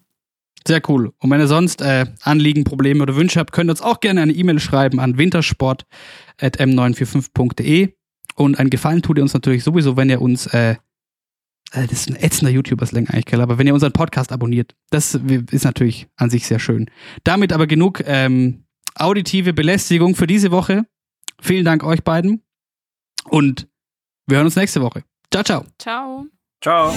[0.65, 1.11] Sehr cool.
[1.19, 4.21] Und wenn ihr sonst äh, Anliegen, Probleme oder Wünsche habt, könnt ihr uns auch gerne
[4.21, 7.95] eine E-Mail schreiben an wintersport.m945.de.
[8.35, 10.77] Und einen Gefallen tut ihr uns natürlich sowieso, wenn ihr uns, äh,
[11.73, 14.73] äh das ist ein ätzender YouTuber-Slang eigentlich, Keller, aber wenn ihr unseren Podcast abonniert.
[14.89, 16.89] Das ist natürlich an sich sehr schön.
[17.25, 18.63] Damit aber genug ähm,
[18.99, 20.85] auditive Belästigung für diese Woche.
[21.41, 22.43] Vielen Dank euch beiden.
[23.25, 23.67] Und
[24.27, 25.03] wir hören uns nächste Woche.
[25.31, 25.65] Ciao, ciao.
[25.79, 26.25] Ciao.
[26.61, 26.93] Ciao.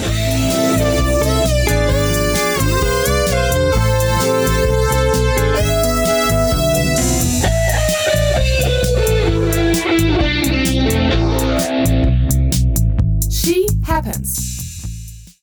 [13.29, 14.52] She happens.